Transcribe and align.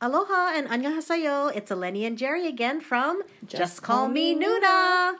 Aloha 0.00 0.52
and 0.54 0.68
annyeonghaseyo. 0.68 1.56
It's 1.56 1.72
Eleni 1.72 2.06
and 2.06 2.16
Jerry 2.16 2.46
again 2.46 2.80
from 2.80 3.22
Just, 3.44 3.56
Just 3.56 3.82
Call, 3.82 4.04
Call 4.04 4.08
Me 4.08 4.32
Nuna. 4.32 5.16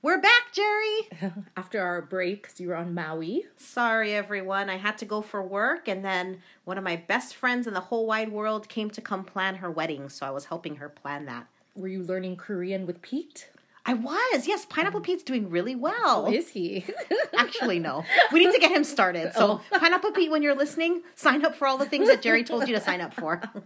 We're 0.00 0.20
back, 0.22 0.52
Jerry. 0.52 1.32
After 1.56 1.82
our 1.82 2.00
break, 2.00 2.42
because 2.42 2.58
you 2.58 2.68
were 2.68 2.76
on 2.76 2.94
Maui. 2.94 3.44
Sorry, 3.58 4.14
everyone. 4.14 4.70
I 4.70 4.76
had 4.78 4.96
to 4.98 5.04
go 5.04 5.20
for 5.20 5.42
work, 5.42 5.86
and 5.86 6.02
then 6.02 6.38
one 6.64 6.78
of 6.78 6.84
my 6.84 6.96
best 6.96 7.34
friends 7.36 7.66
in 7.66 7.74
the 7.74 7.80
whole 7.80 8.06
wide 8.06 8.32
world 8.32 8.70
came 8.70 8.88
to 8.90 9.02
come 9.02 9.22
plan 9.22 9.56
her 9.56 9.70
wedding, 9.70 10.08
so 10.08 10.24
I 10.24 10.30
was 10.30 10.46
helping 10.46 10.76
her 10.76 10.88
plan 10.88 11.26
that. 11.26 11.46
Were 11.74 11.88
you 11.88 12.02
learning 12.02 12.36
Korean 12.36 12.86
with 12.86 13.02
Pete? 13.02 13.50
I 13.88 13.94
was, 13.94 14.48
yes. 14.48 14.66
Pineapple 14.66 15.00
Pete's 15.00 15.22
doing 15.22 15.48
really 15.48 15.76
well. 15.76 16.26
How 16.26 16.32
is 16.32 16.48
he? 16.48 16.84
Actually, 17.38 17.78
no. 17.78 18.04
We 18.32 18.44
need 18.44 18.52
to 18.52 18.58
get 18.58 18.72
him 18.72 18.82
started. 18.82 19.32
So, 19.32 19.60
Pineapple 19.70 20.10
Pete, 20.10 20.30
when 20.30 20.42
you're 20.42 20.56
listening, 20.56 21.02
sign 21.14 21.44
up 21.44 21.54
for 21.54 21.68
all 21.68 21.78
the 21.78 21.86
things 21.86 22.08
that 22.08 22.20
Jerry 22.20 22.42
told 22.42 22.66
you 22.66 22.74
to 22.74 22.80
sign 22.80 23.00
up 23.00 23.14
for. 23.14 23.40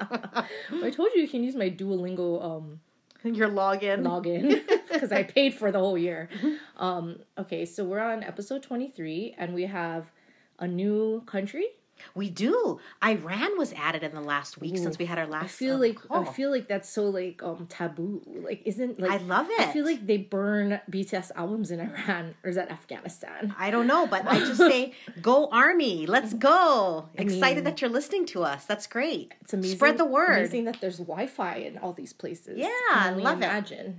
I 0.82 0.90
told 0.90 1.08
you 1.14 1.22
you 1.22 1.28
can 1.28 1.42
use 1.42 1.56
my 1.56 1.70
Duolingo 1.70 2.44
um, 2.44 2.80
Your 3.24 3.48
login. 3.48 4.02
login 4.02 4.60
because 4.92 5.10
I 5.10 5.22
paid 5.22 5.54
for 5.54 5.72
the 5.72 5.78
whole 5.78 5.96
year. 5.96 6.28
Um, 6.76 7.20
okay, 7.38 7.64
so 7.64 7.84
we're 7.84 8.00
on 8.00 8.22
episode 8.22 8.62
23 8.62 9.36
and 9.38 9.54
we 9.54 9.64
have 9.64 10.10
a 10.58 10.68
new 10.68 11.22
country. 11.24 11.66
We 12.14 12.30
do. 12.30 12.80
Iran 13.04 13.58
was 13.58 13.72
added 13.74 14.02
in 14.02 14.14
the 14.14 14.20
last 14.20 14.60
week 14.60 14.76
since 14.78 14.98
we 14.98 15.06
had 15.06 15.18
our 15.18 15.26
last. 15.26 15.44
I 15.44 15.48
feel 15.48 15.74
um, 15.74 15.80
like 15.80 15.96
call. 15.96 16.28
I 16.28 16.32
feel 16.32 16.50
like 16.50 16.68
that's 16.68 16.88
so 16.88 17.04
like 17.06 17.42
um 17.42 17.66
taboo. 17.68 18.22
Like 18.26 18.62
isn't 18.64 19.00
like 19.00 19.10
I 19.10 19.16
love 19.18 19.48
it. 19.50 19.60
I 19.60 19.72
feel 19.72 19.84
like 19.84 20.06
they 20.06 20.16
burn 20.16 20.80
BTS 20.90 21.30
albums 21.36 21.70
in 21.70 21.80
Iran 21.80 22.34
or 22.44 22.50
is 22.50 22.56
that 22.56 22.70
Afghanistan? 22.70 23.54
I 23.58 23.70
don't 23.70 23.86
know, 23.86 24.06
but 24.06 24.26
I 24.26 24.38
just 24.40 24.58
say, 24.58 24.92
go 25.22 25.48
Army, 25.50 26.06
let's 26.06 26.34
go! 26.34 27.08
Excited 27.14 27.56
mean- 27.56 27.64
that 27.64 27.80
you're 27.80 27.90
listening 27.90 28.26
to 28.26 28.42
us. 28.42 28.64
That's 28.64 28.86
great. 28.86 29.34
It's 29.42 29.52
amazing. 29.52 29.76
Spread 29.76 29.98
the 29.98 30.04
word. 30.04 30.38
Amazing 30.38 30.64
that 30.64 30.80
there's 30.80 30.98
Wi-Fi 30.98 31.56
in 31.56 31.78
all 31.78 31.92
these 31.92 32.12
places. 32.12 32.58
Yeah, 32.58 32.68
I 32.90 33.10
love 33.10 33.42
it. 33.42 33.94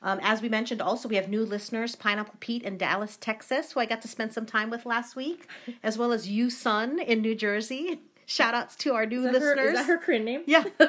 Um, 0.00 0.20
as 0.22 0.40
we 0.40 0.48
mentioned, 0.48 0.80
also 0.80 1.08
we 1.08 1.16
have 1.16 1.28
new 1.28 1.44
listeners, 1.44 1.96
Pineapple 1.96 2.34
Pete 2.40 2.62
in 2.62 2.78
Dallas, 2.78 3.16
Texas, 3.16 3.72
who 3.72 3.80
I 3.80 3.86
got 3.86 4.00
to 4.02 4.08
spend 4.08 4.32
some 4.32 4.46
time 4.46 4.70
with 4.70 4.86
last 4.86 5.16
week, 5.16 5.48
as 5.82 5.98
well 5.98 6.12
as 6.12 6.28
you, 6.28 6.50
Sun, 6.50 7.00
in 7.00 7.20
New 7.20 7.34
Jersey. 7.34 8.00
Shout 8.26 8.54
outs 8.54 8.76
to 8.76 8.94
our 8.94 9.06
new 9.06 9.26
Is 9.26 9.32
that, 9.32 9.40
her, 9.42 9.56
listeners. 9.56 9.66
is 9.72 9.74
that 9.74 9.86
her 9.86 9.98
Korean 9.98 10.24
name? 10.24 10.42
Yeah. 10.46 10.64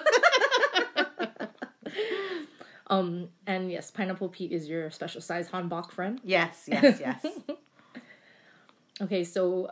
Um, 2.91 3.29
and 3.45 3.71
yes, 3.71 3.91
Pineapple 3.91 4.29
Pete 4.29 4.51
is 4.51 4.67
your 4.67 4.89
special 4.89 5.21
size 5.21 5.49
Hanbok 5.49 5.91
friend. 5.91 6.19
yes, 6.23 6.63
yes, 6.67 6.99
yes. 6.99 7.23
Okay, 8.99 9.23
so 9.23 9.69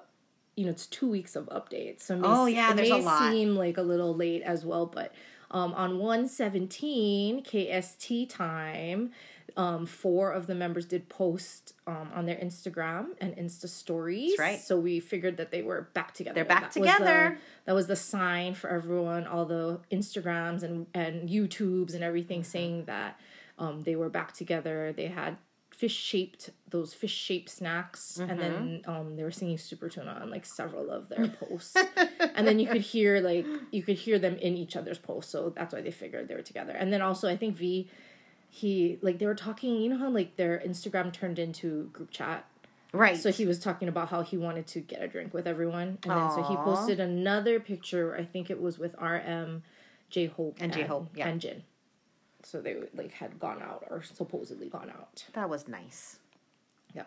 you 0.56 0.66
know 0.66 0.70
it's 0.72 0.86
two 0.86 1.10
weeks 1.10 1.36
of 1.36 1.46
updates. 1.50 2.02
So 2.02 2.14
it 2.14 2.20
may, 2.20 2.28
Oh, 2.28 2.46
yeah, 2.46 2.72
it 2.72 2.76
there's 2.78 2.90
may 2.92 3.00
a 3.00 3.04
lot. 3.04 3.32
seem 3.32 3.56
like 3.56 3.78
a 3.78 3.82
little 3.82 4.14
late 4.16 4.44
as 4.44 4.64
well, 4.64 4.86
but 4.86 5.14
um, 5.52 5.74
on 5.74 6.00
one 6.00 6.28
seventeen 6.28 7.44
KST 7.44 8.30
time, 8.30 9.12
um, 9.56 9.86
four 9.86 10.32
of 10.32 10.46
the 10.48 10.54
members 10.56 10.86
did 10.86 11.10
post 11.10 11.74
um, 11.88 12.10
on 12.14 12.26
their 12.26 12.36
Instagram 12.36 13.08
and 13.22 13.36
Insta 13.36 13.68
stories. 13.68 14.32
That's 14.32 14.40
right. 14.40 14.60
So 14.60 14.80
we 14.80 15.00
figured 15.00 15.38
that 15.38 15.52
they 15.52 15.62
were 15.64 15.88
back 15.94 16.14
together. 16.14 16.36
They're 16.36 16.46
back 16.46 16.74
That 16.74 16.80
was 16.80 16.90
the- 16.90 16.98
together. 16.98 17.38
that 17.66 17.74
was 17.74 17.88
the 17.88 17.96
sign 17.96 18.54
for 18.54 18.70
everyone, 18.70 19.26
all 19.26 19.46
the 19.46 19.80
Instagrams 19.92 20.64
and 20.64 20.88
and 20.94 21.30
YouTubes 21.30 21.94
and 21.94 22.04
everything 22.04 22.42
Mm-hmm. 22.42 22.52
saying 22.52 22.86
that 22.86 23.20
um, 23.58 23.82
they 23.82 23.96
were 23.96 24.10
back 24.10 24.34
together. 24.34 24.94
They 24.96 25.08
had 25.08 25.38
fish 25.78 25.96
shaped 25.96 26.50
those 26.70 26.94
fish 26.94 27.14
shaped 27.14 27.50
snacks, 27.50 28.18
and 28.20 28.40
then 28.40 28.54
Mm-hmm. 28.84 28.92
um, 28.92 29.16
they 29.16 29.24
were 29.24 29.32
singing 29.32 29.58
Super 29.60 29.88
Tuna 29.90 30.20
on 30.22 30.30
like 30.32 30.46
several 30.46 30.90
of 30.90 31.08
their 31.08 31.28
posts. 31.28 31.76
and 32.36 32.48
then 32.48 32.58
you 32.60 32.68
could 32.68 32.82
hear 32.94 33.20
like 33.22 33.46
you 33.72 33.84
could 33.84 33.98
hear 33.98 34.18
them 34.20 34.36
in 34.38 34.58
each 34.58 34.76
other's 34.76 34.98
posts, 34.98 35.32
so 35.32 35.54
that's 35.56 35.74
why 35.74 35.82
they 35.82 35.92
figured 35.92 36.28
they 36.28 36.36
were 36.36 36.42
together. 36.42 36.74
And 36.74 36.92
then 36.92 37.02
also, 37.02 37.30
I 37.30 37.38
think 37.38 37.56
V. 37.56 37.90
He 38.50 38.98
like 39.02 39.20
they 39.20 39.26
were 39.26 39.36
talking, 39.36 39.82
you 39.82 39.90
know 39.90 39.98
how 39.98 40.10
like 40.10 40.36
their 40.38 40.58
Instagram 40.66 41.12
turned 41.14 41.38
into 41.38 41.90
group 41.94 42.10
chat. 42.12 42.46
right. 42.94 43.18
So 43.18 43.30
he 43.32 43.46
was 43.46 43.60
talking 43.60 43.88
about 43.88 44.10
how 44.10 44.22
he 44.24 44.38
wanted 44.38 44.66
to 44.68 44.80
get 44.80 45.02
a 45.04 45.08
drink 45.08 45.34
with 45.34 45.46
everyone, 45.48 46.00
and 46.04 46.12
then 46.12 46.32
so 46.32 46.42
he 46.44 46.56
posted 46.56 47.00
another 47.00 47.60
picture. 47.60 48.16
I 48.16 48.24
think 48.24 48.50
it 48.50 48.60
was 48.62 48.80
with 48.80 48.96
RM, 49.02 49.64
J 50.10 50.26
Hope, 50.28 50.58
And 50.60 50.72
J-Hope, 50.74 51.10
yeah. 51.14 51.28
and 51.28 51.42
Jin. 51.42 51.64
So 52.48 52.62
they 52.62 52.78
like 52.96 53.12
had 53.12 53.42
gone 53.42 53.62
out 53.62 53.86
or 53.90 54.02
supposedly 54.02 54.70
gone 54.70 54.90
out. 54.90 55.26
that 55.34 55.50
was 55.50 55.68
nice. 55.68 56.20
Yeah. 56.96 57.04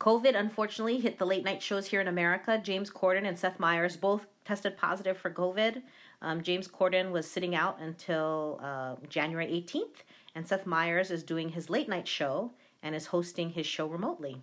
COVID 0.00 0.38
unfortunately 0.38 1.00
hit 1.00 1.18
the 1.18 1.24
late 1.24 1.46
night 1.46 1.62
shows 1.62 1.86
here 1.86 2.02
in 2.02 2.08
America. 2.08 2.60
James 2.62 2.90
Corden 2.90 3.26
and 3.26 3.38
Seth 3.38 3.58
Meyers 3.58 3.96
both 3.96 4.26
tested 4.44 4.76
positive 4.76 5.16
for 5.16 5.30
COVID. 5.30 5.80
Um, 6.20 6.42
James 6.42 6.68
Corden 6.68 7.10
was 7.10 7.26
sitting 7.26 7.54
out 7.54 7.80
until 7.80 8.60
uh, 8.62 8.96
January 9.08 9.46
18th, 9.46 10.04
and 10.34 10.46
Seth 10.46 10.66
Meyers 10.66 11.10
is 11.10 11.22
doing 11.22 11.48
his 11.48 11.70
late 11.70 11.88
night 11.88 12.06
show 12.06 12.50
and 12.82 12.94
is 12.94 13.06
hosting 13.06 13.48
his 13.48 13.64
show 13.64 13.86
remotely. 13.86 14.42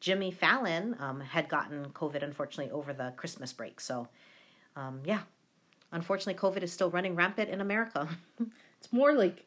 Jimmy 0.00 0.30
Fallon 0.30 0.96
um, 0.98 1.20
had 1.20 1.50
gotten 1.50 1.84
COVID 1.90 2.22
unfortunately 2.22 2.72
over 2.72 2.94
the 2.94 3.12
Christmas 3.18 3.52
break. 3.52 3.78
So, 3.78 4.08
um, 4.74 5.02
yeah, 5.04 5.20
unfortunately, 5.90 6.40
COVID 6.40 6.62
is 6.62 6.72
still 6.72 6.90
running 6.90 7.14
rampant 7.14 7.50
in 7.50 7.60
America. 7.60 8.08
It's 8.82 8.92
more 8.92 9.12
like 9.12 9.44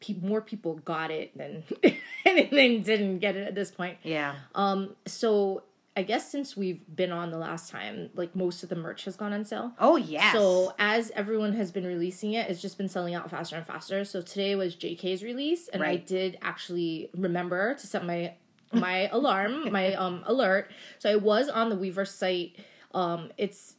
pe- 0.00 0.14
more 0.20 0.40
people 0.40 0.74
got 0.74 1.12
it 1.12 1.36
than 1.38 1.62
than 2.24 2.82
didn't 2.82 3.20
get 3.20 3.36
it 3.36 3.46
at 3.46 3.54
this 3.54 3.70
point. 3.70 3.98
yeah. 4.02 4.34
Um. 4.52 4.96
So 5.06 5.62
I 5.96 6.02
guess 6.02 6.28
since 6.28 6.56
we've 6.56 6.82
been 6.94 7.12
on 7.12 7.30
the 7.30 7.38
last 7.38 7.70
time, 7.70 8.10
like 8.14 8.34
most 8.34 8.64
of 8.64 8.68
the 8.68 8.74
merch 8.74 9.04
has 9.04 9.14
gone 9.14 9.32
on 9.32 9.44
sale. 9.44 9.72
Oh, 9.78 9.96
yes. 9.96 10.32
So 10.32 10.74
as 10.76 11.12
everyone 11.14 11.52
has 11.54 11.70
been 11.70 11.86
releasing 11.86 12.34
it, 12.34 12.50
it's 12.50 12.60
just 12.60 12.78
been 12.78 12.88
selling 12.88 13.14
out 13.14 13.30
faster 13.30 13.54
and 13.54 13.64
faster. 13.64 14.04
So 14.04 14.22
today 14.22 14.56
was 14.56 14.74
JK's 14.74 15.22
release, 15.22 15.68
and 15.68 15.84
I 15.84 15.96
did 15.96 16.36
actually 16.42 17.10
remember 17.16 17.74
to 17.74 17.86
set 17.86 18.04
my 18.04 18.34
my 18.72 19.08
alarm, 19.12 19.70
my 19.70 19.94
um 19.94 20.24
alert. 20.26 20.70
So 20.98 21.10
I 21.10 21.16
was 21.16 21.48
on 21.48 21.68
the 21.68 21.76
Weverse 21.76 22.16
site. 22.16 22.56
Um, 22.92 23.30
it's 23.36 23.74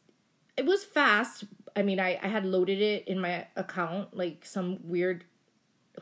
it 0.56 0.66
was 0.66 0.86
fast. 0.86 1.44
I 1.75 1.81
mean, 1.84 2.00
I 2.00 2.19
I 2.22 2.28
had 2.28 2.46
loaded 2.46 2.81
it 2.81 3.07
in 3.07 3.19
my 3.19 3.47
account 3.56 4.16
like 4.16 4.46
some 4.46 4.80
weird 4.84 5.24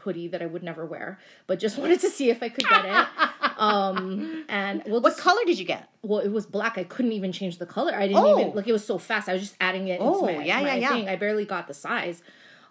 hoodie 0.02 0.28
that 0.28 0.42
I 0.42 0.46
would 0.46 0.62
never 0.64 0.86
wear, 0.86 1.20
but 1.48 1.60
just 1.60 1.78
wanted 1.82 2.00
to 2.02 2.10
see 2.10 2.30
if 2.30 2.44
I 2.44 2.50
could 2.50 2.66
get 2.68 2.86
it. 2.86 3.08
Um, 3.58 4.46
and 4.50 4.84
we'll 4.86 5.02
what 5.02 5.10
just 5.14 5.22
color 5.22 5.42
did 5.48 5.58
you 5.58 5.66
get? 5.66 5.90
well, 6.04 6.20
it 6.20 6.30
was 6.32 6.46
black. 6.46 6.78
I 6.78 6.84
couldn't 6.84 7.12
even 7.14 7.32
change 7.32 7.58
the 7.58 7.66
color. 7.66 7.92
I 7.96 8.08
didn't 8.08 8.24
Oh. 8.24 8.40
even 8.40 8.54
like 8.56 8.68
it 8.68 8.72
was 8.72 8.86
so 8.86 9.00
fast. 9.00 9.28
I 9.28 9.34
was 9.34 9.42
just 9.42 9.56
adding 9.60 9.88
it 9.88 10.00
Oh, 10.00 10.28
into 10.28 10.38
my, 10.38 10.46
yeah, 10.46 10.62
my 10.62 10.68
yeah, 10.68 10.76
yeah. 10.76 10.90
thing. 10.90 11.10
I 11.10 11.16
barely 11.16 11.44
got 11.44 11.66
the 11.68 11.74
size. 11.74 12.22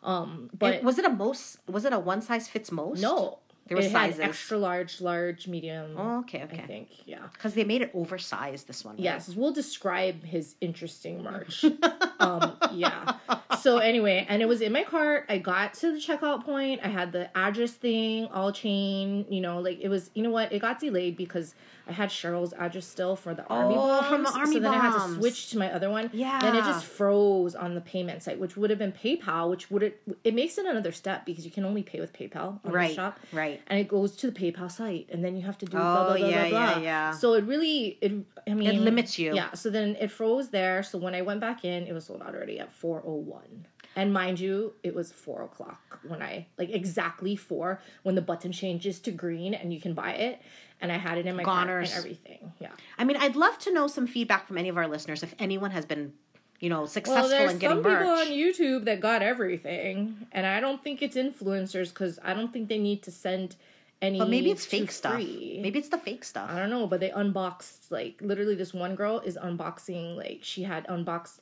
Um, 0.04 0.48
but 0.56 0.74
It- 0.74 0.84
was 0.84 0.96
it 1.00 1.04
a 1.04 1.08
most? 1.08 1.58
Was 1.68 1.84
it 1.84 1.92
a 1.92 1.98
one 1.98 2.22
size 2.22 2.46
fits 2.46 2.70
most? 2.70 3.02
no, 3.02 3.40
There 3.66 3.77
were 3.77 3.82
it 3.82 3.91
sizes. 3.91 4.21
had 4.21 4.28
extra 4.28 4.59
large, 4.59 5.00
large, 5.00 5.49
medium. 5.49 5.94
Oh, 5.97 6.21
okay, 6.21 6.44
okay. 6.44 6.62
I 6.62 6.66
think 6.66 6.88
yeah. 7.04 7.27
Because 7.32 7.54
they 7.54 7.65
made 7.65 7.82
it 7.82 7.91
oversized. 7.94 8.69
This 8.69 8.84
one. 8.84 8.94
right? 8.94 9.03
Yes, 9.03 9.34
we'll 9.34 9.53
describe 9.53 10.22
his 10.25 10.54
interesting 10.60 11.22
march. 11.22 11.65
um, 12.21 12.56
yeah. 12.72 13.16
So 13.60 13.78
anyway, 13.78 14.25
and 14.28 14.41
it 14.41 14.47
was 14.47 14.60
in 14.60 14.72
my 14.72 14.84
cart. 14.84 15.26
I 15.28 15.38
got 15.38 15.75
to 15.75 15.93
the 15.93 15.99
checkout 15.99 16.44
point. 16.44 16.81
I 16.84 16.88
had 16.88 17.10
the 17.10 17.37
address 17.37 17.72
thing 17.72 18.26
all 18.26 18.53
chain. 18.53 19.26
You 19.28 19.41
know, 19.41 19.60
like 19.60 19.81
it 19.81 19.88
was. 19.88 20.10
You 20.15 20.22
know 20.22 20.31
what? 20.31 20.53
It 20.53 20.60
got 20.60 20.78
delayed 20.78 21.16
because 21.16 21.55
I 21.88 21.92
had 21.92 22.08
Cheryl's 22.10 22.52
address 22.58 22.86
still 22.86 23.14
for 23.14 23.32
the 23.34 23.44
army 23.47 23.74
Oh, 23.76 23.86
bombs. 24.00 24.06
from 24.08 24.22
the 24.24 24.30
army 24.32 24.54
So 24.54 24.60
then 24.60 24.74
I 24.74 24.78
had 24.78 24.92
to 25.06 25.14
switch 25.14 25.50
to 25.50 25.58
my 25.58 25.72
other 25.72 25.88
one. 25.88 26.10
Yeah. 26.12 26.41
Then 26.41 26.56
it 26.56 26.64
just 26.64 26.84
froze 26.84 27.54
on 27.54 27.74
the 27.74 27.80
payment 27.80 28.22
site, 28.24 28.38
which 28.41 28.56
would 28.56 28.70
have 28.70 28.78
been 28.78 28.92
PayPal, 28.92 29.48
which 29.50 29.70
would 29.70 29.82
it 29.84 30.02
it 30.25 30.34
makes 30.34 30.58
it 30.58 30.66
another 30.66 30.91
step 30.92 31.25
because 31.25 31.44
you 31.44 31.50
can 31.50 31.64
only 31.64 31.82
pay 31.82 32.00
with 32.00 32.12
PayPal 32.12 32.58
on 32.64 32.72
Right, 32.72 32.88
the 32.88 32.94
shop. 32.94 33.20
right. 33.32 33.60
And 33.69 33.78
it 33.78 33.86
goes 33.88 34.16
to 34.16 34.30
the 34.30 34.38
PayPal 34.41 34.70
site, 34.70 35.08
and 35.12 35.25
then 35.25 35.36
you 35.36 35.42
have 35.42 35.58
to 35.58 35.66
do 35.66 35.76
oh, 35.76 35.80
blah 35.80 36.02
Oh, 36.02 36.06
blah 36.08 36.16
blah 36.19 36.28
yeah, 36.28 36.48
blah 36.48 36.58
yeah, 36.60 36.72
blah. 36.75 36.82
yeah. 36.82 37.10
So 37.12 37.34
it 37.34 37.44
really 37.44 37.98
it 38.00 38.12
I 38.48 38.54
mean 38.54 38.69
it 38.69 38.80
limits 38.80 39.19
you. 39.19 39.34
Yeah. 39.34 39.52
So 39.54 39.70
then 39.70 39.96
it 40.00 40.10
froze 40.10 40.48
there. 40.50 40.82
So 40.82 40.98
when 40.98 41.14
I 41.14 41.22
went 41.22 41.41
back 41.41 41.64
in, 41.64 41.86
it 41.86 41.92
was 41.92 42.06
sold 42.06 42.22
out 42.22 42.34
already 42.34 42.58
at 42.58 42.72
four 42.72 43.02
oh 43.06 43.14
one. 43.14 43.66
And 43.96 44.12
mind 44.12 44.38
you, 44.38 44.75
it 44.82 44.94
was 44.94 45.10
four 45.10 45.43
o'clock 45.43 45.98
when 46.06 46.20
I 46.22 46.46
like 46.58 46.69
exactly 46.70 47.34
four 47.34 47.81
when 48.02 48.14
the 48.14 48.20
button 48.20 48.52
changes 48.52 49.00
to 49.00 49.10
green 49.10 49.54
and 49.54 49.72
you 49.72 49.81
can 49.81 49.94
buy 49.94 50.12
it. 50.12 50.43
And 50.82 50.93
I 50.93 50.98
had 50.98 51.16
it 51.16 51.25
in 51.25 51.34
my 51.34 51.43
cart 51.43 51.69
Goners. 51.69 51.88
and 51.88 51.98
everything. 51.98 52.52
Yeah. 52.60 52.69
I 52.98 53.04
mean, 53.04 53.16
I'd 53.16 53.34
love 53.37 53.58
to 53.60 53.72
know 53.72 53.87
some 53.87 54.06
feedback 54.06 54.46
from 54.46 54.58
any 54.58 54.69
of 54.69 54.76
our 54.76 54.87
listeners 54.87 55.22
if 55.22 55.34
anyone 55.38 55.70
has 55.70 55.87
been, 55.87 56.12
you 56.60 56.69
know, 56.69 56.84
successful 56.84 57.31
there's 57.31 57.52
in 57.52 57.58
getting 57.58 57.82
some 57.82 57.96
people 57.98 58.12
on 58.12 58.26
YouTube 58.26 58.84
that 58.84 59.00
got 59.00 59.22
everything, 59.22 60.26
and 60.32 60.46
I 60.46 60.60
don't 60.60 60.84
think 60.84 61.00
it's 61.00 61.16
influencers 61.16 61.88
because 61.88 62.19
I 62.22 62.34
don't 62.34 62.52
think 62.52 62.69
they 62.69 62.78
need 62.78 63.02
to 63.04 63.10
send 63.10 63.56
any. 64.02 64.19
but 64.19 64.28
maybe 64.28 64.50
it's 64.50 64.66
fake 64.66 64.90
stuff. 64.90 65.14
free. 65.14 65.58
Maybe 65.62 65.78
it's 65.78 65.88
the 65.88 65.96
fake 65.99 66.25
stuff. 66.25 66.50
I 66.50 66.58
don't 66.58 66.69
know, 66.70 66.87
but 66.87 67.00
they 67.00 67.10
unboxed 67.10 67.90
like 67.90 68.20
literally 68.20 68.54
this 68.54 68.75
one 68.75 68.94
girl 68.94 69.20
is 69.20 69.38
unboxing 69.42 70.16
like 70.16 70.40
she 70.42 70.64
had 70.64 70.84
unboxed 70.88 71.40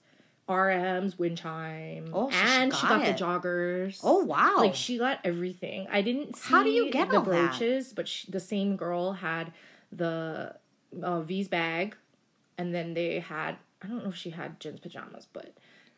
RM's 0.49 1.19
wind 1.19 1.39
chime 1.39 2.11
Oh, 2.13 2.31
she 2.31 2.37
and 2.37 2.75
she 2.75 2.83
got 2.83 3.01
got, 3.01 3.09
it. 3.09 3.17
the 3.17 3.25
joggers. 3.25 4.01
Oh, 4.05 4.25
wow. 4.25 4.57
Like 4.59 4.75
she 4.75 4.99
got 4.99 5.19
everything. 5.25 5.87
I 5.91 6.03
didn't 6.03 6.37
see 6.37 6.51
How 6.53 6.63
do 6.63 6.71
you 6.71 6.91
get 6.91 7.09
the 7.11 7.17
all 7.19 7.23
that? 7.25 7.51
brooches, 7.59 7.93
but 7.95 8.07
she, 8.09 8.31
the 8.31 8.41
same 8.41 8.77
girl 8.77 9.13
had 9.15 9.53
the 9.91 10.55
uh, 11.03 11.21
V's 11.23 11.49
bag, 11.49 11.97
and 12.59 12.75
then 12.75 12.95
they 12.95 13.21
had 13.21 13.57
I 13.83 13.87
don't 13.87 14.03
know 14.03 14.11
if 14.11 14.17
she 14.17 14.31
had 14.31 14.61
Jin's 14.61 14.81
pajamas, 14.81 15.27
but 15.33 15.55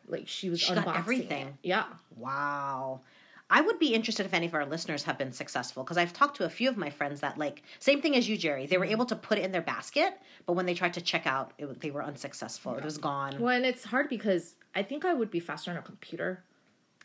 like 0.07 0.27
she 0.27 0.49
was 0.49 0.59
She 0.61 0.73
unboxing 0.73 0.85
got 0.85 0.97
everything. 0.97 1.47
it. 1.47 1.53
Yeah. 1.63 1.83
Wow. 2.15 3.01
I 3.49 3.61
would 3.61 3.79
be 3.79 3.93
interested 3.93 4.25
if 4.25 4.33
any 4.33 4.45
of 4.47 4.53
our 4.53 4.65
listeners 4.65 5.03
have 5.03 5.17
been 5.17 5.31
successful 5.31 5.83
because 5.83 5.97
I've 5.97 6.11
talked 6.11 6.35
to 6.37 6.43
a 6.45 6.49
few 6.49 6.67
of 6.69 6.75
my 6.75 6.89
friends 6.89 7.21
that 7.21 7.37
like 7.37 7.63
same 7.79 8.01
thing 8.01 8.15
as 8.15 8.27
you, 8.27 8.37
Jerry. 8.37 8.65
They 8.65 8.77
were 8.77 8.83
Mm-hmm. 8.85 8.91
able 8.91 9.05
to 9.05 9.15
put 9.15 9.37
it 9.37 9.45
in 9.45 9.51
their 9.53 9.61
basket, 9.61 10.13
but 10.45 10.53
when 10.53 10.65
they 10.65 10.73
tried 10.73 10.93
to 10.95 11.01
check 11.01 11.25
out, 11.25 11.53
it, 11.57 11.79
they 11.79 11.91
were 11.91 12.03
unsuccessful. 12.03 12.75
It 12.75 12.83
was 12.83 12.97
gone. 12.97 13.39
Well, 13.39 13.55
and 13.55 13.65
it's 13.65 13.85
hard 13.85 14.09
because 14.09 14.55
I 14.75 14.83
think 14.83 15.05
I 15.05 15.13
would 15.13 15.31
be 15.31 15.39
faster 15.39 15.71
on 15.71 15.77
a 15.77 15.81
computer. 15.81 16.43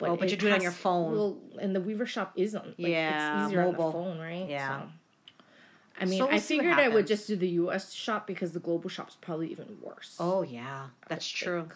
Oh, 0.01 0.17
but 0.17 0.31
you 0.33 0.37
do 0.37 0.49
it 0.49 0.53
on 0.53 0.63
your 0.63 0.73
phone. 0.73 1.13
Well, 1.13 1.39
and 1.61 1.77
the 1.77 1.81
Weverse 1.81 2.09
shop 2.09 2.33
is 2.35 2.57
on. 2.57 2.75
Like, 2.77 2.91
Yeah, 2.91 3.37
it's 3.45 3.47
easier 3.47 3.63
mobile. 3.63 3.85
on 3.85 3.87
the 3.87 3.93
phone, 3.93 4.19
right? 4.19 4.49
Yeah. 4.49 4.81
So, 4.81 4.89
I 6.01 6.05
mean, 6.07 6.19
So 6.19 6.27
we'll 6.27 6.35
I 6.35 6.41
figured 6.41 6.79
I 6.79 6.89
would 6.89 7.07
just 7.07 7.29
do 7.29 7.37
the 7.37 7.49
U.S. 7.51 7.93
shop 7.93 8.27
because 8.27 8.51
the 8.51 8.59
global 8.59 8.91
shop's 8.91 9.17
probably 9.21 9.53
even 9.53 9.77
worse. 9.81 10.17
Oh 10.19 10.43
yeah, 10.43 10.87
that's 11.09 11.31
think. 11.31 11.73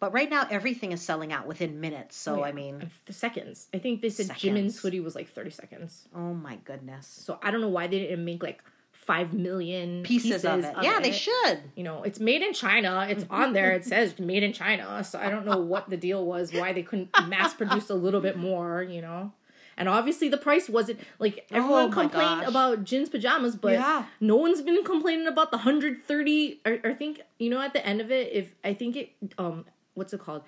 But 0.00 0.12
right 0.12 0.30
now, 0.30 0.46
everything 0.50 0.92
is 0.92 1.02
selling 1.02 1.32
out 1.32 1.46
within 1.46 1.80
minutes. 1.80 2.16
So 2.16 2.36
Yeah. 2.38 2.42
I 2.46 2.52
mean, 2.52 2.90
the 3.06 3.12
seconds. 3.12 3.66
I 3.74 3.78
think 3.78 4.00
they 4.02 4.10
said 4.10 4.26
Seconds. 4.26 4.42
Jimin's 4.42 4.78
hoodie 4.78 5.00
was 5.00 5.14
like 5.14 5.28
thirty 5.28 5.50
seconds. 5.50 6.08
oh 6.14 6.34
my 6.34 6.56
goodness, 6.64 7.06
So 7.06 7.38
I 7.42 7.50
don't 7.50 7.60
know 7.60 7.68
why 7.68 7.86
they 7.88 7.98
didn't 8.00 8.24
make 8.24 8.42
like 8.42 8.62
five 8.92 9.32
million 9.32 10.02
pieces, 10.02 10.44
of 10.44 10.62
it. 10.64 10.74
yeah, 10.82 11.00
they 11.00 11.12
should. 11.12 11.60
You 11.74 11.82
know, 11.82 12.02
it's 12.02 12.20
made 12.20 12.42
in 12.42 12.52
China. 12.52 13.06
It's 13.08 13.24
on 13.30 13.54
there. 13.54 13.72
It 13.72 13.84
says 13.86 14.18
made 14.18 14.42
in 14.42 14.52
China. 14.52 15.02
So 15.02 15.18
I 15.18 15.30
don't 15.30 15.46
know 15.46 15.58
what 15.58 15.88
the 15.90 15.96
deal 15.96 16.24
was. 16.26 16.52
Why 16.52 16.72
they 16.72 16.82
couldn't 16.82 17.08
mass 17.26 17.54
produce 17.54 17.88
a 17.90 17.94
little 17.94 18.20
bit 18.20 18.36
more. 18.36 18.82
You 18.82 19.00
know. 19.00 19.32
And 19.78 19.88
obviously 19.88 20.28
the 20.28 20.36
price 20.36 20.68
wasn't 20.68 20.98
like 21.20 21.46
everyone 21.52 21.84
Oh 21.84 21.88
complained 21.90 22.40
gosh. 22.40 22.48
about 22.48 22.82
Jin's 22.84 23.08
pajamas, 23.08 23.54
but 23.56 23.72
Yeah. 23.74 24.04
no 24.20 24.34
one's 24.36 24.60
been 24.60 24.82
complaining 24.84 25.26
about 25.28 25.50
the 25.52 25.58
hundred 25.58 26.04
thirty. 26.04 26.60
Or, 26.66 26.78
or 26.84 26.90
I 26.90 26.94
think 26.94 27.22
you 27.38 27.48
know 27.48 27.60
at 27.60 27.72
the 27.72 27.84
end 27.86 28.00
of 28.00 28.10
it, 28.10 28.30
if 28.32 28.54
I 28.64 28.74
think 28.74 28.96
it 28.96 29.10
um 29.38 29.64
what's 29.98 30.12
it 30.14 30.20
called, 30.20 30.42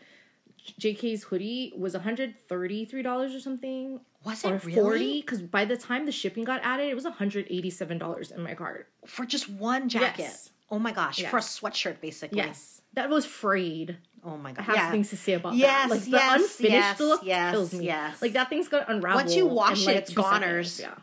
JK's 0.80 1.24
hoodie 1.24 1.72
was 1.76 1.94
one 1.94 2.02
hundred 2.02 2.34
thirty 2.48 2.84
three 2.84 3.02
dollars 3.02 3.34
or 3.34 3.40
something, 3.40 4.00
Was 4.24 4.44
or 4.44 4.54
it 4.56 4.64
really 4.64 4.74
forty? 4.80 5.20
Because 5.20 5.42
by 5.42 5.64
the 5.64 5.76
time 5.76 6.06
the 6.06 6.12
shipping 6.12 6.44
got 6.44 6.60
added, 6.62 6.88
it 6.88 6.94
was 6.94 7.04
one 7.04 7.14
hundred 7.14 7.46
eighty 7.50 7.70
seven 7.70 7.98
dollars 7.98 8.30
in 8.30 8.42
my 8.42 8.54
cart. 8.54 8.88
for 9.06 9.24
just 9.26 9.48
one 9.48 9.88
jacket? 9.88 10.22
Yes. 10.22 10.50
Oh 10.70 10.78
my 10.78 10.92
gosh, 10.92 11.20
for 11.24 11.38
a 11.38 11.40
sweatshirt, 11.40 12.00
basically. 12.00 12.38
Yes, 12.38 12.80
that 12.94 13.10
was 13.10 13.26
frayed. 13.26 13.96
Oh 14.22 14.36
my 14.36 14.52
gosh. 14.52 14.68
I 14.68 14.72
have 14.72 14.76
yeah. 14.76 14.90
things 14.90 15.10
to 15.10 15.16
say 15.16 15.32
about 15.32 15.54
Yes, 15.54 15.88
that. 15.88 15.90
Like 15.90 16.04
the 16.04 16.10
yes, 16.10 16.34
unfinished 16.42 16.72
yes, 16.72 17.00
look 17.00 17.20
yes, 17.24 17.52
kills 17.52 17.72
me. 17.74 17.86
yes. 17.86 18.22
Like 18.22 18.32
that 18.34 18.50
thing's 18.50 18.68
gonna 18.68 18.84
unravel. 18.86 19.16
Once 19.22 19.34
you 19.34 19.46
wash 19.46 19.82
it, 19.82 19.86
like, 19.86 19.96
it's 19.96 20.10
two 20.12 20.22
seconds. 20.22 20.40
goners. 20.40 20.80
Yeah, 20.80 20.94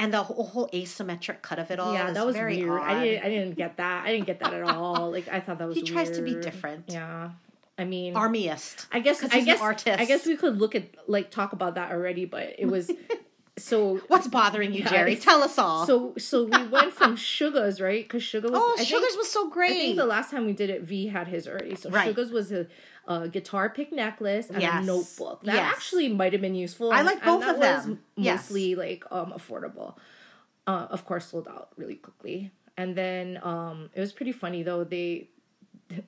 and 0.00 0.14
the 0.14 0.22
whole, 0.22 0.46
whole 0.46 0.68
asymmetric 0.68 1.42
cut 1.42 1.58
of 1.58 1.70
it 1.70 1.78
all. 1.78 1.92
yeah, 1.92 2.10
that 2.10 2.26
was 2.26 2.34
very 2.34 2.64
weird. 2.64 2.80
I 2.80 3.04
didn't, 3.04 3.24
I 3.24 3.28
didn't 3.28 3.56
get 3.56 3.76
that. 3.76 4.06
I 4.06 4.12
didn't 4.12 4.26
get 4.26 4.40
that 4.40 4.54
at 4.54 4.62
all. 4.62 5.10
Like 5.12 5.28
I 5.28 5.40
thought 5.40 5.58
that 5.58 5.68
was. 5.68 5.76
He 5.76 5.82
tries 5.82 6.10
to 6.12 6.22
be 6.22 6.34
different. 6.34 6.86
Yeah, 6.88 7.30
I 7.78 7.84
mean, 7.84 8.16
Armyist. 8.16 8.86
I 8.90 9.00
guess. 9.00 9.22
I 9.22 9.40
guess 9.42 9.60
artist. 9.60 10.00
I 10.00 10.06
guess 10.06 10.26
we 10.26 10.36
could 10.36 10.58
look 10.58 10.74
at 10.74 10.84
like 11.06 11.30
talk 11.30 11.52
about 11.52 11.74
that 11.74 11.92
already, 11.92 12.24
but 12.24 12.54
it 12.58 12.66
was 12.66 12.90
so 13.60 13.96
What's 14.08 14.26
bothering 14.28 14.72
you, 14.72 14.84
Jerry? 14.84 15.16
Tell 15.16 15.42
us 15.42 15.58
all. 15.58 15.86
so 15.86 16.14
so 16.18 16.44
we 16.44 16.66
went 16.68 16.92
from 16.92 17.16
Suga's 17.32 17.80
right 17.80 18.02
because 18.04 18.22
Suga 18.22 18.44
was 18.50 18.52
oh, 18.54 18.74
I 18.78 18.84
think- 18.84 18.88
Sugas 19.04 19.16
was 19.16 19.30
so 19.30 19.48
great. 19.50 19.70
I 19.72 19.74
think 19.74 19.96
the 19.96 20.06
last 20.06 20.30
time 20.30 20.46
we 20.46 20.52
did 20.52 20.70
it, 20.70 20.82
V 20.82 21.06
had 21.08 21.28
his 21.28 21.46
already. 21.46 21.74
So 21.76 21.90
Right. 21.90 22.14
Suga's 22.14 22.30
was 22.30 22.50
a, 22.52 22.66
a 23.06 23.28
guitar 23.28 23.70
pick 23.70 23.92
necklace 23.92 24.50
and 24.50 24.60
Yes. 24.62 24.82
a 24.82 24.86
notebook. 24.86 25.42
That 25.44 25.54
Yes. 25.56 25.72
actually 25.76 26.08
might 26.08 26.32
have 26.32 26.42
been 26.42 26.54
useful. 26.54 26.92
I 26.92 27.02
like 27.02 27.22
both 27.24 27.44
of 27.44 27.58
was 27.58 27.84
them. 27.86 28.00
Yes. 28.16 28.48
Mostly 28.50 28.74
like 28.74 29.04
um 29.10 29.32
affordable. 29.36 29.94
Uh, 30.66 30.86
of 30.90 31.04
course, 31.04 31.26
sold 31.26 31.48
out 31.48 31.70
really 31.76 31.96
quickly. 31.96 32.52
And 32.76 32.94
then 32.96 33.38
um, 33.42 33.90
it 33.94 34.00
was 34.00 34.12
pretty 34.12 34.32
funny 34.32 34.62
though. 34.62 34.84
They 34.84 35.28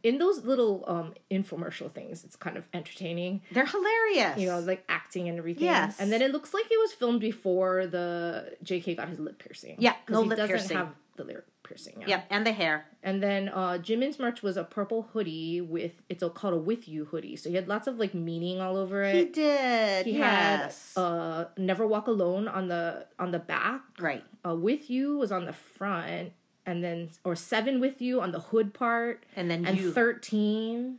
in 0.02 0.19
those 0.19 0.44
little 0.44 0.84
um 0.87 1.14
infomercial 1.31 1.90
things, 1.90 2.25
it's 2.25 2.37
kind 2.37 2.56
of 2.56 2.69
entertaining. 2.73 3.43
They're 3.52 3.67
hilarious. 3.67 4.38
You 4.38 4.46
know, 4.49 4.61
like 4.61 4.84
acting 4.88 5.29
and 5.29 5.38
everything. 5.38 5.64
Yes. 5.64 5.99
And 6.00 6.12
then 6.12 6.23
it 6.23 6.32
looks 6.32 6.52
like 6.55 6.67
it 6.70 6.79
was 6.79 6.93
filmed 6.93 7.20
before 7.20 7.87
the 7.87 8.56
J.K. 8.62 8.94
got 8.96 9.08
his 9.08 9.19
lip 9.20 9.38
piercing. 9.38 9.76
Yeah, 9.79 9.93
'Cause 10.06 10.14
no 10.14 10.23
he 10.23 10.29
lip 10.31 10.38
doesn't 10.38 10.56
piercing. 10.56 10.76
have 10.76 10.88
the 11.17 11.25
lip 11.25 11.46
piercing. 11.62 11.96
Yeah. 12.00 12.06
Yep, 12.08 12.26
and 12.31 12.46
the 12.46 12.52
hair. 12.52 12.87
And 13.02 13.23
then 13.23 13.49
uh 13.49 13.79
Jimin's 13.82 14.19
merch 14.19 14.43
was 14.43 14.56
a 14.56 14.64
purple 14.64 15.08
hoodie 15.12 15.61
with 15.61 16.02
it's 16.08 16.23
a, 16.23 16.31
called 16.31 16.55
a 16.55 16.58
with 16.58 16.88
you 16.88 17.05
hoodie. 17.06 17.37
So 17.37 17.50
he 17.50 17.56
had 17.56 17.69
lots 17.69 17.87
of 17.87 17.99
like 17.99 18.14
meaning 18.14 18.61
all 18.61 18.76
over 18.76 19.02
it. 19.02 19.14
He 19.14 19.25
did. 19.26 20.06
He 20.06 20.19
yes. 20.19 20.93
had 20.96 21.02
uh 21.02 21.44
never 21.58 21.87
walk 21.87 22.06
alone 22.06 22.49
on 22.49 22.69
the 22.69 23.06
on 23.19 23.31
the 23.32 23.38
back. 23.38 23.82
right. 24.00 24.25
Uh 24.46 24.55
with 24.56 24.88
you 24.90 25.19
was 25.19 25.31
on 25.32 25.44
the 25.44 25.52
front 25.52 26.32
and 26.67 26.82
then 26.85 27.11
or 27.25 27.35
seven 27.37 27.81
with 27.81 28.00
you 28.00 28.20
on 28.20 28.32
the 28.32 28.41
hood 28.41 28.73
part 28.75 29.25
And 29.37 29.50
then 29.50 29.64
and 29.67 29.79
you. 29.79 29.93
13 29.93 30.99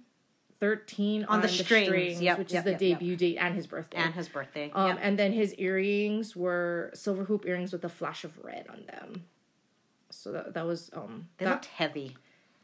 13 0.59 1.25
On 1.25 1.41
the 1.41 1.47
strings. 1.49 2.21
Yep, 2.21 2.37
which 2.39 2.53
yep, 2.53 2.59
is 2.61 2.63
the 2.65 2.71
yep, 2.71 2.79
debut 2.79 3.15
date 3.17 3.37
and 3.37 3.53
his 3.55 3.67
birthday. 3.67 3.97
and 3.97 4.13
his 4.13 4.29
birthday. 4.29 4.71
um 4.73 4.97
and 5.01 5.19
then 5.19 5.33
his 5.33 5.53
earrings 5.55 6.35
were 6.35 6.89
silver 6.93 7.25
hoop 7.25 7.45
earrings 7.45 7.73
with 7.73 7.83
a 7.83 7.89
flash 7.89 8.23
of 8.23 8.37
red 8.43 8.65
on 8.69 8.85
them. 8.87 9.23
So 10.09 10.31
that, 10.31 10.53
that 10.53 10.65
was 10.65 10.89
um 10.93 11.27
They 11.37 11.45
that- 11.45 11.51
looked 11.51 11.65
heavy. 11.65 12.15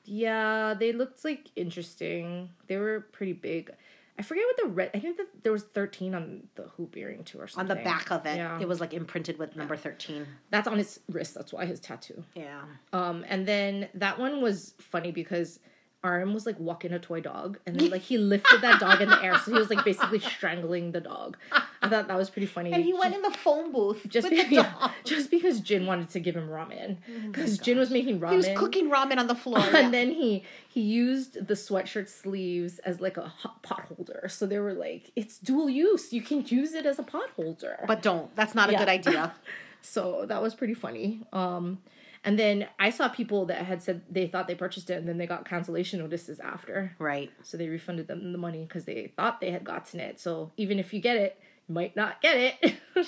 yeah, 0.05 0.73
they 0.73 0.91
looked 0.93 1.23
like 1.25 1.51
interesting. 1.55 2.49
They 2.67 2.77
were 2.77 3.01
pretty 3.11 3.33
big. 3.33 3.71
I 4.19 4.21
forget 4.21 4.43
what 4.45 4.57
the 4.57 4.69
red. 4.75 4.91
I 4.93 4.99
think 4.99 5.15
that 5.17 5.27
there 5.43 5.51
was 5.53 5.63
thirteen 5.63 6.13
on 6.13 6.43
the 6.55 6.63
hoop 6.75 6.97
earring 6.97 7.23
too, 7.23 7.39
or 7.39 7.47
something. 7.47 7.71
On 7.71 7.77
the 7.77 7.81
back 7.83 8.11
of 8.11 8.25
it, 8.25 8.35
Yeah. 8.35 8.59
it 8.59 8.67
was 8.67 8.81
like 8.81 8.93
imprinted 8.93 9.39
with 9.39 9.55
number 9.55 9.77
13. 9.77 10.27
That's 10.51 10.67
on 10.67 10.77
his 10.77 10.99
wrist. 11.09 11.35
That's 11.35 11.53
why 11.53 11.65
his 11.65 11.79
tattoo. 11.79 12.25
Yeah. 12.35 12.61
Um, 12.91 13.23
and 13.29 13.47
then 13.47 13.87
that 13.93 14.19
one 14.19 14.41
was 14.41 14.73
funny 14.79 15.11
because 15.11 15.59
RM 16.03 16.33
was 16.33 16.45
like 16.45 16.57
walking 16.59 16.93
a 16.93 16.99
toy 16.99 17.19
dog, 17.19 17.59
and 17.65 17.77
then 17.79 17.89
like 17.89 18.01
he 18.03 18.17
lifted 18.17 18.61
that 18.61 18.79
dog 18.79 19.01
in 19.01 19.09
the 19.09 19.21
air, 19.21 19.37
so 19.37 19.51
he 19.51 19.57
was 19.57 19.69
like 19.69 19.83
basically 19.83 20.19
strangling 20.35 20.91
the 20.93 21.01
dog. 21.01 21.35
I 21.81 21.89
thought 21.89 22.07
that 22.07 22.17
was 22.17 22.29
pretty 22.29 22.45
funny. 22.45 22.71
And 22.71 22.83
he 22.83 22.93
went 22.93 23.13
in 23.15 23.21
the 23.21 23.31
phone 23.31 23.71
booth 23.71 24.05
just 24.07 24.29
with 24.29 24.49
be- 24.49 24.55
the 24.55 24.61
yeah, 24.61 24.91
just 25.03 25.29
because 25.29 25.59
Jin 25.59 25.85
wanted 25.85 26.09
to 26.11 26.19
give 26.21 26.35
him 26.35 26.47
ramen 26.47 26.97
because 27.25 27.57
Jin 27.57 27.77
was 27.77 27.89
making 27.91 28.19
ramen. 28.21 28.29
He 28.31 28.37
was 28.37 28.49
cooking 28.55 28.89
ramen 28.89 29.17
on 29.17 29.27
the 29.27 29.35
floor. 29.35 29.59
and 29.65 29.73
yeah. 29.73 29.89
then 29.89 30.11
he 30.11 30.43
he 30.69 30.81
used 30.81 31.47
the 31.47 31.53
sweatshirt 31.53 32.07
sleeves 32.07 32.79
as 32.79 33.01
like 33.01 33.17
a 33.17 33.27
hot 33.27 33.61
pot 33.63 33.81
holder. 33.89 34.27
So 34.29 34.45
they 34.45 34.59
were 34.59 34.73
like, 34.73 35.11
it's 35.17 35.37
dual 35.37 35.69
use. 35.69 36.13
You 36.13 36.21
can 36.21 36.45
use 36.47 36.73
it 36.73 36.85
as 36.85 36.97
a 36.99 37.03
pot 37.03 37.29
holder. 37.35 37.83
but 37.87 38.01
don't. 38.01 38.33
That's 38.37 38.55
not 38.55 38.69
a 38.69 38.71
Yeah. 38.73 38.79
good 38.79 38.89
idea. 38.89 39.33
so 39.81 40.25
that 40.27 40.41
was 40.41 40.55
pretty 40.55 40.73
funny. 40.75 41.21
Um, 41.33 41.79
and 42.23 42.37
then 42.37 42.67
I 42.79 42.89
saw 42.89 43.07
people 43.09 43.45
that 43.45 43.65
had 43.65 43.81
said 43.81 44.01
they 44.09 44.27
thought 44.27 44.47
they 44.47 44.55
purchased 44.55 44.89
it 44.89 44.93
and 44.95 45.07
then 45.07 45.17
they 45.17 45.27
got 45.27 45.45
cancellation 45.47 45.99
notices 45.99 46.39
after. 46.39 46.95
right. 46.99 47.31
So 47.43 47.57
they 47.57 47.69
refunded 47.69 48.07
them 48.07 48.31
the 48.31 48.37
money 48.37 48.65
because 48.67 48.85
they 48.85 49.11
thought 49.15 49.39
they 49.41 49.51
had 49.51 49.63
gotten 49.63 49.99
it. 49.99 50.19
So 50.19 50.51
even 50.57 50.79
if 50.79 50.93
you 50.93 50.99
get 50.99 51.17
it, 51.17 51.39
you 51.67 51.75
might 51.75 51.95
not 51.95 52.21
get 52.21 52.57
it. 52.61 52.75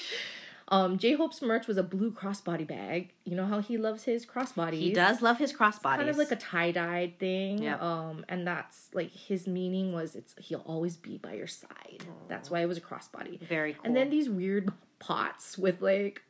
um, 0.70 0.98
J 0.98 1.14
Hope's 1.14 1.42
merch 1.42 1.68
was 1.68 1.76
a 1.78 1.84
blue 1.84 2.12
crossbody 2.12 2.66
bag. 2.66 3.12
You 3.26 3.36
know 3.36 3.46
how 3.46 3.60
he 3.60 3.78
loves 3.78 4.04
his 4.06 4.26
crossbodies. 4.26 4.80
He 4.80 4.94
does 4.94 5.22
love 5.22 5.38
his 5.38 5.52
crossbodies. 5.52 5.98
kind 5.98 6.10
of 6.10 6.18
like 6.18 6.32
a 6.32 6.36
tie-dyed 6.38 7.20
thing 7.20 7.62
Yeah. 7.64 7.78
um 7.80 8.24
and 8.30 8.48
that's 8.48 8.90
like 8.94 9.12
his 9.12 9.48
meaning 9.48 9.92
was 9.92 10.16
it's 10.16 10.34
he'll 10.40 10.64
always 10.66 10.96
be 10.96 11.18
by 11.18 11.34
your 11.34 11.48
side 11.48 12.06
that's 12.30 12.50
why 12.50 12.62
it 12.62 12.68
was 12.68 12.78
a 12.78 12.82
crossbody 12.82 13.40
very 13.42 13.74
cool. 13.74 13.82
and 13.86 13.96
then 13.96 14.10
these 14.10 14.30
weird 14.30 14.72
pots 15.00 15.58
with 15.58 15.82
like 15.82 16.22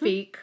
fake 0.00 0.38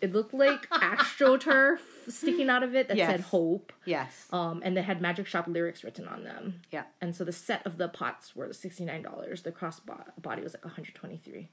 it 0.00 0.12
looked 0.12 0.32
like 0.34 0.68
astroturf 0.70 1.78
sticking 2.08 2.48
out 2.50 2.62
of 2.62 2.74
it 2.74 2.88
that 2.88 2.96
said 2.96 3.20
hope. 3.20 3.72
Yes. 3.84 4.26
um 4.32 4.60
and 4.64 4.76
they 4.76 4.82
had 4.82 5.00
magic 5.00 5.26
shop 5.26 5.46
lyrics 5.48 5.82
written 5.84 6.06
on 6.08 6.24
them. 6.24 6.60
Yeah. 6.70 6.84
and 7.00 7.14
so 7.14 7.24
the 7.24 7.32
set 7.32 7.64
of 7.66 7.76
the 7.78 7.88
pots 7.88 8.34
were 8.36 8.48
$69 8.48 9.42
the 9.42 9.52
cross 9.52 9.80
body 9.80 10.42
was 10.42 10.54
like 10.54 10.64
123 10.64 11.48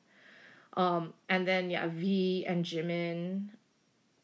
um 0.76 1.14
and 1.30 1.48
then 1.48 1.70
yeah 1.70 1.88
v 1.88 2.46
and 2.48 2.66
jimin 2.66 3.48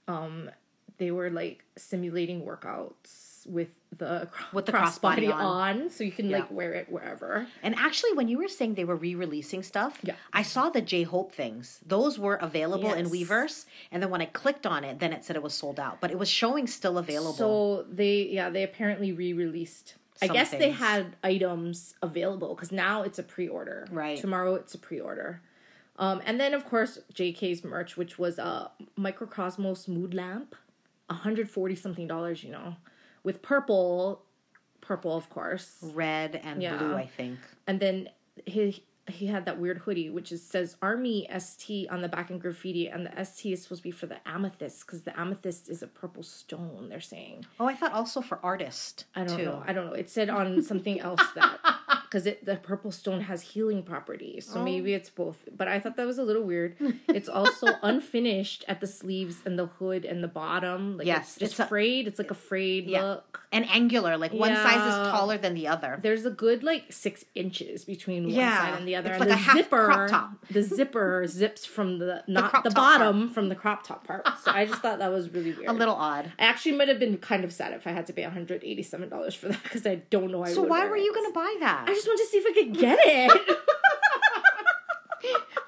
um 0.08 0.50
they 0.98 1.12
were 1.12 1.30
like 1.30 1.64
simulating 1.78 2.42
workouts 2.42 3.33
with 3.48 3.70
the 3.98 4.28
With 4.54 4.66
the 4.66 4.72
crossbody 4.72 5.28
crossbody 5.28 5.34
on. 5.34 5.82
on. 5.82 5.90
so 5.90 6.04
you 6.04 6.12
can 6.12 6.30
Yeah. 6.30 6.40
like 6.40 6.52
wear 6.52 6.74
it 6.74 6.92
wherever 6.92 7.48
And 7.62 7.76
actually, 7.76 8.14
when 8.14 8.28
you 8.28 8.38
were 8.38 8.48
saying 8.48 8.74
they 8.76 8.86
were 8.86 8.96
re-releasing 8.96 9.64
stuff, 9.64 10.00
Yeah. 10.04 10.16
I 10.32 10.42
saw 10.44 10.70
the 10.70 10.82
J 10.82 11.04
Hope 11.04 11.32
things. 11.34 11.80
Those 11.86 12.18
were 12.18 12.36
available 12.36 12.94
in 12.94 13.08
Weverse, 13.10 13.66
and 13.92 14.02
then 14.02 14.10
when 14.10 14.22
I 14.22 14.26
clicked 14.26 14.66
on 14.66 14.84
it, 14.84 15.00
then 15.00 15.14
it 15.14 15.24
said 15.26 15.36
it 15.36 15.44
was 15.44 15.54
sold 15.54 15.80
out, 15.80 16.00
but 16.02 16.10
it 16.12 16.18
was 16.20 16.30
showing 16.30 16.68
still 16.68 16.98
available. 16.98 17.34
so 17.34 17.86
they 17.92 18.24
yeah 18.24 18.50
they 18.50 18.64
apparently 18.64 19.12
re-released 19.12 19.96
I 20.22 20.28
Some 20.28 20.36
guess 20.36 20.52
they 20.52 20.70
had 20.70 21.16
items 21.24 21.96
available 22.02 22.56
because 22.56 22.72
now 22.72 23.02
it's 23.02 23.20
a 23.20 23.24
pre-order. 23.24 23.88
Right. 23.92 24.18
Tomorrow 24.18 24.56
it's 24.56 24.74
a 24.74 24.78
pre-order. 24.78 25.42
Um, 25.98 26.22
and 26.26 26.40
then 26.40 26.54
of 26.54 26.66
course 26.70 27.00
JK's 27.14 27.64
merch, 27.64 27.98
which 27.98 28.18
was 28.18 28.40
a 28.40 28.72
Mikrokosmos 28.98 29.88
mood 29.88 30.14
lamp, 30.14 30.56
hundred 31.10 31.48
forty 31.50 31.76
something 31.76 32.08
dollars. 32.08 32.44
You 32.44 32.52
know, 32.52 32.76
with 33.24 33.42
purple, 33.42 34.24
purple 34.82 35.16
of 35.16 35.30
course, 35.30 35.78
red 35.82 36.36
and 36.44 36.62
Yeah. 36.62 36.78
blue, 36.78 36.96
I 36.96 37.06
think. 37.08 37.40
and 37.68 37.80
then 37.80 38.10
he 38.46 38.84
he 39.10 39.28
had 39.28 39.44
that 39.46 39.60
weird 39.60 39.80
hoodie 39.80 40.10
which 40.10 40.32
is 40.32 40.42
says 40.42 40.78
Army 40.82 41.28
ST 41.38 41.90
on 41.90 42.02
the 42.02 42.08
back 42.08 42.30
in 42.32 42.40
graffiti, 42.40 42.88
and 42.88 43.06
the 43.06 43.26
ST 43.26 43.52
is 43.52 43.64
supposed 43.64 43.82
to 43.82 43.84
be 43.84 43.92
for 43.92 44.06
the 44.06 44.26
amethyst 44.26 44.86
because 44.88 45.02
the 45.04 45.18
amethyst 45.20 45.70
is 45.70 45.84
a 45.84 45.88
purple 45.88 46.24
stone. 46.24 46.88
They're 46.90 47.02
saying. 47.02 47.46
Oh, 47.60 47.66
I 47.68 47.76
thought 47.76 47.92
also 47.92 48.22
for 48.22 48.40
artist. 48.42 49.04
I 49.14 49.26
don't 49.26 49.38
too. 49.38 49.44
know. 49.46 49.64
I 49.68 49.74
don't 49.74 49.88
know. 49.88 49.94
It 49.94 50.10
said 50.10 50.30
on 50.30 50.62
something 50.62 51.02
else 51.02 51.22
that 51.36 51.60
because 52.14 52.36
the 52.44 52.56
purple 52.62 52.92
stone 52.92 53.22
has 53.22 53.42
healing 53.42 53.82
properties, 53.82 54.46
so 54.46 54.60
Oh. 54.60 54.64
maybe 54.64 54.94
it's 54.94 55.10
both. 55.10 55.38
But 55.58 55.68
I 55.68 55.80
thought 55.80 55.96
that 55.98 56.06
was 56.06 56.20
a 56.20 56.24
little 56.24 56.44
weird. 56.44 56.76
It's 57.08 57.28
also 57.28 57.68
unfinished 57.82 58.64
at 58.68 58.80
the 58.82 58.88
sleeves 58.88 59.38
and 59.46 59.58
the 59.58 59.66
hood 59.66 60.06
and 60.06 60.24
the 60.24 60.28
bottom. 60.28 60.98
Like 60.98 61.08
Yes, 61.08 61.32
it's 61.32 61.40
just 61.40 61.52
it's 61.54 61.60
a- 61.62 61.66
frayed. 61.68 62.08
It's 62.08 62.20
like 62.20 62.30
a 62.30 62.36
frayed 62.36 62.86
Yeah. 62.86 63.02
look. 63.04 63.40
And 63.52 63.68
angular, 63.70 64.18
like 64.18 64.34
one 64.34 64.56
size 64.56 64.76
is 64.92 65.12
taller 65.12 65.38
than 65.38 65.54
the 65.54 65.68
other. 65.68 66.00
There's 66.02 66.26
a 66.26 66.32
good 66.32 66.64
like 66.64 66.92
six 66.92 67.26
inches 67.36 67.86
between 67.86 68.24
one 68.26 68.34
Yeah, 68.34 68.58
side 68.58 68.78
and 68.80 68.88
the 68.88 68.96
other. 68.96 69.12
it's 69.12 69.22
and 69.22 69.30
like 69.30 69.38
the 69.40 69.44
a 69.44 69.48
half 69.48 69.58
zipper, 69.58 69.86
crop 69.86 70.10
top. 70.10 70.30
the 70.52 70.62
zipper 70.64 71.26
zips 71.28 71.66
from 71.66 72.00
the 72.00 72.24
not 72.28 72.50
crop 72.52 72.64
the, 72.64 72.70
top 72.72 72.78
part. 72.84 73.00
bottom 73.00 73.30
from 73.30 73.50
the 73.50 73.56
crop 73.56 73.84
top 73.86 74.06
part. 74.08 74.28
So 74.44 74.52
I 74.52 74.66
just 74.66 74.82
thought 74.82 75.00
that 75.00 75.12
was 75.12 75.30
really 75.30 75.52
weird. 75.58 75.70
A 75.70 75.74
little 75.74 75.96
odd. 75.96 76.32
I 76.40 76.46
actually 76.46 76.74
might 76.78 76.88
have 76.90 77.00
been 77.00 77.18
kind 77.18 77.44
of 77.44 77.52
sad 77.54 77.74
if 77.74 77.86
I 77.88 77.92
had 77.92 78.06
to 78.08 78.14
pay 78.14 78.24
$187 78.24 79.36
for 79.36 79.50
that 79.50 79.62
because 79.64 79.86
I 79.86 79.96
don't 80.10 80.32
know. 80.32 80.44
I 80.44 80.52
So 80.52 80.64
why 80.64 80.86
were 80.88 80.96
it. 80.98 81.04
you 81.04 81.14
gonna 81.14 81.32
buy 81.32 81.56
that? 81.60 81.86
I 82.04 82.06
just 82.06 82.10
wanted 82.10 82.24
to 82.24 82.30
see 82.30 82.38
if 82.38 82.46
I 82.46 82.54
could 82.54 82.74
get 82.80 83.00
it. 83.02 83.58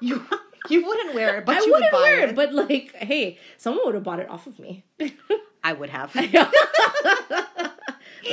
you 0.00 0.22
you 0.68 0.84
wouldn't 0.86 1.14
wear 1.14 1.38
it, 1.38 1.46
but 1.46 1.56
I 1.56 1.60
you 1.60 1.72
wouldn't 1.72 1.90
would 1.92 1.98
buy 1.98 2.02
wear 2.02 2.20
it. 2.24 2.28
it, 2.30 2.36
but 2.36 2.52
like, 2.52 2.94
hey, 2.94 3.38
someone 3.56 3.86
would 3.86 3.94
have 3.94 4.04
bought 4.04 4.20
it 4.20 4.28
off 4.28 4.46
of 4.46 4.58
me. 4.58 4.84
I 5.64 5.72
would 5.72 5.88
have. 5.90 6.12
That's 6.32 6.32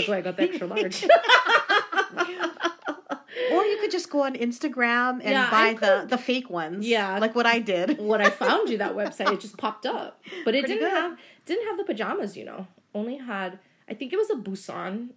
why 0.08 0.18
I 0.18 0.22
got 0.22 0.36
the 0.38 0.44
extra 0.44 0.68
large. 0.68 1.04
or 3.52 3.64
you 3.66 3.78
could 3.80 3.92
just 3.92 4.10
go 4.10 4.24
on 4.24 4.36
Instagram 4.36 5.20
and 5.22 5.30
Yeah, 5.32 5.50
buy 5.50 5.74
the 5.80 6.06
the 6.10 6.18
fake 6.18 6.50
ones. 6.50 6.86
Yeah. 6.86 7.18
like 7.20 7.36
what 7.36 7.46
I 7.46 7.60
did. 7.60 8.00
when 8.00 8.22
I 8.22 8.30
found 8.30 8.70
you 8.70 8.78
that 8.80 8.96
website, 8.96 9.32
it 9.32 9.40
just 9.40 9.58
popped 9.58 9.86
up, 9.86 10.22
but 10.44 10.54
it 10.56 10.62
Pretty 10.66 10.80
didn't 10.80 10.90
good. 10.90 10.98
have 10.98 11.18
didn't 11.46 11.68
have 11.68 11.78
the 11.78 11.86
pajamas. 11.86 12.36
You 12.36 12.44
know, 12.46 12.68
only 12.94 13.18
had 13.18 13.60
I 13.90 13.94
think 13.94 14.12
it 14.12 14.18
was 14.18 14.30
a 14.30 14.36
Busan, 14.36 15.10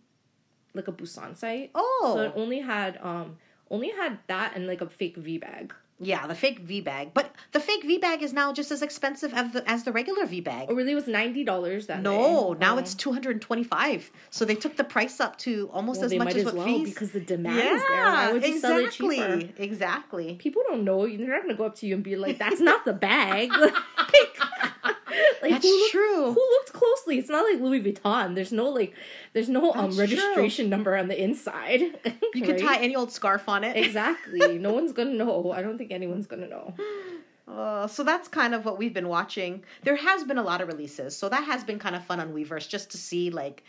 like 0.76 0.88
a 0.88 0.92
Busan 0.92 1.36
site. 1.36 1.70
Oh. 1.74 2.12
so 2.14 2.20
it 2.22 2.32
only 2.36 2.60
had 2.60 2.98
um 3.02 3.36
only 3.70 3.90
had 3.90 4.18
that 4.28 4.52
and 4.54 4.66
like 4.66 4.80
a 4.80 4.88
fake 4.88 5.16
V 5.16 5.38
bag. 5.38 5.74
Yeah, 5.98 6.26
the 6.26 6.34
fake 6.34 6.58
V 6.58 6.82
bag, 6.82 7.12
but 7.14 7.34
the 7.52 7.58
fake 7.58 7.82
V 7.82 7.96
bag 7.96 8.22
is 8.22 8.34
now 8.34 8.52
just 8.52 8.70
as 8.70 8.82
expensive 8.82 9.32
as 9.32 9.52
the 9.54 9.66
as 9.68 9.84
the 9.84 9.92
regular 9.92 10.26
V 10.26 10.42
bag. 10.42 10.66
Oh, 10.68 10.74
really? 10.74 10.92
It 10.92 10.94
was 10.94 11.06
ninety 11.08 11.42
dollars 11.42 11.86
that 11.86 12.02
No, 12.02 12.52
day? 12.52 12.60
now 12.60 12.74
Oh. 12.74 12.78
it's 12.78 12.94
two 12.94 13.12
hundred 13.14 13.30
and 13.36 13.40
twenty 13.40 13.64
five. 13.64 14.10
So 14.28 14.44
they 14.44 14.56
took 14.56 14.76
the 14.76 14.84
price 14.84 15.20
up 15.20 15.38
to 15.38 15.70
almost 15.72 16.02
Well, 16.02 16.12
as 16.12 16.18
much 16.18 16.34
as 16.34 16.44
what 16.44 16.54
well 16.54 16.66
fees. 16.66 16.90
because 16.92 17.12
the 17.12 17.20
demand 17.20 17.58
is 17.58 17.82
there. 17.88 18.04
Why 18.04 18.30
would 18.30 18.44
you 18.46 18.58
sell 18.58 18.76
it 18.76 18.84
exactly, 18.84 19.16
cheaper? 19.16 19.52
exactly. 19.62 20.34
people 20.34 20.62
don't 20.68 20.84
know. 20.84 21.06
They're 21.06 21.28
not 21.28 21.40
gonna 21.40 21.54
go 21.54 21.64
up 21.64 21.76
to 21.76 21.86
you 21.86 21.94
and 21.94 22.04
be 22.04 22.14
like, 22.16 22.36
"That's 22.38 22.60
not 22.60 22.84
the 22.84 22.92
bag." 22.92 23.50
like, 25.50 25.62
That's 25.62 25.66
who 25.66 25.78
looked, 25.78 25.92
true. 25.92 26.32
Who 26.32 26.40
looked 26.40 26.72
closely? 26.72 27.18
It's 27.18 27.28
not 27.28 27.44
like 27.50 27.60
Louis 27.60 27.80
Vuitton. 27.80 28.34
There's 28.34 28.52
no 28.52 28.68
like, 28.68 28.94
there's 29.32 29.48
no 29.48 29.72
um 29.72 29.96
registration 29.96 30.68
number 30.68 30.96
on 30.96 31.08
the 31.08 31.22
inside. 31.22 31.82
You 32.34 32.42
can 32.42 32.58
tie 32.58 32.76
any 32.78 32.94
old 32.94 33.12
scarf 33.12 33.48
on 33.48 33.64
it. 33.64 33.76
exactly. 33.76 34.58
No 34.66 34.72
one's 34.72 34.92
gonna 34.92 35.14
know. 35.14 35.52
I 35.52 35.62
don't 35.62 35.78
think 35.78 35.90
anyone's 35.90 36.26
gonna 36.26 36.48
know. 36.48 36.74
Uh, 37.48 37.86
so 37.86 38.02
that's 38.02 38.28
kind 38.28 38.54
of 38.54 38.64
what 38.64 38.76
we've 38.76 38.92
been 38.92 39.08
watching. 39.08 39.62
There 39.84 39.96
has 39.96 40.24
been 40.24 40.36
a 40.36 40.42
lot 40.42 40.60
of 40.60 40.68
releases, 40.68 41.16
so 41.16 41.28
that 41.28 41.44
has 41.44 41.62
been 41.64 41.78
kind 41.78 41.94
of 41.94 42.04
fun 42.04 42.20
on 42.20 42.32
Weverse 42.34 42.68
just 42.68 42.90
to 42.90 42.98
see 42.98 43.30
like 43.30 43.62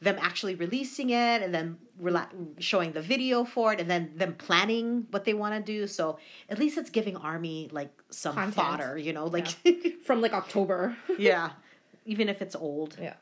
them 0.00 0.16
actually 0.20 0.54
releasing 0.54 1.10
it 1.10 1.42
and 1.42 1.54
then 1.54 1.78
rela- 2.00 2.28
showing 2.58 2.92
the 2.92 3.00
video 3.00 3.44
for 3.44 3.72
it 3.72 3.80
and 3.80 3.90
then 3.90 4.12
them 4.16 4.34
planning 4.34 5.06
what 5.10 5.24
they 5.24 5.34
want 5.34 5.54
to 5.54 5.62
do. 5.62 5.86
So 5.86 6.18
at 6.50 6.58
least 6.58 6.76
it's 6.78 6.90
giving 6.90 7.16
Army 7.16 7.68
like 7.72 7.90
some 8.10 8.34
Content. 8.34 8.54
fodder, 8.54 8.98
you 8.98 9.12
know, 9.12 9.26
like 9.26 9.48
From 10.04 10.20
like 10.20 10.32
October. 10.32 10.96
yeah, 11.18 11.50
even 12.04 12.28
if 12.28 12.42
it's 12.42 12.54
old. 12.54 12.96
yeah. 13.00 13.14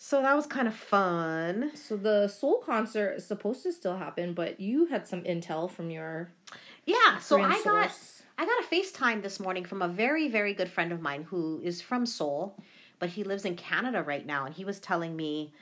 So 0.00 0.22
that 0.22 0.34
was 0.36 0.46
kind 0.46 0.68
of 0.68 0.74
fun. 0.74 1.72
So 1.74 1.96
the 1.96 2.28
Seoul 2.28 2.58
concert 2.64 3.14
is 3.16 3.26
supposed 3.26 3.64
to 3.64 3.72
still 3.72 3.96
happen, 3.96 4.32
but 4.32 4.60
you 4.60 4.86
had 4.86 5.08
some 5.08 5.22
intel 5.24 5.68
from 5.70 5.90
your 5.90 6.30
Yeah, 6.86 7.18
so 7.18 7.40
I 7.42 7.60
got. 7.64 7.92
I 8.40 8.46
got 8.46 8.62
a 8.64 8.66
FaceTime 8.72 9.22
this 9.24 9.40
morning 9.40 9.64
from 9.64 9.82
a 9.82 9.88
very 9.88 10.28
very 10.28 10.54
good 10.54 10.70
friend 10.70 10.92
of 10.92 11.00
mine 11.00 11.24
who 11.24 11.60
is 11.64 11.82
from 11.82 12.06
Seoul, 12.06 12.56
but 12.98 13.10
he 13.10 13.24
lives 13.24 13.44
in 13.44 13.56
Canada 13.56 14.02
right 14.02 14.26
now 14.26 14.44
and 14.44 14.54
he 14.54 14.64
was 14.64 14.78
telling 14.80 15.16
me 15.16 15.52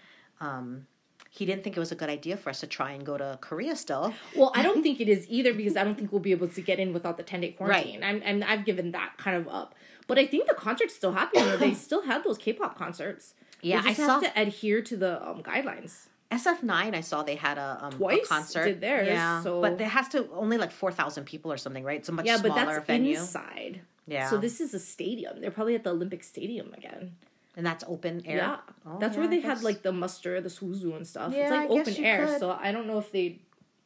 um 0.41 0.87
he 1.31 1.45
didn't 1.45 1.63
think 1.65 1.77
it 1.77 1.81
was 1.81 1.93
a 1.93 1.95
good 1.97 2.09
idea 2.09 2.37
for 2.37 2.49
us 2.49 2.61
to 2.61 2.67
try 2.67 2.93
and 2.93 3.05
go 3.05 3.19
to 3.19 3.39
Korea 3.43 3.77
still. 3.77 4.15
Well, 4.35 4.53
I 4.55 4.63
don't 4.63 4.83
think 4.83 5.01
it 5.01 5.09
is 5.09 5.27
either 5.29 5.53
because 5.53 5.77
I 5.77 5.85
don't 5.85 5.95
think 5.95 6.11
we'll 6.11 6.21
be 6.23 6.31
able 6.33 6.49
to 6.49 6.61
get 6.63 6.79
in 6.79 6.95
without 6.95 7.19
the 7.19 7.23
10 7.23 7.41
day 7.43 7.51
quarantine. 7.53 8.03
I'm, 8.03 8.23
I'm, 8.25 8.43
I've 8.43 8.65
given 8.65 8.93
that 8.93 9.19
kind 9.19 9.37
of 9.37 9.47
up. 9.49 9.75
But 10.07 10.19
I 10.19 10.27
think 10.27 10.47
the 10.49 10.55
concert's 10.55 10.95
still 10.95 11.13
happening. 11.13 11.59
they 11.59 11.75
still 11.89 12.03
had 12.03 12.25
those 12.25 12.39
K 12.39 12.55
pop 12.55 12.79
concerts. 12.79 13.35
Yeah, 13.61 13.83
I 13.85 13.89
have 13.91 13.97
saw- 13.97 14.21
to 14.21 14.33
adhere 14.41 14.81
to 14.83 14.97
the 14.97 15.29
um, 15.29 15.43
guidelines. 15.43 16.07
SF9 16.31 16.95
I 16.95 17.01
saw 17.03 17.23
they 17.23 17.37
had 17.37 17.59
a 17.59 17.79
um 17.83 18.03
a 18.03 18.19
concert. 18.21 18.65
did 18.65 18.81
theirs, 18.81 19.07
yeah, 19.09 19.43
so- 19.43 19.61
but 19.61 19.73
it 19.81 19.89
has 19.89 20.09
to 20.09 20.29
only 20.33 20.57
like 20.59 20.73
4,000 20.73 21.25
people 21.25 21.53
or 21.53 21.57
something, 21.59 21.85
right? 21.85 21.99
It's 22.01 22.09
a 22.09 22.13
much 22.13 22.25
Yeah, 22.27 22.39
but 22.43 22.55
that's 22.55 22.87
venue. 22.87 23.19
inside. 23.19 23.83
Yeah. 24.07 24.31
So 24.31 24.39
this 24.39 24.61
is 24.61 24.73
a 24.73 24.79
stadium. 24.81 25.41
They're 25.41 25.51
probably 25.51 25.75
at 25.75 25.85
the 25.85 25.91
Olympic 25.91 26.23
Stadium 26.25 26.73
again. 26.75 27.17
And 27.57 27.65
that's 27.65 27.83
open 27.89 28.23
air. 28.27 28.37
Yeah. 28.37 28.57
Oh, 28.85 28.99
that's 28.99 29.15
yeah, 29.15 29.21
where 29.21 29.29
they 29.31 29.41
had 29.41 29.63
like 29.63 29.83
the 29.83 29.93
muster, 29.93 30.41
the 30.41 30.51
sowoozoo 30.51 30.95
and 30.95 31.07
stuff. 31.07 31.33
Yeah, 31.33 31.43
it's 31.43 31.51
like 31.51 31.61
I 31.61 31.75
guess 31.75 31.89
open 31.89 31.95
you 31.95 32.05
air. 32.05 32.27
could. 32.27 32.41
So 32.41 32.51
I 32.51 32.71
don't 32.71 32.87
know 32.87 32.99
if 32.99 33.11
they, 33.11 33.41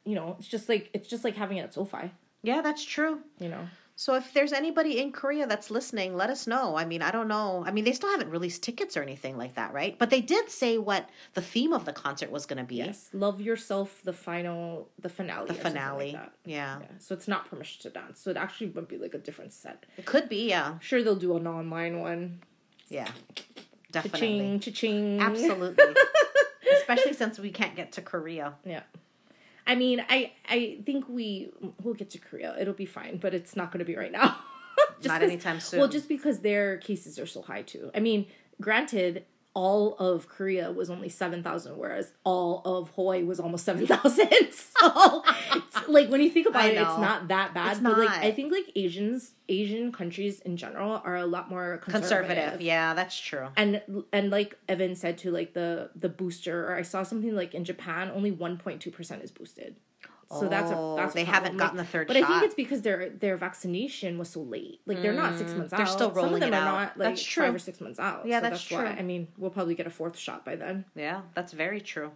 you 0.04 0.16
know, 0.16 0.36
it's 0.38 0.48
just 0.48 0.68
like 0.68 0.90
it's 0.92 1.08
just 1.08 1.22
like 1.22 1.36
having 1.36 1.58
it 1.58 1.62
at 1.62 1.74
SoFi. 1.74 2.10
Yeah, 2.42 2.62
that's 2.62 2.84
true. 2.84 3.20
You 3.38 3.48
know. 3.48 3.68
So 4.00 4.14
if 4.14 4.32
there's 4.32 4.54
anybody 4.54 4.98
in 4.98 5.12
Korea 5.12 5.46
that's 5.46 5.70
listening, 5.70 6.16
let 6.16 6.30
us 6.30 6.46
know. 6.46 6.74
I 6.74 6.86
mean, 6.86 7.02
I 7.02 7.10
don't 7.10 7.28
know. 7.28 7.62
I 7.66 7.70
mean, 7.70 7.84
they 7.84 7.92
still 7.92 8.10
haven't 8.10 8.30
released 8.30 8.62
tickets 8.62 8.96
or 8.96 9.02
anything 9.02 9.36
like 9.36 9.56
that, 9.56 9.74
right? 9.74 9.98
But 9.98 10.08
they 10.08 10.22
did 10.22 10.48
say 10.48 10.78
what 10.78 11.06
the 11.34 11.42
theme 11.42 11.74
of 11.74 11.84
the 11.84 11.92
concert 11.92 12.30
was 12.30 12.46
going 12.46 12.56
to 12.56 12.64
be. 12.64 12.76
Yes. 12.76 13.10
Love 13.12 13.42
yourself. 13.42 14.00
The 14.02 14.14
final. 14.14 14.88
The 14.98 15.10
finale. 15.10 15.48
The 15.48 15.52
like 15.52 15.62
finale. 15.62 16.12
that. 16.12 16.32
yeah. 16.46 16.78
Yeah, 16.80 16.86
so 16.98 17.14
it's 17.14 17.28
not 17.28 17.50
permission 17.50 17.82
to 17.82 17.90
dance. 17.90 18.22
So 18.22 18.30
it 18.30 18.38
actually 18.38 18.68
would 18.68 18.88
be 18.88 18.96
like 18.96 19.12
a 19.12 19.18
different 19.18 19.52
set. 19.52 19.84
It 19.98 20.06
could 20.06 20.30
be, 20.30 20.48
yeah. 20.48 20.78
Sure, 20.80 21.02
they'll 21.02 21.14
do 21.14 21.36
an 21.36 21.46
online 21.46 22.00
one. 22.00 22.40
Yeah. 22.90 23.06
Cha-ching, 23.92 24.10
Definitely. 24.12 24.58
cha-ching. 24.60 25.20
Absolutely. 25.20 25.84
Especially 26.80 27.12
since 27.14 27.38
we 27.38 27.50
can't 27.50 27.74
get 27.74 27.92
to 27.92 28.02
Korea. 28.02 28.54
Yeah. 28.64 28.82
I 29.66 29.74
mean, 29.76 30.04
I 30.08 30.32
I 30.48 30.78
think 30.84 31.08
we 31.08 31.50
we'll 31.82 31.94
get 31.94 32.10
to 32.10 32.18
Korea. 32.18 32.56
It'll 32.60 32.74
be 32.74 32.86
fine, 32.86 33.18
but 33.18 33.34
it's 33.34 33.56
not 33.56 33.70
going 33.72 33.78
to 33.78 33.84
be 33.84 33.96
right 33.96 34.12
now. 34.12 34.36
Not 35.04 35.22
anytime 35.22 35.60
soon. 35.60 35.80
Well, 35.80 35.88
just 35.88 36.08
because 36.08 36.40
their 36.40 36.76
cases 36.76 37.18
are 37.18 37.26
so 37.26 37.40
high 37.40 37.62
too. 37.62 37.90
I 37.94 38.00
mean, 38.00 38.26
granted, 38.60 39.24
all 39.52 39.94
of 39.96 40.28
Korea 40.28 40.70
was 40.70 40.90
only 40.90 41.08
seven 41.08 41.42
thousand, 41.42 41.76
whereas 41.76 42.12
all 42.24 42.62
of 42.64 42.90
Hawaii 42.90 43.22
was 43.24 43.40
almost 43.40 43.64
seven 43.64 43.86
thousand. 43.86 44.28
so, 44.52 45.22
it's- 45.56 45.88
like 45.88 46.08
when 46.08 46.20
you 46.20 46.30
think 46.30 46.46
about 46.48 46.66
it, 46.66 46.76
it's 46.76 46.98
not 46.98 47.28
that 47.28 47.52
bad. 47.52 47.72
It's 47.72 47.80
but 47.80 47.98
like, 47.98 48.08
not. 48.08 48.18
I 48.24 48.30
think 48.30 48.52
like 48.52 48.70
Asians, 48.76 49.32
Asian 49.48 49.90
countries 49.92 50.40
in 50.40 50.56
general 50.56 51.02
are 51.04 51.16
a 51.16 51.26
lot 51.26 51.50
more 51.50 51.78
conservative. 51.78 52.28
conservative. 52.28 52.60
Yeah, 52.60 52.94
that's 52.94 53.18
true. 53.18 53.48
and 53.56 53.82
and 54.12 54.30
like 54.30 54.56
Evan 54.68 54.94
said 54.94 55.18
to 55.18 55.30
like 55.30 55.52
the 55.54 55.90
the 55.96 56.08
booster 56.08 56.66
or 56.68 56.76
I 56.76 56.82
saw 56.82 57.02
something 57.02 57.34
like 57.34 57.54
in 57.54 57.64
Japan 57.64 58.10
only 58.14 58.30
1.2% 58.32 59.24
is 59.24 59.30
boosted. 59.30 59.76
So 60.32 60.48
that's 60.48 60.70
a 60.70 60.76
Oh, 60.76 60.94
that's 60.96 61.12
they 61.14 61.24
problem. 61.24 61.42
haven't 61.42 61.56
gotten 61.58 61.76
the 61.76 61.84
third 61.84 62.06
But 62.06 62.16
I 62.16 62.22
think 62.24 62.44
it's 62.44 62.54
because 62.54 62.82
their 62.82 63.08
their 63.10 63.36
vaccination 63.36 64.16
was 64.16 64.28
so 64.28 64.40
late. 64.42 64.80
Like 64.86 65.02
they're 65.02 65.12
not 65.12 65.36
six 65.36 65.52
months 65.54 65.72
out. 65.72 65.78
they're 65.78 65.86
still 65.86 66.10
rolling 66.12 66.34
Some 66.34 66.34
of 66.34 66.40
them 66.40 66.52
it 66.52 66.56
are 66.56 66.60
out. 66.68 66.72
not 66.72 66.98
like 66.98 67.08
That's 67.10 67.22
true. 67.22 67.44
five 67.46 67.54
or 67.54 67.58
six 67.58 67.80
months 67.80 67.98
out. 67.98 68.26
Yeah, 68.26 68.38
so 68.40 68.48
that's 68.50 68.70
why 68.70 68.78
true. 68.78 68.86
I 68.88 69.02
mean 69.02 69.26
we'll 69.38 69.50
probably 69.50 69.74
get 69.74 69.86
a 69.86 69.90
fourth 69.90 70.16
shot 70.16 70.44
by 70.44 70.54
then. 70.56 70.84
Yeah, 70.94 71.22
that's 71.34 71.52
very 71.52 71.80
true. 71.80 72.12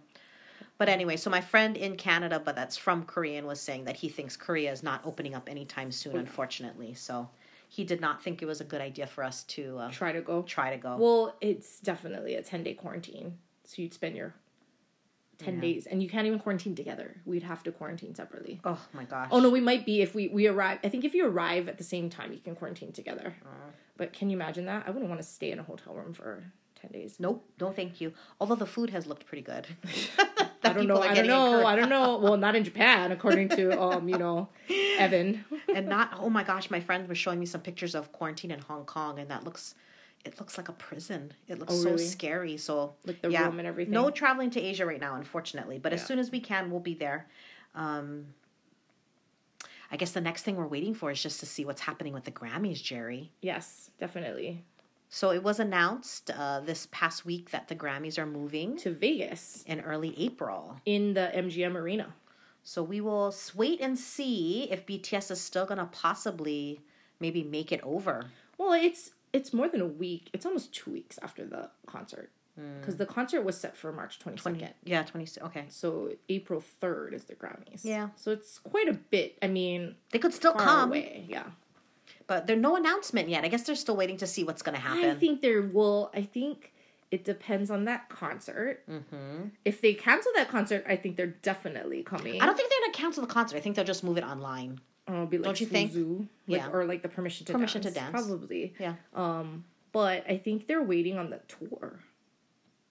But 0.77 0.89
anyway, 0.89 1.15
so 1.17 1.29
my 1.29 1.39
friend 1.41 1.77
in 1.77 1.95
Canada, 1.95 2.41
but 2.43 2.55
that's 2.55 2.75
from 2.75 3.03
Korean, 3.05 3.45
was 3.45 3.61
saying 3.61 3.85
that 3.85 3.95
he 3.95 4.09
thinks 4.09 4.35
Korea 4.35 4.71
is 4.71 4.83
not 4.83 5.01
opening 5.05 5.33
up 5.33 5.49
anytime 5.49 5.89
soon, 5.91 6.17
unfortunately. 6.17 6.93
So 6.93 7.29
he 7.69 7.83
did 7.85 8.01
not 8.01 8.21
think 8.21 8.41
it 8.41 8.45
was 8.45 8.59
a 8.59 8.65
good 8.65 8.81
idea 8.81 9.07
for 9.07 9.23
us 9.23 9.43
to 9.45 9.77
uh, 9.77 9.91
Try 9.91 10.11
to 10.11 10.21
go. 10.21 10.41
try 10.41 10.71
to 10.71 10.77
go. 10.77 10.97
Well, 10.97 11.35
it's 11.41 11.79
definitely 11.79 12.35
a 12.35 12.41
ten 12.41 12.63
day 12.63 12.73
quarantine. 12.73 13.37
So 13.63 13.81
you'd 13.81 13.93
spend 13.93 14.15
your 14.17 14.33
ten 15.37 15.55
Yeah. 15.55 15.61
days 15.61 15.85
and 15.87 16.01
you 16.03 16.09
can't 16.09 16.25
even 16.27 16.39
quarantine 16.39 16.75
together. 16.75 17.15
We'd 17.25 17.43
have 17.43 17.63
to 17.63 17.71
quarantine 17.71 18.15
separately. 18.15 18.59
oh 18.63 18.79
my 18.93 19.03
gosh. 19.03 19.29
Oh 19.31 19.39
no, 19.39 19.49
we 19.49 19.59
might 19.61 19.85
be 19.85 20.01
if 20.01 20.13
we 20.15 20.27
we 20.29 20.47
arrive. 20.47 20.79
I 20.83 20.89
think 20.89 21.03
if 21.05 21.13
you 21.13 21.25
arrive 21.27 21.67
at 21.67 21.77
the 21.77 21.83
same 21.83 22.09
time, 22.09 22.31
you 22.33 22.39
can 22.39 22.55
quarantine 22.55 22.91
together. 22.91 23.35
Uh. 23.45 23.71
But 23.97 24.11
can 24.13 24.29
you 24.29 24.37
imagine 24.37 24.65
that? 24.65 24.83
I 24.87 24.91
wouldn't 24.91 25.09
want 25.09 25.21
to 25.21 25.27
stay 25.27 25.51
in 25.51 25.59
a 25.59 25.63
hotel 25.63 25.93
room 25.93 26.13
for 26.13 26.43
ten 26.81 26.91
days. 26.91 27.17
Nope, 27.19 27.45
no 27.59 27.71
thank 27.71 28.01
you. 28.01 28.13
Although 28.39 28.55
the 28.55 28.65
food 28.65 28.89
has 28.89 29.05
looked 29.07 29.25
pretty 29.25 29.41
good. 29.43 29.67
I 30.63 30.73
don't 30.73 30.87
know. 30.87 30.99
I 31.01 31.13
don't 31.13 31.27
know. 31.27 31.65
I 31.65 31.75
don't 31.75 31.89
know. 31.89 32.17
Well, 32.17 32.37
not 32.37 32.55
in 32.55 32.63
Japan, 32.63 33.11
according 33.11 33.49
to 33.49 33.79
um, 33.79 34.09
you 34.09 34.17
know, 34.17 34.49
Evan. 34.97 35.45
and 35.73 35.87
not 35.87 36.17
oh 36.19 36.29
my 36.29 36.43
gosh, 36.43 36.69
my 36.71 36.79
friend 36.79 37.07
was 37.07 37.17
showing 37.17 37.39
me 37.39 37.45
some 37.45 37.61
pictures 37.61 37.93
of 37.95 38.11
quarantine 38.11 38.51
in 38.51 38.59
Hong 38.59 38.85
Kong 38.85 39.19
and 39.19 39.29
that 39.29 39.43
looks 39.43 39.75
it 40.25 40.39
looks 40.39 40.57
like 40.57 40.67
a 40.69 40.73
prison. 40.73 41.31
It 41.47 41.59
looks 41.59 41.73
Oh, 41.73 41.77
so 41.77 41.89
really? 41.91 42.05
scary. 42.05 42.57
So 42.57 42.95
Like 43.05 43.21
the 43.21 43.29
yeah, 43.31 43.45
room 43.45 43.59
and 43.59 43.67
everything? 43.67 43.93
No 43.93 44.09
traveling 44.09 44.49
to 44.51 44.59
Asia 44.61 44.85
right 44.85 44.99
now, 44.99 45.15
unfortunately. 45.15 45.77
But 45.79 45.93
as 45.93 46.05
soon 46.05 46.19
as 46.19 46.31
we 46.31 46.39
can, 46.39 46.71
we'll 46.71 46.79
be 46.79 46.95
there. 46.95 47.27
Um 47.75 48.33
I 49.91 49.97
guess 49.97 50.11
the 50.11 50.21
next 50.21 50.41
thing 50.43 50.55
we're 50.55 50.67
waiting 50.67 50.93
for 50.93 51.11
is 51.11 51.21
just 51.21 51.39
to 51.41 51.45
see 51.45 51.63
what's 51.63 51.81
happening 51.81 52.11
with 52.13 52.23
the 52.25 52.31
Grammys, 52.31 52.81
Jerry. 52.81 53.31
Yes, 53.41 53.91
definitely. 53.99 54.63
So 55.09 55.31
it 55.31 55.43
was 55.43 55.59
announced 55.59 56.31
uh, 56.31 56.59
this 56.61 56.87
past 56.91 57.23
week 57.25 57.51
that 57.51 57.67
the 57.67 57.75
Grammys 57.75 58.17
are 58.17 58.25
moving 58.25 58.75
To 58.77 58.91
Vegas 58.91 59.63
in 59.67 59.79
early 59.81 60.13
April. 60.17 60.81
in 60.85 61.13
the 61.13 61.31
MGM 61.35 61.75
Arena. 61.75 62.15
So 62.63 62.81
we 62.81 62.99
will 62.99 63.33
wait 63.53 63.79
and 63.79 63.97
see 63.97 64.67
if 64.71 64.85
BTS 64.87 65.29
is 65.31 65.39
still 65.39 65.67
gonna 65.67 65.87
possibly 65.91 66.81
maybe 67.19 67.43
make 67.43 67.71
it 67.71 67.79
over. 67.83 68.25
Well, 68.57 68.73
it's 68.73 69.11
it's 69.35 69.53
more 69.53 69.67
than 69.67 69.81
a 69.81 69.87
week. 69.87 70.29
It's 70.33 70.45
almost 70.45 70.73
two 70.73 70.91
weeks 70.91 71.19
after 71.21 71.45
the 71.45 71.69
concert 71.85 72.31
because 72.79 72.95
the 72.95 73.05
concert 73.05 73.41
was 73.41 73.57
set 73.57 73.75
for 73.75 73.91
March 73.91 74.17
twenty 74.17 74.37
second. 74.37 74.73
Yeah, 74.85 75.03
twenty. 75.03 75.27
Okay, 75.41 75.65
So 75.67 76.11
April 76.29 76.61
third 76.61 77.13
is 77.13 77.25
the 77.25 77.35
Grammys. 77.35 77.83
Yeah. 77.83 78.09
So 78.15 78.31
it's 78.31 78.59
quite 78.59 78.87
a 78.87 78.93
bit. 78.93 79.37
I 79.41 79.47
mean, 79.47 79.95
they 80.11 80.19
could 80.19 80.33
still 80.33 80.53
far 80.53 80.61
come, 80.61 80.89
away. 80.89 81.25
Yeah. 81.27 81.43
but 82.27 82.47
there's 82.47 82.61
no 82.61 82.77
announcement 82.77 83.27
yet. 83.27 83.43
I 83.43 83.49
guess 83.49 83.63
they're 83.63 83.75
still 83.75 83.97
waiting 83.97 84.15
to 84.17 84.27
see 84.27 84.45
what's 84.45 84.61
gonna 84.61 84.79
happen. 84.79 85.03
I 85.09 85.15
think 85.15 85.41
there 85.41 85.61
will. 85.63 86.11
I 86.13 86.21
think 86.21 86.71
it 87.11 87.25
depends 87.25 87.69
on 87.69 87.83
that 87.85 88.07
concert. 88.07 88.83
Mm-hmm. 88.89 89.49
If 89.65 89.81
they 89.81 89.93
cancel 89.93 90.31
that 90.35 90.47
concert, 90.47 90.85
I 90.87 90.95
think 90.95 91.17
they're 91.17 91.27
definitely 91.27 92.03
coming. 92.03 92.41
I 92.41 92.45
don't 92.45 92.55
think 92.55 92.69
they're 92.69 92.79
gonna 92.87 92.93
cancel 92.93 93.21
the 93.25 93.33
concert. 93.33 93.57
I 93.57 93.59
think 93.59 93.75
they'll 93.75 93.83
just 93.83 94.03
move 94.03 94.17
it 94.17 94.23
online. 94.23 94.79
Uh, 95.07 95.13
it'll 95.13 95.25
be 95.27 95.37
like 95.37 95.45
Don't 95.45 95.61
you 95.61 95.67
think? 95.67 95.91
Sowoozoo, 95.91 96.19
like, 96.47 96.61
Yeah. 96.61 96.69
or 96.71 96.85
like 96.85 97.01
the 97.03 97.09
permission 97.09 97.45
to 97.47 97.53
Permission 97.53 97.81
to 97.81 97.91
dance, 97.91 98.11
Dance. 98.13 98.25
probably. 98.27 98.73
Yeah. 98.79 98.95
Um, 99.13 99.65
but 99.91 100.25
I 100.29 100.37
think 100.37 100.67
they're 100.67 100.83
waiting 100.83 101.17
on 101.17 101.29
the 101.29 101.39
tour. 101.47 101.99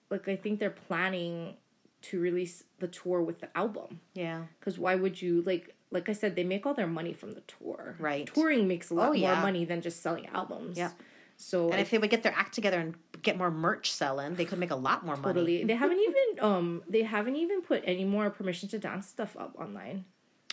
Like 0.09 0.27
I 0.27 0.35
think 0.35 0.59
they're 0.59 0.69
planning 0.87 1.55
to 2.03 2.19
release 2.19 2.63
the 2.79 2.87
tour 2.87 3.21
with 3.21 3.39
the 3.41 3.55
album. 3.57 3.99
Yeah. 4.13 4.43
Because 4.59 4.77
why 4.79 4.95
would 4.95 5.21
you 5.21 5.41
like? 5.41 5.75
Like 5.91 6.09
I 6.09 6.13
said, 6.13 6.35
they 6.35 6.43
make 6.43 6.65
all 6.65 6.73
their 6.73 6.87
money 6.87 7.13
from 7.13 7.31
the 7.31 7.41
tour. 7.41 7.95
Right. 7.99 8.27
Touring 8.33 8.67
makes 8.67 8.89
a 8.89 8.93
lot 8.93 9.09
Oh, 9.09 9.13
more 9.13 9.15
yeah. 9.17 9.41
money 9.41 9.65
than 9.65 9.81
just 9.81 10.01
selling 10.01 10.27
albums. 10.27 10.77
Yeah. 10.77 10.91
So 11.37 11.69
And 11.69 11.79
if 11.81 11.89
they 11.89 11.97
would 11.97 12.09
get 12.09 12.23
their 12.23 12.33
act 12.35 12.53
together 12.53 12.79
and 12.79 12.95
get 13.21 13.37
more 13.37 13.51
merch 13.51 13.91
selling, 13.91 14.35
they 14.35 14.45
could 14.45 14.57
make 14.59 14.71
a 14.71 14.75
lot 14.75 15.05
more 15.05 15.15
money. 15.17 15.33
totally, 15.33 15.63
they 15.63 15.75
haven't 15.75 15.99
even 16.09 16.43
um 16.43 16.83
they 16.87 17.03
haven't 17.03 17.35
even 17.35 17.61
put 17.61 17.83
any 17.85 18.05
more 18.05 18.29
permission 18.29 18.69
to 18.69 18.79
dance 18.79 19.07
stuff 19.07 19.35
up 19.37 19.55
online. 19.59 20.05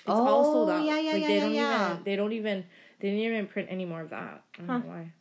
It's 0.03 0.11
all 0.11 0.45
sold 0.45 0.69
Oh, 0.69 0.73
out. 0.73 0.85
yeah, 0.85 0.99
yeah, 0.99 1.13
like 1.13 1.23
yeah, 1.23 1.29
they 1.29 1.37
yeah, 1.37 1.43
don't 1.43 1.55
yeah. 1.55 1.91
even 1.93 2.05
they 2.05 2.17
don't 2.17 2.33
even 2.33 2.65
they 3.01 3.09
didn't 3.11 3.25
even 3.25 3.47
print 3.47 3.69
any 3.71 3.85
more 3.85 4.01
of 4.01 4.11
that. 4.11 4.43
I 4.59 4.63
don't 4.63 4.67
know 4.67 4.89
why. 4.89 5.13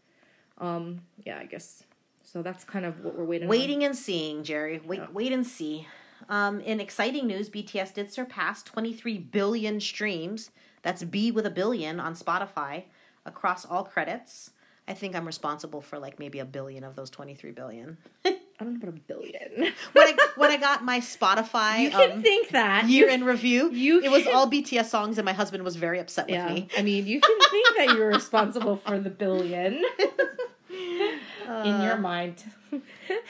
Um 0.57 1.01
yeah, 1.25 1.37
I 1.39 1.45
guess. 1.45 1.83
So 2.23 2.41
that's 2.41 2.63
kind 2.63 2.85
of 2.85 3.03
what 3.03 3.17
we're 3.17 3.25
waiting 3.25 3.47
on. 3.47 3.49
Waiting 3.49 3.83
and 3.83 3.95
seeing, 3.95 4.43
Jerry. 4.43 4.79
Wait, 4.85 4.99
Yeah. 4.99 5.07
wait 5.11 5.31
and 5.33 5.45
see. 5.45 5.87
Um, 6.29 6.61
in 6.61 6.79
exciting 6.79 7.27
news, 7.27 7.49
BTS 7.49 7.93
did 7.93 8.11
surpass 8.13 8.63
23 8.63 9.17
billion 9.17 9.79
streams. 9.81 10.51
That's 10.81 11.03
B 11.03 11.31
with 11.31 11.45
a 11.45 11.49
billion 11.49 11.99
on 11.99 12.13
Spotify 12.15 12.83
across 13.25 13.65
all 13.65 13.83
credits. 13.83 14.51
I 14.87 14.93
think 14.93 15.15
I'm 15.15 15.25
responsible 15.25 15.81
for 15.81 15.99
like 15.99 16.19
maybe 16.19 16.39
a 16.39 16.45
billion 16.45 16.83
of 16.83 16.95
those 16.95 17.09
23 17.09 17.51
billion. 17.51 17.97
I 18.61 18.63
don't 18.63 18.73
know 18.81 18.89
about 18.89 18.95
a 18.95 19.01
billion. 19.01 19.73
when 19.93 20.07
I 20.07 20.13
when 20.35 20.51
I 20.51 20.57
got 20.57 20.85
my 20.85 20.99
Spotify 20.99 21.79
you 21.81 21.89
can 21.89 22.11
um, 22.13 22.21
think 22.21 22.49
that. 22.49 22.87
year 22.87 23.07
You- 23.07 23.13
in 23.13 23.23
review, 23.23 23.71
you 23.71 24.01
it 24.01 24.11
was 24.11 24.23
can- 24.23 24.35
all 24.35 24.47
BTS 24.49 24.85
songs, 24.85 25.17
and 25.17 25.25
my 25.25 25.33
husband 25.33 25.63
was 25.63 25.75
very 25.75 25.99
upset 25.99 26.27
with 26.27 26.35
Yeah. 26.35 26.53
me. 26.53 26.67
I 26.77 26.83
mean, 26.83 27.07
you 27.07 27.19
can 27.19 27.37
think 27.49 27.67
that 27.77 27.95
you're 27.97 28.09
responsible 28.09 28.75
for 28.77 28.99
the 28.99 29.09
billion 29.09 29.83
in 30.69 31.81
your 31.81 31.97
mind. 31.97 32.43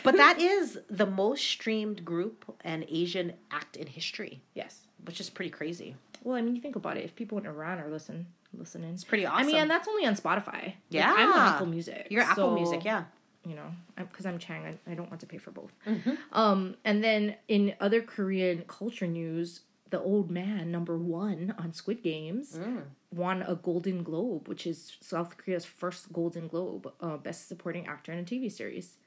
But 0.03 0.17
that 0.17 0.39
is 0.53 0.79
the 0.89 1.05
most 1.05 1.43
streamed 1.45 2.03
group 2.05 2.45
and 2.63 2.85
Asian 2.89 3.33
act 3.49 3.75
in 3.77 3.87
history, 3.87 4.41
yes. 4.53 4.81
which 5.05 5.19
is 5.19 5.29
pretty 5.29 5.49
crazy. 5.51 5.95
Well, 6.23 6.35
I 6.35 6.41
mean, 6.41 6.55
you 6.55 6.61
think 6.61 6.75
about 6.75 6.97
it. 6.97 7.05
If 7.05 7.15
people 7.15 7.37
in 7.39 7.45
Iran 7.47 7.79
are 7.79 7.87
listen 7.89 8.27
listening, 8.55 8.93
It's 8.93 9.03
pretty 9.05 9.25
awesome. 9.25 9.43
I 9.43 9.45
mean, 9.45 9.55
and 9.55 9.71
that's 9.71 9.87
only 9.87 10.05
on 10.05 10.15
Spotify. 10.15 10.61
Like, 10.63 10.75
Yeah. 10.89 11.13
I'm 11.17 11.31
on 11.31 11.39
Apple 11.39 11.65
Music. 11.67 12.07
You're 12.09 12.21
Apple 12.21 12.53
Music, 12.53 12.83
yeah. 12.83 13.05
You 13.45 13.55
know, 13.55 13.71
because 13.97 14.25
I'm, 14.27 14.37
Chang, 14.37 14.65
I, 14.65 14.91
I 14.91 14.93
don't 14.93 15.09
want 15.09 15.19
to 15.21 15.25
pay 15.25 15.37
for 15.39 15.49
both. 15.51 15.71
Mm-hmm. 15.87 16.11
Um, 16.31 16.75
and 16.85 17.03
then 17.03 17.35
in 17.47 17.73
other 17.79 18.01
Korean 18.01 18.63
culture 18.67 19.07
news, 19.07 19.61
the 19.89 19.99
old 19.99 20.29
man 20.29 20.71
number 20.71 20.95
one 20.97 21.53
on 21.57 21.73
Squid 21.73 22.03
Games 22.03 22.57
Mm. 22.57 22.83
won 23.11 23.41
a 23.41 23.55
Golden 23.55 24.03
Globe, 24.03 24.47
which 24.47 24.67
is 24.67 24.95
South 25.01 25.37
Korea's 25.37 25.65
first 25.65 26.13
Golden 26.13 26.47
Globe, 26.47 26.93
uh, 27.01 27.17
best 27.17 27.47
supporting 27.47 27.87
actor 27.87 28.11
in 28.13 28.19
a 28.19 28.23
TV 28.23 28.49
series. 28.51 28.97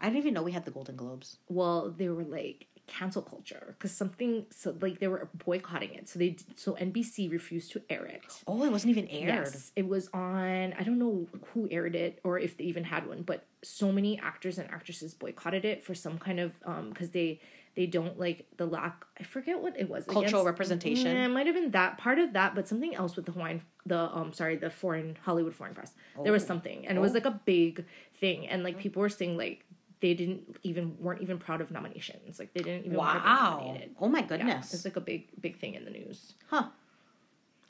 I 0.00 0.06
didn't 0.06 0.18
even 0.18 0.34
know 0.34 0.42
we 0.42 0.52
had 0.52 0.66
the 0.66 0.70
Golden 0.70 0.96
Globes. 0.96 1.38
well 1.48 1.90
they 1.90 2.08
were 2.10 2.24
like 2.24 2.66
cancel 2.88 3.22
culture 3.22 3.64
because 3.78 3.92
something 3.92 4.46
so 4.50 4.74
like 4.80 4.98
they 4.98 5.06
were 5.08 5.28
boycotting 5.44 5.92
it 5.94 6.08
so 6.08 6.18
they 6.18 6.36
so 6.56 6.72
nbc 6.74 7.30
refused 7.30 7.70
to 7.72 7.80
air 7.90 8.04
it 8.06 8.42
Oh, 8.46 8.64
it 8.64 8.72
wasn't 8.72 8.90
even 8.96 9.06
aired. 9.08 9.28
yes 9.44 9.70
it 9.76 9.86
was 9.86 10.08
on 10.14 10.72
i 10.78 10.82
don't 10.82 10.98
know 10.98 11.26
who 11.52 11.68
aired 11.70 11.94
it 11.94 12.18
or 12.24 12.38
if 12.38 12.56
they 12.56 12.64
even 12.64 12.84
had 12.84 13.06
one 13.06 13.22
but 13.22 13.44
so 13.62 13.92
many 13.92 14.18
actors 14.20 14.58
and 14.58 14.70
actresses 14.70 15.14
boycotted 15.14 15.64
it 15.64 15.84
for 15.84 15.94
some 15.94 16.18
kind 16.18 16.40
of 16.40 16.52
um 16.64 16.90
because 16.90 17.10
they 17.10 17.40
they 17.76 17.86
don't 17.86 18.18
like 18.18 18.46
the 18.56 18.66
lack 18.66 19.04
i 19.20 19.22
forget 19.22 19.60
what 19.60 19.78
it 19.78 19.88
was 19.88 20.04
Cultural 20.04 20.24
against- 20.42 20.46
representation. 20.46 21.14
Yeah, 21.16 21.26
it 21.26 21.28
might 21.28 21.46
have 21.46 21.54
been 21.54 21.70
that 21.72 21.98
part 21.98 22.18
of 22.18 22.32
that 22.32 22.54
but 22.54 22.66
something 22.66 22.94
else 22.94 23.14
with 23.16 23.26
the 23.26 23.32
hawaiian 23.32 23.62
the 23.86 23.98
um 24.16 24.32
sorry 24.32 24.56
the 24.56 24.70
foreign 24.70 25.16
hollywood 25.22 25.54
foreign 25.54 25.74
press 25.74 25.92
there 26.24 26.32
was 26.32 26.42
Oh. 26.44 26.46
something 26.46 26.86
and 26.86 26.96
it 26.98 27.00
was 27.00 27.12
like 27.14 27.26
a 27.26 27.40
big 27.44 27.84
thing 28.20 28.48
and 28.48 28.62
like 28.64 28.78
people 28.78 29.00
were 29.00 29.08
saying 29.08 29.36
like 29.36 29.64
they 30.00 30.14
didn't 30.14 30.56
even 30.62 30.96
weren't 31.00 31.20
even 31.22 31.38
proud 31.38 31.60
of 31.60 31.70
nominations 31.70 32.38
like 32.38 32.52
they 32.54 32.62
didn't 32.62 32.86
even 32.86 32.96
want 32.98 33.14
to 33.18 33.20
be 33.20 33.26
Wow. 33.26 33.58
nominated 33.60 33.90
Oh 34.00 34.08
my 34.08 34.20
yeah, 34.20 34.26
goodness. 34.26 34.74
it's 34.74 34.84
like 34.84 34.96
a 34.96 35.00
big 35.00 35.28
big 35.40 35.58
thing 35.58 35.74
in 35.74 35.84
the 35.84 35.90
news 35.90 36.34
huh. 36.48 36.68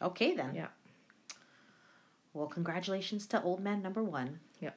Okay 0.01 0.35
then. 0.35 0.55
yeah 0.55 0.69
Well, 2.35 2.47
congratulations 2.47 3.27
to 3.29 3.43
Old 3.43 3.61
Man 3.61 3.83
Number 3.83 4.03
One. 4.03 4.41
yeah 4.61 4.71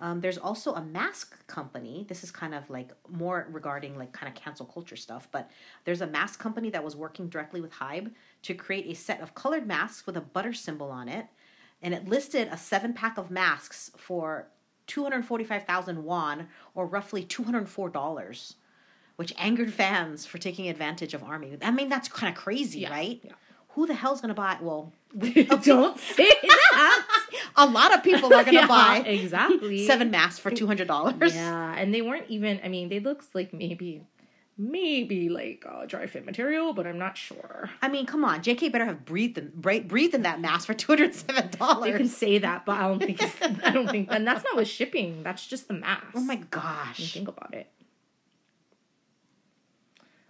Um, 0.00 0.20
there's 0.20 0.38
also 0.38 0.74
a 0.74 0.82
mask 0.82 1.46
company. 1.46 2.04
This 2.08 2.22
is 2.22 2.30
kind 2.30 2.54
of 2.54 2.68
like 2.70 2.90
more 3.08 3.46
regarding 3.50 3.96
like 3.98 4.12
kind 4.12 4.28
of 4.32 4.34
cancel 4.40 4.66
culture 4.66 4.96
stuff, 4.96 5.28
but 5.32 5.50
there's 5.84 6.00
a 6.02 6.06
mask 6.06 6.38
company 6.38 6.70
that 6.70 6.84
was 6.84 6.94
working 6.94 7.28
directly 7.28 7.60
with 7.60 7.72
Hybe 7.72 8.12
to 8.42 8.54
create 8.54 8.86
a 8.86 8.94
set 8.94 9.20
of 9.20 9.34
colored 9.34 9.66
masks 9.66 10.06
with 10.06 10.16
a 10.16 10.20
butter 10.20 10.52
symbol 10.52 10.90
on 10.90 11.08
it, 11.08 11.26
and 11.82 11.94
it 11.94 12.06
listed 12.08 12.48
a 12.50 12.56
seven 12.58 12.92
pack 12.92 13.18
of 13.18 13.30
masks 13.30 13.90
for 13.96 14.48
two 14.88 15.04
hundred 15.04 15.24
forty 15.24 15.44
five 15.44 15.64
thousand 15.64 16.02
won 16.04 16.48
or 16.74 16.84
roughly 16.86 17.22
two 17.22 17.44
hundred 17.44 17.68
four 17.68 17.88
dollars, 17.88 18.56
which 19.14 19.32
angered 19.38 19.72
fans 19.72 20.26
for 20.26 20.38
taking 20.38 20.68
advantage 20.68 21.14
of 21.14 21.22
Army. 21.22 21.56
I 21.62 21.70
mean, 21.70 21.88
that's 21.88 22.08
kind 22.08 22.34
of 22.34 22.36
crazy, 22.42 22.80
Yeah, 22.80 22.90
right? 22.90 23.20
yeah. 23.22 23.32
Who 23.74 23.86
the 23.86 23.94
hell's 23.94 24.20
gonna 24.20 24.34
buy? 24.34 24.58
Well, 24.60 24.92
don't 25.62 25.98
say 25.98 26.26
that 26.42 27.06
a 27.56 27.66
lot 27.66 27.94
of 27.94 28.02
people 28.02 28.26
are 28.34 28.42
gonna 28.44 28.52
Yeah, 28.60 28.66
buy 28.66 28.98
exactly 29.06 29.86
seven 29.86 30.10
masks 30.10 30.40
for 30.40 30.50
two 30.50 30.66
hundred 30.66 30.88
dollars. 30.88 31.34
yeah 31.34 31.74
and 31.76 31.94
they 31.94 32.02
weren't 32.02 32.26
even 32.28 32.60
i 32.64 32.68
mean 32.68 32.88
they 32.90 32.98
looked 33.00 33.34
like 33.34 33.52
maybe 33.54 34.02
maybe 34.58 35.28
like 35.28 35.64
uh, 35.68 35.86
dry 35.86 36.06
fit 36.06 36.26
material 36.26 36.72
but 36.74 36.86
i'm 36.86 36.98
not 36.98 37.16
sure 37.16 37.70
I 37.80 37.88
mean, 37.88 38.06
come 38.06 38.24
on, 38.24 38.42
J.K. 38.42 38.70
better 38.70 38.84
have 38.84 39.04
breathed 39.04 39.38
in, 39.38 39.52
breathed 39.86 40.14
in 40.14 40.22
that 40.22 40.40
mask 40.40 40.66
for 40.66 40.74
two 40.74 40.90
hundred 40.92 41.14
seven 41.14 41.48
dollars. 41.50 41.88
you 41.88 41.96
can 41.96 42.08
say 42.08 42.38
that 42.38 42.66
but 42.66 42.72
i 42.76 42.88
don't 42.88 42.98
think 42.98 43.22
it's, 43.22 43.36
i 43.64 43.70
don't 43.70 43.88
think 43.88 44.08
and 44.10 44.26
that's 44.26 44.42
not 44.44 44.56
with 44.56 44.66
shipping 44.68 45.22
that's 45.22 45.46
just 45.46 45.68
the 45.68 45.74
mask 45.74 46.04
Oh 46.14 46.20
my 46.20 46.36
gosh! 46.36 47.12
think 47.14 47.28
about 47.28 47.54
it. 47.54 47.70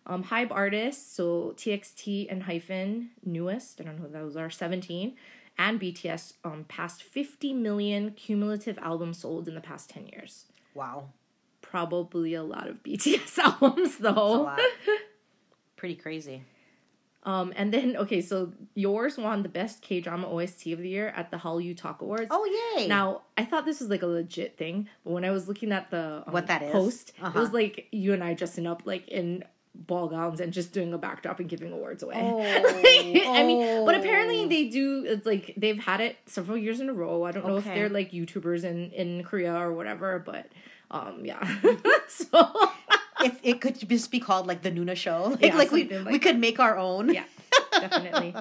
Um, 0.06 0.24
Hybe 0.24 0.48
artists, 0.50 1.10
so 1.14 1.54
TXT 1.56 2.28
and 2.30 2.44
Hyphen, 2.44 3.10
newest, 3.24 3.80
I 3.80 3.84
don't 3.84 3.96
know 3.96 4.06
who 4.06 4.12
those 4.12 4.36
are, 4.36 4.48
17, 4.48 5.14
and 5.58 5.78
BTS 5.80 6.34
um, 6.44 6.64
passed 6.66 7.02
50 7.02 7.52
million 7.52 8.12
cumulative 8.12 8.78
albums 8.78 9.18
sold 9.18 9.48
in 9.48 9.54
the 9.54 9.60
past 9.60 9.90
10 9.90 10.06
years. 10.06 10.46
Wow, 10.74 11.10
Probably 11.70 12.34
a 12.34 12.42
lot 12.42 12.68
of 12.68 12.82
BTS 12.82 13.38
albums, 13.38 13.98
though. 13.98 14.42
lot. 14.42 14.60
Pretty 15.76 15.94
crazy. 15.94 16.42
Um, 17.24 17.52
and 17.56 17.74
then, 17.74 17.96
okay, 17.96 18.22
so 18.22 18.52
yours 18.74 19.18
won 19.18 19.42
the 19.42 19.48
best 19.50 19.82
K 19.82 20.00
drama 20.00 20.28
OST 20.28 20.68
of 20.68 20.78
the 20.78 20.88
year 20.88 21.08
at 21.14 21.30
the 21.30 21.36
Hallyu 21.36 21.76
Talk 21.76 22.00
Awards. 22.00 22.28
Oh 22.30 22.72
yay! 22.76 22.86
Now, 22.86 23.22
I 23.36 23.44
thought 23.44 23.66
this 23.66 23.80
was 23.80 23.90
like 23.90 24.02
a 24.02 24.06
legit 24.06 24.56
thing, 24.56 24.88
but 25.04 25.10
when 25.12 25.24
I 25.26 25.30
was 25.30 25.46
looking 25.46 25.70
at 25.72 25.90
the 25.90 26.22
um, 26.26 26.32
What 26.32 26.46
that 26.46 26.62
is? 26.62 26.72
post, 26.72 27.12
Uh-huh. 27.20 27.38
it 27.38 27.40
was 27.40 27.52
like 27.52 27.88
you 27.92 28.14
and 28.14 28.24
I 28.24 28.32
dressing 28.34 28.66
up 28.66 28.82
like 28.86 29.08
in 29.08 29.44
ball 29.74 30.08
gowns 30.08 30.40
and 30.40 30.52
just 30.52 30.72
doing 30.72 30.92
a 30.94 30.98
backdrop 30.98 31.38
and 31.38 31.48
giving 31.50 31.70
awards 31.72 32.02
away. 32.02 32.14
Oh, 32.16 32.40
I 32.42 33.44
mean, 33.46 33.84
but 33.84 33.94
apparently 33.94 34.44
oh. 34.44 34.48
they 34.48 34.68
do. 34.68 35.04
It's 35.06 35.26
like 35.26 35.52
they've 35.56 35.78
had 35.78 36.00
it 36.00 36.16
several 36.26 36.56
years 36.56 36.80
in 36.80 36.88
a 36.88 36.94
row. 36.94 37.24
I 37.24 37.32
don't 37.32 37.46
know 37.46 37.58
if 37.58 37.64
they're 37.64 37.90
like 37.90 38.10
YouTubers 38.10 38.64
in 38.64 38.90
in 38.92 39.22
Korea 39.22 39.54
or 39.54 39.72
whatever, 39.74 40.18
but 40.18 40.46
um, 40.90 41.24
yeah. 41.24 41.42
so 42.08 42.70
it, 43.20 43.34
it 43.42 43.60
could 43.60 43.78
just 43.88 44.10
be 44.10 44.20
called 44.20 44.46
like 44.46 44.62
the 44.62 44.70
Nuna 44.70 44.96
Show. 44.96 45.24
Like, 45.30 45.40
Yeah, 45.42 45.56
like 45.56 45.70
we 45.70 45.88
like 45.88 46.12
we 46.12 46.18
could 46.18 46.38
make 46.38 46.58
our 46.60 46.76
own. 46.78 47.12
yeah, 47.12 47.24
definitely. 47.72 48.34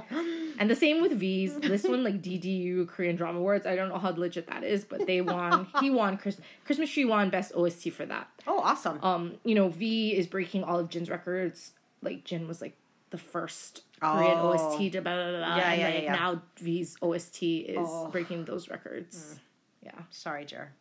And 0.60 0.70
the 0.70 0.76
same 0.76 1.02
with 1.02 1.14
V's. 1.14 1.56
This 1.60 1.84
one, 1.84 2.04
like 2.04 2.22
DDU 2.22 2.88
Korean 2.88 3.16
Drama 3.16 3.40
Awards. 3.40 3.66
I 3.66 3.76
don't 3.76 3.90
know 3.90 3.98
how 4.00 4.12
legit 4.12 4.48
that 4.48 4.64
is, 4.64 4.84
but 4.86 5.06
they 5.08 5.22
won. 5.22 5.68
he 5.80 5.90
won. 5.90 6.18
Chris, 6.18 6.40
Christmas 6.66 6.90
Tree 6.92 7.06
won 7.06 7.30
best 7.30 7.52
OST 7.56 7.92
for 7.92 8.06
that. 8.06 8.28
Oh, 8.48 8.60
awesome. 8.60 9.00
Um, 9.04 9.36
you 9.44 9.56
know, 9.56 9.70
V 9.70 10.16
is 10.16 10.28
breaking 10.28 10.64
all 10.64 10.80
of 10.80 10.90
Jin's 10.90 11.10
records. 11.10 11.74
Like 12.02 12.24
Jin 12.24 12.48
was 12.48 12.62
like 12.62 12.76
the 13.10 13.18
first 13.18 13.84
Korean 14.02 14.38
Oh. 14.40 14.54
OST 14.54 14.92
to 14.94 15.02
blah 15.02 15.16
blah 15.16 15.38
blah. 15.38 15.56
Yeah, 15.58 15.72
and 15.72 15.82
yeah, 15.82 15.88
like 15.90 16.04
yeah, 16.04 16.16
now 16.16 16.42
V's 16.60 16.96
OST 17.02 17.44
is 17.44 17.78
Oh. 17.90 18.10
breaking 18.10 18.46
those 18.46 18.70
records. 18.70 19.40
Yeah. 19.84 19.92
Sorry, 20.12 20.46
Jer. 20.46 20.72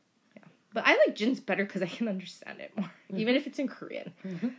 But 0.76 0.84
I 0.86 0.90
like 1.06 1.16
Jin's 1.16 1.40
better 1.40 1.64
because 1.64 1.80
I 1.82 1.86
can 1.86 2.06
understand 2.06 2.60
it 2.60 2.70
more, 2.76 2.90
Mm-hmm. 3.10 3.18
even 3.20 3.34
if 3.34 3.46
it's 3.46 3.58
in 3.58 3.66
Korean. 3.66 4.12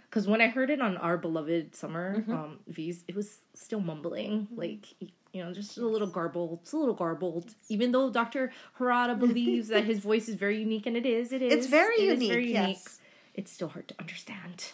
Because 0.09 0.27
when 0.27 0.41
I 0.41 0.47
heard 0.47 0.69
it 0.71 0.81
on 0.81 0.97
Our 0.97 1.15
Beloved 1.17 1.75
Summer, 1.75 2.07
Mm-hmm. 2.21 2.33
um, 2.33 2.59
V's, 2.67 3.03
it 3.07 3.15
was 3.15 3.37
still 3.53 3.79
mumbling, 3.79 4.47
like 4.55 4.87
you 5.33 5.43
know, 5.43 5.53
just 5.53 5.77
a 5.77 5.85
little 5.85 6.07
garbled. 6.07 6.59
It's 6.63 6.73
a 6.73 6.77
little 6.77 6.95
garbled, 6.95 7.53
even 7.69 7.91
though 7.91 8.09
Dr. 8.09 8.51
Harada 8.79 9.17
believes 9.25 9.67
that 9.67 9.83
his 9.83 9.99
voice 9.99 10.27
is 10.27 10.35
very 10.35 10.57
unique, 10.59 10.87
and 10.87 10.97
it 10.97 11.05
is. 11.05 11.31
It 11.31 11.41
is. 11.43 11.53
It's 11.53 11.67
very 11.67 11.95
It 11.97 12.13
is 12.19 12.23
unique, 12.23 12.53
yes. 12.53 12.99
It's 13.35 13.51
still 13.51 13.67
hard 13.69 13.87
to 13.89 13.95
understand. 13.99 14.71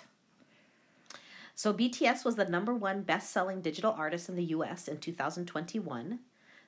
So 1.56 1.74
BTS 1.74 2.24
was 2.26 2.36
the 2.36 2.46
number 2.46 2.74
one 2.74 3.02
best-selling 3.02 3.62
digital 3.62 3.92
artist 3.92 4.30
in 4.30 4.36
the 4.36 4.46
U.S. 4.58 4.88
in 4.88 4.98
2021. 5.00 6.20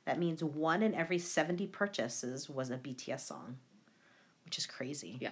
That 0.05 0.19
means 0.19 0.43
one 0.43 0.83
in 0.83 0.93
every 0.93 1.17
70 1.17 1.65
purchases 1.67 2.49
was 2.49 2.69
a 2.69 2.77
BTS 2.77 3.21
song, 3.21 3.57
which 4.45 4.57
is 4.57 4.65
crazy. 4.65 5.17
Yeah. 5.19 5.31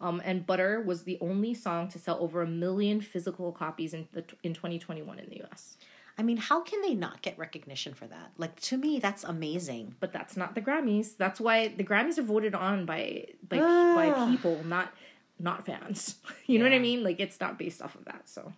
Um, 0.00 0.22
and 0.24 0.46
Butter 0.46 0.80
was 0.80 1.02
the 1.02 1.18
only 1.20 1.54
song 1.54 1.88
to 1.88 1.98
sell 1.98 2.18
over 2.20 2.40
a 2.42 2.46
million 2.46 3.00
physical 3.00 3.50
copies 3.50 3.92
in 3.94 4.06
the 4.12 4.24
in 4.44 4.54
2021 4.54 5.18
in 5.18 5.28
the 5.28 5.36
U.S. 5.38 5.76
I 6.16 6.22
mean, 6.22 6.36
how 6.36 6.60
can 6.62 6.82
they 6.82 6.94
not 6.94 7.22
get 7.22 7.36
recognition 7.38 7.94
for 7.94 8.06
that? 8.06 8.30
Like 8.36 8.58
to 8.62 8.76
me, 8.76 8.98
that's 9.00 9.24
amazing. 9.24 9.94
but 10.00 10.12
that's 10.12 10.36
not 10.36 10.54
the 10.54 10.60
Grammys. 10.60 11.16
That's 11.16 11.40
why 11.40 11.68
the 11.68 11.84
Grammys 11.84 12.18
are 12.18 12.22
voted 12.22 12.54
on 12.54 12.86
by 12.86 13.26
by 13.48 13.58
Ah. 13.60 13.94
by 13.96 14.30
people, 14.30 14.62
not 14.64 14.92
not 15.40 15.66
fans. 15.66 16.16
You 16.46 16.58
know 16.58 16.64
what 16.64 16.72
I 16.72 16.78
mean? 16.78 17.02
Like 17.02 17.18
it's 17.20 17.40
not 17.40 17.58
based 17.58 17.82
off 17.82 17.94
of 17.96 18.04
that. 18.06 18.28
So 18.28 18.52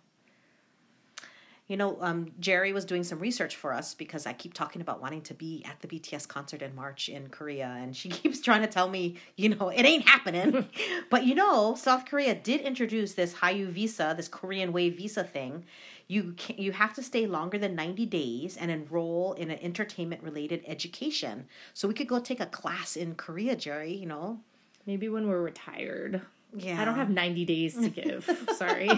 You 1.71 1.77
know, 1.77 1.97
um, 2.01 2.33
Jerry 2.41 2.73
was 2.73 2.83
doing 2.83 3.05
some 3.05 3.19
research 3.19 3.55
for 3.55 3.71
us 3.71 3.93
because 3.93 4.25
I 4.25 4.33
keep 4.33 4.53
talking 4.53 4.81
about 4.81 5.01
wanting 5.01 5.21
to 5.21 5.33
be 5.33 5.63
at 5.65 5.79
the 5.79 5.87
BTS 5.87 6.27
concert 6.27 6.61
in 6.61 6.75
March 6.75 7.07
in 7.07 7.29
Korea, 7.29 7.77
and 7.79 7.95
she 7.95 8.09
keeps 8.19 8.41
trying 8.41 8.59
to 8.59 8.67
tell 8.67 8.89
me, 8.89 9.15
you 9.37 9.55
know, 9.55 9.69
it 9.69 9.85
ain't 9.85 10.05
happening. 10.05 10.67
but 11.09 11.25
you 11.25 11.33
know, 11.33 11.75
South 11.75 12.03
Korea 12.05 12.35
did 12.35 12.59
introduce 12.59 13.13
this 13.13 13.35
Hallyu 13.35 13.67
visa, 13.67 14.13
this 14.17 14.27
Korean 14.27 14.73
Wave 14.73 14.97
visa 14.97 15.23
thing. 15.23 15.63
You 16.09 16.33
can, 16.35 16.57
you 16.57 16.73
have 16.73 16.93
to 16.95 17.01
stay 17.01 17.25
longer 17.25 17.57
than 17.57 17.73
ninety 17.73 18.05
days 18.05 18.57
and 18.57 18.69
enroll 18.69 19.31
in 19.31 19.49
an 19.49 19.59
entertainment 19.61 20.23
related 20.23 20.65
education. 20.67 21.45
So 21.73 21.87
we 21.87 21.93
could 21.93 22.09
go 22.09 22.19
take 22.19 22.41
a 22.41 22.47
class 22.47 22.97
in 22.97 23.15
Korea, 23.15 23.55
Jerry. 23.55 23.93
You 23.93 24.07
know, 24.07 24.41
maybe 24.85 25.07
when 25.07 25.29
we're 25.29 25.41
retired. 25.41 26.19
yeah. 26.53 26.81
I 26.81 26.83
don't 26.83 26.95
have 26.95 27.09
90 27.09 27.45
days 27.45 27.75
to 27.75 27.87
give. 27.87 28.29
Sorry. 28.57 28.89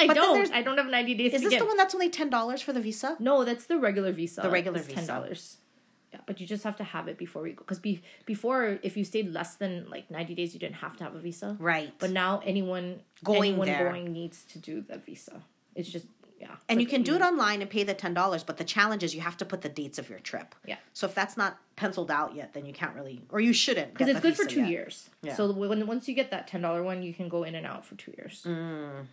I 0.00 0.06
But 0.06 0.14
don't. 0.14 0.52
I 0.52 0.62
don't 0.62 0.76
have 0.78 0.86
90 0.86 1.14
days 1.14 1.34
Is 1.34 1.42
this 1.42 1.58
the 1.58 1.64
one 1.66 1.76
that's 1.76 1.94
only 1.94 2.10
ten 2.10 2.30
dollars 2.30 2.60
for 2.62 2.72
the 2.72 2.80
visa? 2.80 3.16
No, 3.18 3.44
that's 3.44 3.66
the 3.66 3.78
regular 3.78 4.12
visa. 4.12 4.40
The 4.42 4.50
regular 4.50 4.78
It's 4.78 4.86
visa. 4.88 5.00
$10. 5.00 5.56
Yeah, 6.12 6.18
but 6.26 6.40
you 6.40 6.46
just 6.46 6.64
have 6.64 6.76
to 6.78 6.84
have 6.84 7.06
it 7.06 7.16
before 7.18 7.42
we 7.42 7.50
go. 7.52 7.58
Because 7.58 7.78
be, 7.78 8.02
before, 8.26 8.78
if 8.82 8.96
you 8.96 9.04
stayed 9.04 9.32
less 9.32 9.54
than 9.56 9.88
like 9.88 10.10
90 10.10 10.34
days, 10.34 10.52
you 10.54 10.58
didn't 10.60 10.76
have 10.76 10.96
to 10.96 11.04
have 11.04 11.14
a 11.14 11.20
visa. 11.20 11.56
Right. 11.60 11.92
But 12.00 12.10
now 12.10 12.40
anyone 12.44 13.00
Going 13.22 13.50
anyone 13.52 13.66
there. 13.68 13.84
going 13.88 14.12
needs 14.12 14.42
to 14.52 14.58
do 14.58 14.80
the 14.80 14.98
visa. 14.98 15.42
It's 15.76 15.88
just, 15.88 16.06
yeah. 16.40 16.48
And 16.68 16.80
you 16.80 16.86
can 16.88 17.02
do 17.04 17.14
it 17.14 17.22
online 17.22 17.60
and 17.62 17.70
pay 17.70 17.84
the 17.84 17.94
ten 17.94 18.12
dollars, 18.14 18.42
but 18.42 18.56
the 18.56 18.64
challenge 18.64 19.04
is 19.04 19.14
you 19.14 19.20
have 19.20 19.36
to 19.36 19.44
put 19.44 19.60
the 19.60 19.68
dates 19.68 19.98
of 19.98 20.08
your 20.10 20.18
trip. 20.18 20.54
Yeah. 20.66 20.78
So 20.94 21.06
if 21.06 21.14
that's 21.14 21.36
not 21.36 21.58
penciled 21.76 22.10
out 22.10 22.34
yet, 22.34 22.54
then 22.54 22.64
you 22.66 22.72
can't 22.72 22.94
really, 22.96 23.22
or 23.30 23.38
you 23.40 23.52
shouldn't, 23.52 23.92
because 23.92 24.08
it's 24.08 24.20
good 24.20 24.36
for 24.36 24.46
two 24.46 24.60
yet. 24.62 24.70
years. 24.70 25.10
Yeah. 25.22 25.34
So 25.36 25.52
when 25.52 25.86
once 25.86 26.08
you 26.08 26.14
get 26.14 26.30
that 26.32 26.48
ten 26.48 26.62
dollar 26.62 26.82
one, 26.82 27.02
you 27.04 27.14
can 27.14 27.28
go 27.28 27.44
in 27.44 27.54
and 27.54 27.66
out 27.66 27.84
for 27.86 27.94
two 27.94 28.12
years. 28.16 28.42
Mm. 28.48 29.06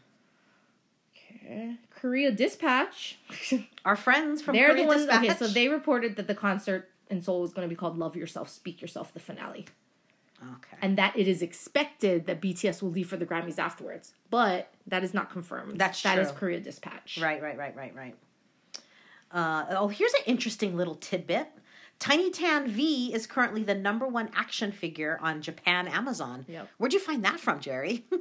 Okay, 1.30 1.76
Korea 1.90 2.32
Dispatch. 2.32 3.18
Our 3.86 3.96
friends 3.96 4.42
from 4.42 4.56
They're 4.56 4.70
Korea 4.70 4.84
the 4.84 4.88
ones. 4.88 5.02
Dispatch. 5.06 5.24
Okay, 5.26 5.36
so 5.38 5.48
they 5.48 5.68
reported 5.70 6.16
that 6.16 6.28
the 6.28 6.36
concert 6.36 6.90
in 7.10 7.22
Seoul 7.22 7.44
is 7.46 7.54
going 7.54 7.68
to 7.68 7.74
be 7.74 7.78
called 7.78 7.98
"Love 7.98 8.16
Yourself, 8.16 8.50
Speak 8.50 8.82
Yourself," 8.82 9.14
the 9.14 9.20
finale, 9.20 9.66
Okay. 10.42 10.78
and 10.82 10.98
that 10.98 11.18
it 11.18 11.28
is 11.28 11.42
expected 11.42 12.26
that 12.28 12.42
BTS 12.42 12.82
will 12.82 12.92
leave 12.92 13.08
for 13.10 13.18
the 13.18 13.26
Grammys 13.26 13.58
afterwards. 13.60 14.14
But 14.30 14.72
that 14.88 15.04
is 15.04 15.14
not 15.14 15.30
confirmed. 15.32 15.80
That's 15.80 16.02
That 16.04 16.20
is 16.20 16.30
true. 16.30 16.38
Korea 16.38 16.60
Dispatch. 16.60 17.20
Right, 17.22 17.42
right, 17.42 17.58
right, 17.58 17.76
right, 17.76 17.96
right. 17.96 18.16
Uh, 19.32 19.66
oh, 19.72 19.88
here's 19.90 20.14
an 20.14 20.22
interesting 20.26 20.78
little 20.78 20.96
tidbit. 20.96 21.48
Tiny 22.00 22.30
Tan 22.30 22.68
V 22.68 23.14
is 23.14 23.26
currently 23.26 23.64
the 23.64 23.74
number 23.76 24.08
one 24.08 24.30
action 24.36 24.72
figure 24.72 25.18
on 25.22 25.42
Japan 25.42 25.88
Amazon. 25.88 26.46
Yep. 26.48 26.70
Where'd 26.78 26.94
you 26.94 27.00
find 27.00 27.26
that 27.26 27.40
from, 27.40 27.60
Jerry? 27.60 28.06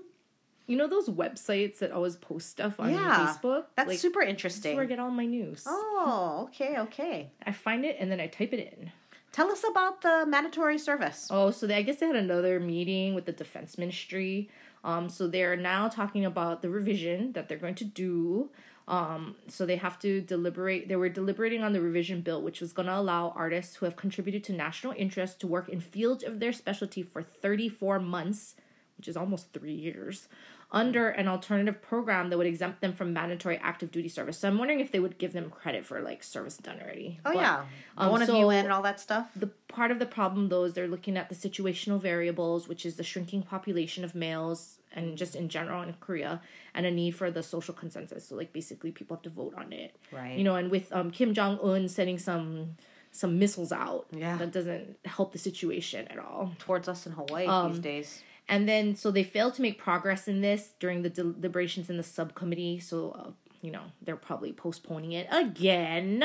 You 0.66 0.76
know 0.76 0.88
those 0.88 1.08
websites 1.08 1.78
that 1.78 1.92
always 1.92 2.16
post 2.16 2.50
stuff 2.50 2.80
on 2.80 2.92
Yeah, 2.92 3.34
Facebook? 3.40 3.64
That's 3.76 3.88
Like, 3.88 3.98
super 3.98 4.20
That's 4.20 4.30
interesting. 4.30 4.74
where 4.74 4.84
I 4.84 4.86
get 4.88 4.98
all 4.98 5.10
my 5.10 5.26
news. 5.26 5.64
Oh, 5.66 6.48
okay, 6.48 6.78
okay. 6.78 7.30
I 7.44 7.52
find 7.52 7.84
it 7.84 7.96
and 8.00 8.10
then 8.10 8.20
I 8.20 8.26
type 8.26 8.52
it 8.52 8.60
in. 8.78 8.90
Tell 9.32 9.50
us 9.50 9.64
about 9.68 10.00
the 10.02 10.24
mandatory 10.26 10.78
service. 10.78 11.28
Oh, 11.30 11.50
so 11.50 11.66
they, 11.66 11.74
I 11.76 11.82
guess 11.82 11.96
they 11.96 12.06
had 12.06 12.16
another 12.16 12.58
meeting 12.58 13.14
with 13.14 13.26
the 13.26 13.32
defense 13.32 13.76
ministry. 13.76 14.48
Um, 14.82 15.08
so 15.08 15.26
they're 15.28 15.56
now 15.56 15.88
talking 15.88 16.24
about 16.24 16.62
the 16.62 16.70
revision 16.70 17.32
that 17.32 17.48
they're 17.48 17.58
going 17.58 17.74
to 17.76 17.84
do. 17.84 18.50
Um, 18.88 19.34
so 19.48 19.66
they 19.66 19.76
have 19.76 19.98
to 20.00 20.20
deliberate. 20.20 20.88
They 20.88 20.96
were 20.96 21.08
deliberating 21.08 21.62
on 21.62 21.72
the 21.72 21.80
revision 21.80 22.20
bill, 22.22 22.40
which 22.40 22.60
was 22.60 22.72
going 22.72 22.86
to 22.86 22.96
allow 22.96 23.30
artists 23.36 23.76
who 23.76 23.84
have 23.84 23.96
contributed 23.96 24.42
to 24.44 24.52
national 24.52 24.94
interest 24.96 25.40
to 25.40 25.46
work 25.46 25.68
in 25.68 25.80
fields 25.80 26.22
of 26.24 26.38
their 26.40 26.52
specialty 26.52 27.02
for 27.02 27.22
34 27.22 27.98
months, 27.98 28.54
which 28.96 29.08
is 29.08 29.16
almost 29.16 29.52
three 29.52 29.74
years, 29.74 30.28
under 30.72 31.08
an 31.08 31.28
alternative 31.28 31.80
program 31.80 32.28
that 32.28 32.36
would 32.38 32.46
exempt 32.46 32.80
them 32.80 32.92
from 32.92 33.12
mandatory 33.12 33.56
active 33.58 33.90
duty 33.92 34.08
service. 34.08 34.36
So 34.38 34.48
I'm 34.48 34.58
wondering 34.58 34.80
if 34.80 34.90
they 34.90 34.98
would 34.98 35.16
give 35.16 35.32
them 35.32 35.48
credit 35.48 35.84
for 35.84 36.00
like 36.00 36.22
service 36.24 36.56
done 36.56 36.80
already. 36.82 37.20
Oh 37.24 37.32
But- 37.32 37.36
yeah, 37.36 37.64
um, 37.96 38.18
to 38.18 38.26
so- 38.26 38.40
UN 38.40 38.64
and 38.64 38.72
all 38.72 38.82
that 38.82 38.98
stuff. 39.00 39.30
the 39.36 39.46
part 39.68 39.90
of 39.90 39.98
the 39.98 40.06
problem 40.06 40.48
though 40.48 40.64
is 40.64 40.72
they're 40.74 40.88
looking 40.88 41.16
at 41.16 41.28
the 41.28 41.34
situational 41.34 42.00
variables 42.00 42.66
which 42.66 42.86
is 42.86 42.96
the 42.96 43.02
shrinking 43.04 43.42
population 43.42 44.04
of 44.04 44.14
males 44.14 44.78
and 44.92 45.18
just 45.18 45.36
in 45.36 45.50
general 45.50 45.82
in 45.82 45.92
korea 46.00 46.40
and 46.74 46.86
a 46.86 46.90
need 46.90 47.10
for 47.14 47.30
the 47.30 47.42
social 47.42 47.74
consensus 47.74 48.26
so 48.26 48.34
like 48.34 48.54
basically 48.54 48.90
people 48.90 49.14
have 49.16 49.22
to 49.22 49.28
vote 49.28 49.52
on 49.58 49.72
it 49.74 49.94
Right. 50.10 50.38
you 50.38 50.44
know 50.44 50.56
and 50.56 50.70
with 50.70 50.90
um, 50.94 51.10
kim 51.10 51.34
jong-un 51.34 51.88
sending 51.88 52.18
some 52.18 52.76
some 53.12 53.38
missiles 53.38 53.70
out 53.70 54.06
Yeah. 54.12 54.38
that 54.38 54.50
doesn't 54.52 54.96
help 55.04 55.32
the 55.32 55.38
situation 55.38 56.08
at 56.08 56.18
all 56.18 56.52
towards 56.58 56.88
us 56.88 57.06
in 57.06 57.12
Hawaii 57.12 57.46
Um, 57.46 57.72
these 57.72 57.80
days. 57.80 58.22
And 58.48 58.68
then 58.68 58.94
so 58.94 59.10
they 59.10 59.22
failed 59.24 59.54
to 59.54 59.62
make 59.62 59.78
progress 59.78 60.28
in 60.28 60.40
this 60.40 60.72
during 60.78 61.02
the 61.02 61.10
deliberations 61.10 61.90
in 61.90 61.96
the 61.96 62.02
subcommittee 62.02 62.78
so 62.78 63.10
uh, 63.18 63.30
you 63.62 63.70
know 63.70 63.82
they're 64.02 64.16
probably 64.16 64.52
postponing 64.52 65.12
it 65.12 65.26
again 65.30 66.24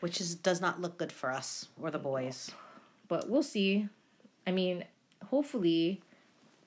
which 0.00 0.20
is 0.20 0.34
does 0.34 0.60
not 0.60 0.80
look 0.80 0.98
good 0.98 1.12
for 1.12 1.30
us 1.30 1.68
or 1.80 1.90
the 1.90 1.98
boys. 1.98 2.50
but 3.08 3.28
we'll 3.30 3.42
see. 3.42 3.88
I 4.46 4.50
mean, 4.50 4.84
hopefully, 5.30 6.02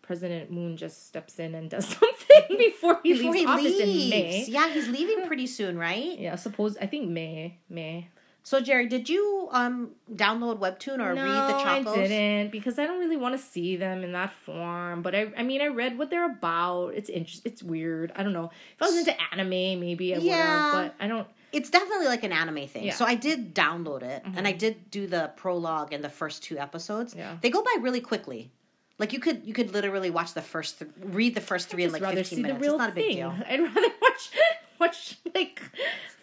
President 0.02 0.50
Moon 0.52 0.76
just 0.78 1.08
steps 1.08 1.38
in 1.38 1.54
and 1.54 1.70
does 1.70 1.86
something 2.00 2.58
before 2.58 3.00
he 3.04 3.14
Before 3.14 3.32
leaves 3.34 3.40
he 3.42 3.46
office 3.46 3.64
leaves, 3.64 3.80
in 4.04 4.10
May. 4.10 4.46
yeah, 4.48 4.70
he's 4.74 4.88
leaving 4.88 5.28
pretty 5.28 5.46
soon, 5.46 5.78
right? 5.78 6.18
Yeah, 6.18 6.36
suppose 6.36 6.78
I 6.78 6.88
think 6.88 7.10
May. 7.10 7.60
May. 7.70 8.08
So 8.48 8.62
Jerry, 8.62 8.88
did 8.88 9.10
you 9.10 9.50
um 9.52 9.92
download 10.10 10.60
Webtoon 10.60 11.00
or 11.06 11.14
no, 11.14 11.22
read 11.22 11.50
the 11.50 11.70
I 11.70 11.84
didn't 11.84 12.50
because 12.50 12.80
I 12.80 12.86
don't 12.86 12.98
really 12.98 13.18
want 13.18 13.36
to 13.36 13.46
see 13.46 13.76
them 13.76 14.06
in 14.06 14.14
that 14.14 14.32
form. 14.32 15.02
But 15.02 15.16
I, 15.16 15.34
I 15.36 15.44
mean, 15.44 15.62
I 15.62 15.68
read 15.68 15.98
what 15.98 16.10
they're 16.10 16.32
about. 16.32 16.94
It's 16.96 17.10
interest. 17.10 17.42
It's 17.46 17.62
weird. 17.62 18.14
I 18.16 18.24
don't 18.24 18.32
know. 18.32 18.50
If 18.76 18.82
I 18.82 18.86
was 18.86 19.00
into 19.00 19.14
anime, 19.34 19.50
maybe 19.82 20.16
I 20.16 20.20
would 20.20 20.26
Yeah. 20.26 20.36
have. 20.46 20.72
But 20.72 20.96
I 21.04 21.10
don't. 21.10 21.28
It's 21.52 21.70
definitely 21.70 22.06
like 22.08 22.24
an 22.24 22.32
anime 22.32 22.68
thing. 22.70 22.86
Yeah. 22.86 22.92
Mm-hmm. 22.94 22.98
So 23.00 23.04
I 23.04 23.16
did 23.16 23.54
download 23.54 24.04
it 24.04 24.24
and 24.38 24.48
I 24.48 24.54
did 24.54 24.92
do 24.92 25.08
the 25.08 25.30
prologue 25.36 25.92
and 25.92 26.02
the 26.02 26.10
first 26.10 26.42
two 26.42 26.58
episodes. 26.58 27.14
Yeah. 27.14 27.36
They 27.42 27.50
go 27.50 27.62
by 27.62 27.76
really 27.82 28.00
quickly. 28.00 28.50
Like 28.98 29.12
you 29.12 29.20
could 29.20 29.46
you 29.46 29.54
could 29.54 29.74
literally 29.74 30.10
watch 30.10 30.34
the 30.34 30.42
first 30.42 30.80
th- 30.80 30.92
read 31.04 31.36
the 31.36 31.42
first 31.42 31.68
three 31.68 31.84
in 31.84 31.92
like 31.92 32.02
15 32.02 32.42
minutes. 32.42 32.66
it's 32.66 32.78
not 32.78 32.92
a 32.92 32.94
big 32.94 33.08
thing. 33.08 33.16
deal. 33.18 33.36
I'd 33.50 33.60
rather 33.60 33.90
watch 34.02 34.32
watch 34.80 35.18
like 35.36 35.62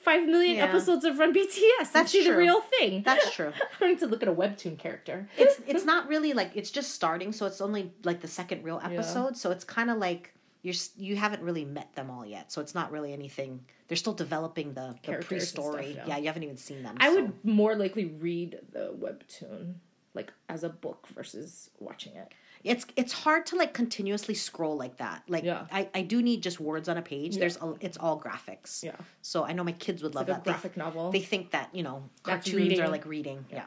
five 0.04 0.26
million 0.26 0.56
Yeah. 0.56 0.66
episodes 0.66 1.04
of 1.04 1.18
Run 1.18 1.32
BTS. 1.34 1.92
That's 1.92 2.12
see 2.12 2.24
the 2.24 2.36
real 2.36 2.60
thing. 2.60 3.02
That's 3.02 3.32
true. 3.34 3.52
I'm 3.72 3.80
going 3.80 3.96
to 3.98 4.06
look 4.06 4.22
at 4.22 4.28
a 4.28 4.32
webtoon 4.34 4.78
character. 4.78 5.28
it's 5.36 5.60
it's 5.66 5.84
not 5.92 6.08
really 6.08 6.32
like 6.32 6.52
it's 6.54 6.70
just 6.70 6.92
starting, 6.92 7.32
so 7.32 7.46
it's 7.46 7.60
only 7.60 7.92
like 8.04 8.20
the 8.20 8.28
second 8.28 8.64
real 8.64 8.80
episode. 8.84 9.36
So 9.36 9.50
it's 9.50 9.64
kind 9.64 9.90
of 9.90 9.98
like 9.98 10.32
you're 10.62 10.74
you 10.96 11.16
haven't 11.16 11.42
really 11.42 11.64
met 11.64 11.94
them 11.94 12.10
all 12.10 12.24
yet. 12.24 12.52
So 12.52 12.60
it's 12.60 12.74
not 12.74 12.90
really 12.90 13.12
anything. 13.12 13.64
They're 13.88 13.96
still 13.96 14.14
developing 14.14 14.72
the, 14.72 14.96
the 15.04 15.18
pre-story. 15.18 15.92
stuff, 15.92 16.08
yeah. 16.08 16.14
yeah. 16.14 16.18
you 16.18 16.26
haven't 16.26 16.42
even 16.44 16.56
seen 16.56 16.82
them. 16.82 16.96
I 17.00 17.08
so. 17.08 17.16
would 17.16 17.44
more 17.44 17.74
likely 17.76 18.06
read 18.06 18.58
the 18.72 18.94
webtoon 18.98 19.74
like 20.14 20.32
as 20.48 20.64
a 20.64 20.68
book 20.70 21.06
versus 21.14 21.70
watching 21.80 22.14
it. 22.16 22.32
It's 22.64 22.86
it's 22.96 23.12
hard 23.12 23.44
to 23.46 23.56
like 23.56 23.74
continuously 23.74 24.34
scroll 24.34 24.76
like 24.76 24.96
that. 24.96 25.22
Like 25.28 25.44
Yeah. 25.44 25.66
I, 25.70 25.88
I 25.94 26.00
do 26.02 26.22
need 26.22 26.42
just 26.42 26.58
words 26.58 26.88
on 26.88 26.96
a 26.96 27.02
page. 27.02 27.36
There's 27.36 27.58
a, 27.58 27.74
it's 27.80 27.98
all 27.98 28.18
graphics. 28.18 28.82
Yeah. 28.82 28.96
So 29.20 29.44
I 29.44 29.52
know 29.52 29.62
my 29.62 29.72
kids 29.72 30.02
would 30.02 30.14
love 30.14 30.28
like 30.28 30.36
a 30.36 30.38
that. 30.38 30.44
They- 30.44 30.50
graphic 30.52 30.76
novel. 30.78 31.10
They 31.12 31.20
think 31.20 31.50
that 31.50 31.68
you 31.74 31.82
know 31.82 32.04
That's 32.24 32.46
cartoons 32.46 32.54
reading. 32.70 32.80
are 32.80 32.88
like 32.88 33.04
reading. 33.04 33.44
Yeah. 33.52 33.64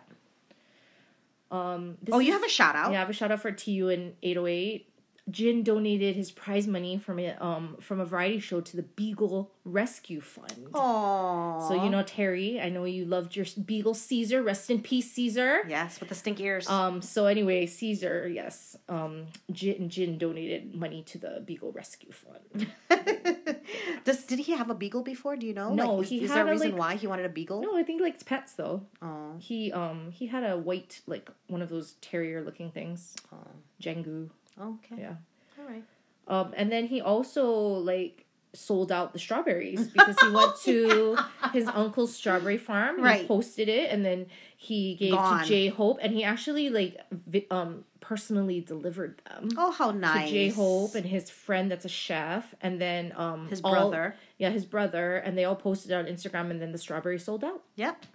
um, 1.52 1.98
this 2.02 2.14
Oh, 2.14 2.20
you 2.20 2.34
have 2.34 2.44
a 2.44 2.50
shout 2.50 2.76
out. 2.76 2.92
Yeah, 2.92 2.98
I 2.98 3.00
have 3.02 3.10
a 3.10 3.14
shout 3.14 3.32
out 3.32 3.42
for 3.42 3.52
TU 3.52 3.90
in 3.90 4.16
808. 4.24 4.90
Jin 5.30 5.62
donated 5.64 6.16
his 6.16 6.32
prize 6.32 6.68
money 6.68 6.98
from 6.98 7.20
a 7.20 7.36
um 7.40 7.76
from 7.82 8.00
a 8.00 8.06
variety 8.06 8.40
show 8.40 8.62
to 8.62 8.78
the 8.78 8.84
Beagle 8.84 9.52
Rescue 9.66 10.22
Fund. 10.22 10.70
Oh. 10.74 11.66
So 11.68 11.84
you 11.84 11.90
know 11.90 12.04
Terry, 12.04 12.62
I 12.62 12.70
know 12.70 12.86
you 12.86 13.04
loved 13.06 13.36
your 13.36 13.46
Beagle 13.66 13.94
Caesar. 13.94 14.42
Rest 14.42 14.70
in 14.70 14.82
peace, 14.82 15.12
Caesar. 15.12 15.64
Yes, 15.68 16.00
with 16.00 16.10
the 16.10 16.16
stink 16.16 16.40
ears. 16.40 16.70
Um. 16.70 17.02
So 17.02 17.26
anyway, 17.26 17.66
Caesar, 17.66 18.28
yes. 18.28 18.78
Um. 18.88 19.28
Jin 19.52 19.90
Jin 19.90 20.18
donated 20.18 20.74
money 20.76 21.04
to 21.04 21.18
the 21.18 21.44
Beagle 21.46 21.72
Rescue 21.74 22.12
Fund. 22.12 22.68
Does 24.06 24.24
did 24.24 24.40
he 24.40 24.54
have 24.54 24.70
a 24.70 24.76
beagle 24.76 25.04
before? 25.04 25.36
Do 25.36 25.46
you 25.46 25.54
know? 25.54 25.74
No, 25.74 25.96
like, 25.96 26.04
is, 26.06 26.10
he 26.10 26.24
is 26.24 26.30
there 26.32 26.44
a 26.44 26.46
had 26.46 26.52
reason 26.52 26.72
like- 26.72 26.80
why 26.80 26.96
he 26.96 27.08
wanted 27.08 27.26
a 27.26 27.30
beagle? 27.30 27.62
No, 27.62 27.76
I 27.78 27.84
think 27.84 28.02
like 28.02 28.14
it's 28.16 28.24
pets 28.24 28.54
though. 28.54 28.84
Oh. 29.02 29.34
He 29.40 29.72
um 29.74 30.12
he 30.12 30.28
had 30.28 30.44
a 30.50 30.56
white 30.58 31.02
like 31.06 31.30
one 31.48 31.62
of 31.62 31.68
those 31.70 31.94
terrier 32.00 32.42
looking 32.42 32.72
things. 32.72 33.16
Oh. 33.34 33.38
Jjanggu. 33.82 34.30
Okay. 34.60 34.96
Yeah. 35.00 35.16
All 35.60 35.66
right. 35.68 35.84
Um, 36.28 36.54
and 36.58 36.72
then 36.72 36.88
he 36.88 37.00
also 37.02 37.50
like 37.52 38.26
sold 38.54 38.92
out 38.92 39.14
the 39.14 39.20
strawberries 39.20 39.88
because 39.88 40.16
he 40.20 40.30
went 40.32 40.56
to 40.64 41.18
his 41.54 41.68
uncle's 41.68 42.14
strawberry 42.16 42.58
farm. 42.58 42.98
He 42.98 43.04
Right. 43.04 43.28
posted 43.28 43.70
it, 43.70 43.92
and 43.92 44.04
then 44.04 44.26
he 44.58 44.96
gave 44.96 45.14
Gone. 45.14 45.42
to 45.44 45.48
J 45.48 45.68
Hope, 45.68 46.00
and 46.02 46.14
he 46.14 46.24
actually 46.24 46.70
like 46.70 46.98
vi- 47.12 47.46
um 47.52 47.86
personally 48.00 48.60
delivered 48.62 49.22
them. 49.30 49.50
Oh, 49.58 49.72
how 49.72 49.92
nice. 49.92 50.28
To 50.30 50.34
J 50.34 50.50
Hope 50.50 50.96
and 50.96 51.06
his 51.06 51.30
friend 51.30 51.70
that's 51.72 51.86
a 51.86 51.90
chef, 51.90 52.56
and 52.62 52.82
then 52.82 53.14
um 53.16 53.48
his 53.48 53.62
all- 53.62 53.72
brother. 53.72 54.16
yeah, 54.38 54.50
his 54.50 54.66
brother, 54.66 55.18
and 55.18 55.38
they 55.38 55.46
all 55.46 55.56
posted 55.56 55.92
it 55.92 55.94
on 55.96 56.06
Instagram, 56.06 56.50
and 56.52 56.62
then 56.62 56.72
the 56.72 56.78
strawberry 56.78 57.20
sold 57.20 57.44
out. 57.44 57.62
Yep. 57.76 58.06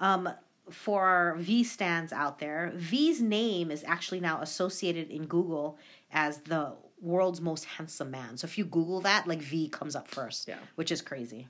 Um, 0.00 0.28
for 0.72 1.02
our 1.04 1.36
V 1.36 1.64
stands 1.64 2.12
out 2.12 2.38
there, 2.38 2.72
V's 2.74 3.20
name 3.20 3.70
is 3.70 3.84
actually 3.86 4.20
now 4.20 4.40
associated 4.40 5.10
in 5.10 5.26
Google 5.26 5.78
as 6.12 6.38
the 6.38 6.72
world's 7.00 7.40
most 7.40 7.64
handsome 7.64 8.10
man. 8.10 8.36
So 8.36 8.46
if 8.46 8.56
you 8.58 8.64
Google 8.64 9.00
that, 9.02 9.26
like 9.26 9.40
V 9.40 9.68
comes 9.68 9.96
up 9.96 10.08
first. 10.08 10.48
Yeah. 10.48 10.58
Which 10.76 10.92
is 10.92 11.02
crazy. 11.02 11.48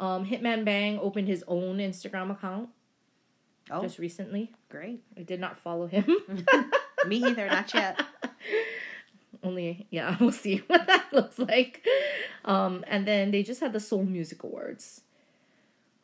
Um, 0.00 0.26
Hitman 0.26 0.64
Bang 0.64 0.98
opened 0.98 1.28
his 1.28 1.44
own 1.46 1.78
Instagram 1.78 2.30
account 2.30 2.70
Oh, 3.70 3.82
just 3.82 3.98
recently. 3.98 4.50
great. 4.68 5.02
I 5.16 5.22
did 5.22 5.38
not 5.40 5.58
follow 5.58 5.86
him. 5.86 6.04
Me 7.06 7.22
either, 7.24 7.46
not 7.46 7.72
yet. 7.74 8.00
only 9.42 9.86
yeah 9.90 10.16
we'll 10.20 10.32
see 10.32 10.58
what 10.66 10.86
that 10.86 11.06
looks 11.12 11.38
like 11.38 11.82
um 12.44 12.84
and 12.86 13.06
then 13.08 13.30
they 13.30 13.42
just 13.42 13.60
had 13.60 13.72
the 13.72 13.80
Seoul 13.80 14.04
music 14.04 14.42
awards 14.42 15.00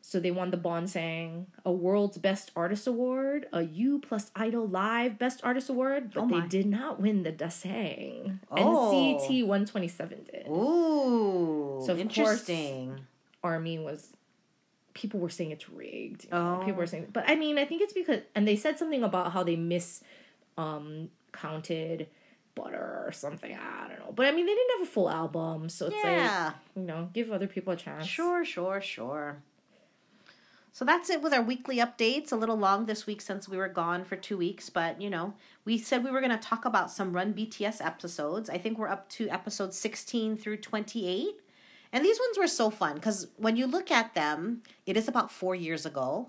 so 0.09 0.21
they 0.21 0.31
won 0.31 0.51
the 0.51 0.57
bonsang 0.57 1.47
a 1.65 1.71
world's 1.71 2.17
best 2.17 2.49
artist 2.55 2.87
award 2.87 3.45
a 3.51 3.61
u 3.63 3.99
plus 3.99 4.31
idol 4.37 4.65
live 4.65 5.19
best 5.19 5.41
artist 5.43 5.67
award 5.69 6.13
but 6.13 6.23
Oh 6.23 6.27
they 6.29 6.47
did 6.47 6.65
not 6.65 7.01
win 7.01 7.23
the 7.23 7.31
daesang 7.33 8.39
Oh. 8.49 8.89
nct 8.93 9.27
127 9.45 10.23
did 10.31 10.47
Ooh, 10.47 11.81
So, 11.85 11.91
of 11.91 11.99
interesting. 11.99 13.01
army 13.43 13.79
was 13.79 14.13
people 14.93 15.19
were 15.19 15.29
saying 15.29 15.51
it's 15.51 15.69
rigged 15.69 16.23
you 16.23 16.29
Oh. 16.31 16.61
people 16.63 16.79
were 16.79 16.87
saying 16.87 17.07
but 17.11 17.25
i 17.27 17.35
mean 17.35 17.57
i 17.59 17.65
think 17.65 17.81
it's 17.81 17.93
because 17.93 18.21
and 18.33 18.47
they 18.47 18.55
said 18.55 18.79
something 18.79 19.03
about 19.03 19.33
how 19.33 19.43
they 19.43 19.57
miss 19.57 20.01
um 20.57 21.09
counted 21.33 22.07
butter 22.55 23.03
or 23.05 23.11
something 23.11 23.53
i 23.55 23.87
don't 23.89 23.99
know 23.99 24.11
but 24.15 24.25
i 24.25 24.31
mean 24.31 24.45
they 24.47 24.55
didn't 24.55 24.79
have 24.79 24.87
a 24.87 24.91
full 24.91 25.09
album 25.09 25.67
so 25.69 25.87
it's 25.87 25.95
yeah. 26.03 26.45
like 26.45 26.55
you 26.77 26.81
know 26.83 27.09
give 27.13 27.29
other 27.31 27.45
people 27.45 27.73
a 27.73 27.75
chance 27.75 28.07
Sure, 28.07 28.43
sure, 28.43 28.79
sure. 28.81 29.43
So 30.77 30.85
that's 30.85 31.09
it 31.09 31.23
with 31.23 31.33
our 31.33 31.41
weekly 31.41 31.77
updates. 31.77 32.31
A 32.31 32.35
little 32.35 32.55
long 32.55 32.85
this 32.85 33.07
week 33.07 33.19
since 33.19 33.49
we 33.49 33.57
were 33.57 33.67
gone 33.67 34.03
for 34.03 34.15
two 34.15 34.37
weeks, 34.37 34.69
but 34.69 35.01
you 35.01 35.09
know, 35.09 35.33
we 35.65 35.79
said 35.79 36.03
we 36.03 36.11
were 36.11 36.21
going 36.21 36.29
to 36.29 36.37
talk 36.37 36.65
about 36.65 36.91
some 36.91 37.13
Run 37.13 37.33
BTS 37.33 37.83
episodes. 37.83 38.47
I 38.47 38.59
think 38.59 38.77
we're 38.77 38.87
up 38.87 39.09
to 39.09 39.27
episode 39.29 39.73
16 39.73 40.37
through 40.37 40.57
28. 40.57 41.29
And 41.91 42.05
these 42.05 42.19
ones 42.19 42.37
were 42.37 42.45
so 42.45 42.69
fun 42.69 42.93
because 42.93 43.27
when 43.37 43.55
you 43.55 43.65
look 43.65 43.89
at 43.89 44.13
them, 44.13 44.61
it 44.85 44.95
is 44.95 45.07
about 45.07 45.31
four 45.31 45.55
years 45.55 45.87
ago. 45.87 46.27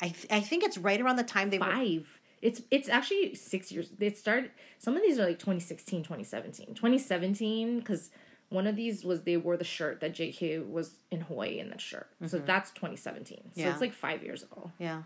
I, 0.00 0.08
th- 0.08 0.26
I 0.30 0.40
think 0.40 0.64
it's 0.64 0.78
right 0.78 0.98
around 0.98 1.16
the 1.16 1.22
time 1.22 1.50
they 1.50 1.58
were. 1.58 1.66
five 1.66 2.18
it's 2.40 2.60
it's 2.72 2.88
actually 2.88 3.36
six 3.36 3.70
years 3.70 3.92
it 4.00 4.18
started 4.18 4.50
some 4.76 4.96
of 4.96 5.02
these 5.02 5.16
are 5.16 5.26
like 5.26 5.38
2016 5.38 6.02
2017 6.02 6.74
2017 6.74 7.78
because 7.78 8.10
one 8.52 8.66
of 8.66 8.76
these 8.76 9.04
was 9.04 9.22
they 9.22 9.36
wore 9.36 9.56
the 9.56 9.64
shirt 9.64 10.00
that 10.00 10.12
jk 10.14 10.68
was 10.68 10.96
in 11.10 11.20
hawaii 11.22 11.58
in 11.58 11.68
that 11.70 11.80
shirt 11.80 12.08
so 12.26 12.38
that's 12.38 12.70
2017 12.72 13.38
so 13.38 13.42
Mm-hmm. 13.50 13.60
Yeah. 13.60 13.70
it's 13.72 13.80
like 13.80 13.92
five 13.92 14.22
years 14.22 14.42
ago 14.42 14.70
Yeah. 14.78 15.02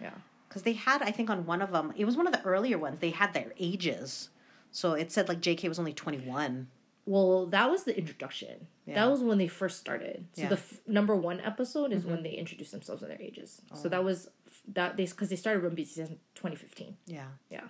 yeah 0.00 0.10
Because 0.48 0.62
they 0.62 0.72
had, 0.72 1.00
I 1.02 1.12
think, 1.12 1.30
on 1.30 1.46
one 1.46 1.62
of 1.62 1.70
them, 1.70 1.92
it 1.96 2.04
was 2.04 2.16
one 2.16 2.26
of 2.26 2.32
the 2.32 2.42
earlier 2.42 2.76
ones, 2.86 2.98
they 2.98 3.10
had 3.22 3.30
their 3.34 3.52
ages. 3.56 4.30
So 4.72 4.94
it 5.02 5.12
said 5.12 5.28
like 5.28 5.40
JK 5.40 5.68
was 5.68 5.78
only 5.78 5.92
21. 5.92 6.66
Well, 7.06 7.46
that 7.54 7.70
was 7.70 7.84
the 7.84 7.94
introduction. 7.96 8.66
Yeah. 8.84 8.96
That 8.98 9.10
was 9.12 9.20
when 9.22 9.38
they 9.38 9.46
first 9.46 9.76
started. 9.78 10.26
So 10.34 10.42
Yeah. 10.42 10.48
the 10.48 10.56
f- 10.56 10.80
number 10.88 11.14
one 11.14 11.38
episode 11.52 11.92
is 11.92 12.02
when 12.04 12.22
they 12.24 12.32
introduced 12.42 12.72
themselves 12.72 13.00
and 13.02 13.10
their 13.12 13.22
ages. 13.22 13.62
Oh. 13.70 13.76
So 13.82 13.88
that 13.94 14.02
was 14.02 14.18
f- 14.48 14.62
that 14.74 14.96
they 14.96 15.06
because 15.06 15.28
they 15.32 15.36
started 15.44 15.60
Run 15.62 15.76
BTS 15.76 15.98
in 15.98 16.18
2015. 16.34 16.96
Yeah. 17.06 17.28
Yeah. 17.48 17.66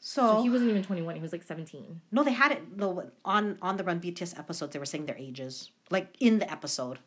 So, 0.00 0.36
So 0.36 0.42
he 0.42 0.50
wasn't 0.50 0.70
even 0.70 0.82
21. 0.82 1.16
He 1.16 1.22
was 1.22 1.32
like 1.32 1.42
17. 1.42 2.00
no, 2.12 2.22
they 2.22 2.32
had 2.32 2.52
it 2.52 2.76
no, 2.76 3.10
on 3.24 3.58
on 3.60 3.76
the 3.76 3.84
Run 3.84 4.00
BTS 4.00 4.38
episodes. 4.38 4.72
They 4.72 4.78
were 4.78 4.84
saying 4.86 5.06
their 5.06 5.16
ages, 5.18 5.70
like 5.90 6.14
in 6.20 6.38
the 6.38 6.50
episode. 6.50 6.98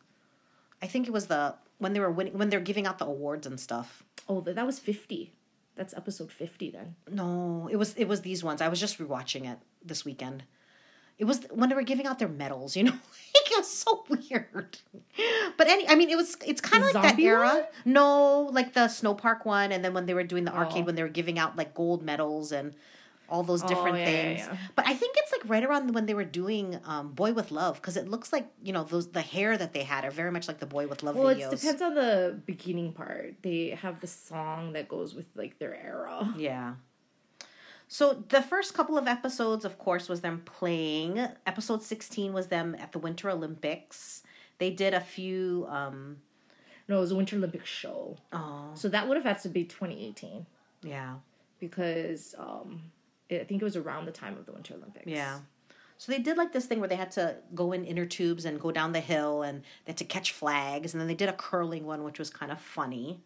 I 0.82 0.86
think 0.86 1.06
it 1.06 1.12
was 1.12 1.26
the 1.26 1.54
when 1.78 1.92
they 1.94 2.00
were 2.00 2.10
winning 2.10 2.36
when 2.36 2.50
they're 2.50 2.60
giving 2.60 2.86
out 2.86 2.98
the 2.98 3.06
awards 3.06 3.46
and 3.46 3.58
stuff. 3.58 4.02
Oh, 4.28 4.40
that 4.40 4.66
was 4.66 4.78
50. 4.78 5.32
That's 5.74 5.94
episode 5.94 6.30
50 6.30 6.70
then. 6.70 6.96
No, 7.10 7.68
it 7.70 7.76
was 7.76 7.94
it 7.94 8.06
was 8.06 8.20
these 8.20 8.44
ones. 8.44 8.60
I 8.60 8.68
was 8.68 8.78
just 8.80 8.98
rewatching 8.98 9.50
it 9.50 9.58
this 9.84 10.04
weekend. 10.04 10.44
It 11.18 11.24
was 11.24 11.40
when 11.50 11.68
they 11.68 11.74
were 11.74 11.82
giving 11.82 12.06
out 12.06 12.18
their 12.18 12.28
medals. 12.28 12.74
You 12.76 12.84
know, 12.84 12.94
it 13.34 13.52
was 13.56 13.68
so 13.70 14.04
weird. 14.08 14.76
But 15.56 15.68
any, 15.68 15.88
I 15.88 15.94
mean, 15.94 16.10
it 16.10 16.16
was 16.16 16.36
it's 16.46 16.60
kind 16.60 16.82
of 16.84 16.92
like 16.94 17.02
that 17.02 17.18
era. 17.18 17.46
one? 17.46 17.62
No, 17.84 18.40
like 18.52 18.72
the 18.74 18.88
snow 18.88 19.14
park 19.14 19.44
one, 19.44 19.72
and 19.72 19.84
then 19.84 19.94
when 19.94 20.06
they 20.06 20.14
were 20.14 20.24
doing 20.24 20.44
the 20.44 20.54
arcade 20.54 20.82
Oh. 20.82 20.86
when 20.86 20.94
they 20.94 21.02
were 21.02 21.08
giving 21.08 21.38
out 21.38 21.56
like 21.56 21.74
gold 21.74 22.02
medals 22.02 22.50
and 22.52 22.74
all 23.28 23.42
those 23.42 23.62
different 23.62 23.96
Oh, 23.96 24.00
yeah, 24.00 24.04
yeah, 24.10 24.12
things. 24.34 24.40
yeah. 24.40 24.56
But 24.76 24.86
I 24.88 24.92
think 24.94 25.14
it's 25.18 25.32
like 25.32 25.42
right 25.48 25.64
around 25.64 25.94
when 25.94 26.04
they 26.04 26.12
were 26.12 26.24
doing 26.24 26.78
um, 26.84 27.12
Boy 27.12 27.32
with 27.32 27.50
Love 27.50 27.76
because 27.76 27.96
it 27.96 28.06
looks 28.08 28.30
like 28.32 28.46
you 28.62 28.72
know 28.72 28.84
those 28.84 29.10
the 29.12 29.22
hair 29.22 29.56
that 29.56 29.72
they 29.72 29.84
had 29.84 30.04
are 30.04 30.10
very 30.10 30.30
much 30.30 30.48
like 30.48 30.58
the 30.58 30.66
Boy 30.66 30.86
with 30.86 31.02
Love 31.02 31.16
Well, 31.16 31.34
videos. 31.34 31.52
it 31.52 31.60
depends 31.60 31.80
on 31.82 31.94
the 31.94 32.38
beginning 32.46 32.92
part. 32.92 33.36
They 33.42 33.70
have 33.80 34.00
the 34.00 34.06
song 34.06 34.72
that 34.74 34.88
goes 34.88 35.14
with 35.14 35.26
like 35.34 35.58
their 35.58 35.74
era. 35.74 36.34
Yeah. 36.36 36.74
So 37.92 38.24
the 38.30 38.40
first 38.40 38.72
couple 38.72 38.96
of 38.96 39.06
episodes, 39.06 39.66
of 39.66 39.78
course, 39.78 40.08
was 40.08 40.22
them 40.22 40.40
playing. 40.46 41.18
Episode 41.46 41.82
sixteen 41.82 42.32
was 42.32 42.46
them 42.46 42.74
at 42.80 42.92
the 42.92 42.98
Winter 42.98 43.28
Olympics. 43.28 44.22
They 44.56 44.70
did 44.70 44.94
a 44.94 45.00
few. 45.00 45.66
um 45.68 46.16
No, 46.88 46.96
it 46.96 47.00
was 47.00 47.12
a 47.12 47.16
Winter 47.16 47.36
Olympics 47.36 47.68
show. 47.68 48.16
Oh, 48.32 48.70
So 48.72 48.88
that 48.88 49.06
would 49.06 49.18
have 49.18 49.26
had 49.26 49.42
to 49.42 49.50
be 49.50 49.64
2018 49.64 50.46
yeah, 50.82 51.16
because 51.60 52.34
um, 52.38 52.80
it, 53.28 53.42
I 53.42 53.44
think 53.44 53.60
it 53.60 53.64
was 53.64 53.76
around 53.76 54.06
the 54.06 54.12
time 54.12 54.38
of 54.38 54.46
the 54.46 54.52
Winter 54.52 54.72
Olympics. 54.72 55.06
yeah. 55.06 55.40
So 55.98 56.10
they 56.12 56.18
did 56.18 56.38
like 56.38 56.54
this 56.54 56.64
thing 56.64 56.80
where 56.80 56.88
they 56.88 56.96
had 56.96 57.10
to 57.12 57.36
go 57.54 57.72
in 57.72 57.84
inner 57.84 58.06
tubes 58.06 58.46
and 58.46 58.58
go 58.58 58.72
down 58.72 58.92
the 58.92 59.00
hill, 59.00 59.42
and 59.42 59.60
they 59.84 59.90
had 59.92 59.98
to 59.98 60.04
catch 60.06 60.32
flags, 60.32 60.94
and 60.94 61.00
then 61.00 61.08
they 61.08 61.14
did 61.14 61.28
a 61.28 61.34
curling 61.34 61.84
one, 61.84 62.04
which 62.04 62.18
was 62.18 62.30
kind 62.30 62.50
of 62.50 62.58
funny. 62.58 63.20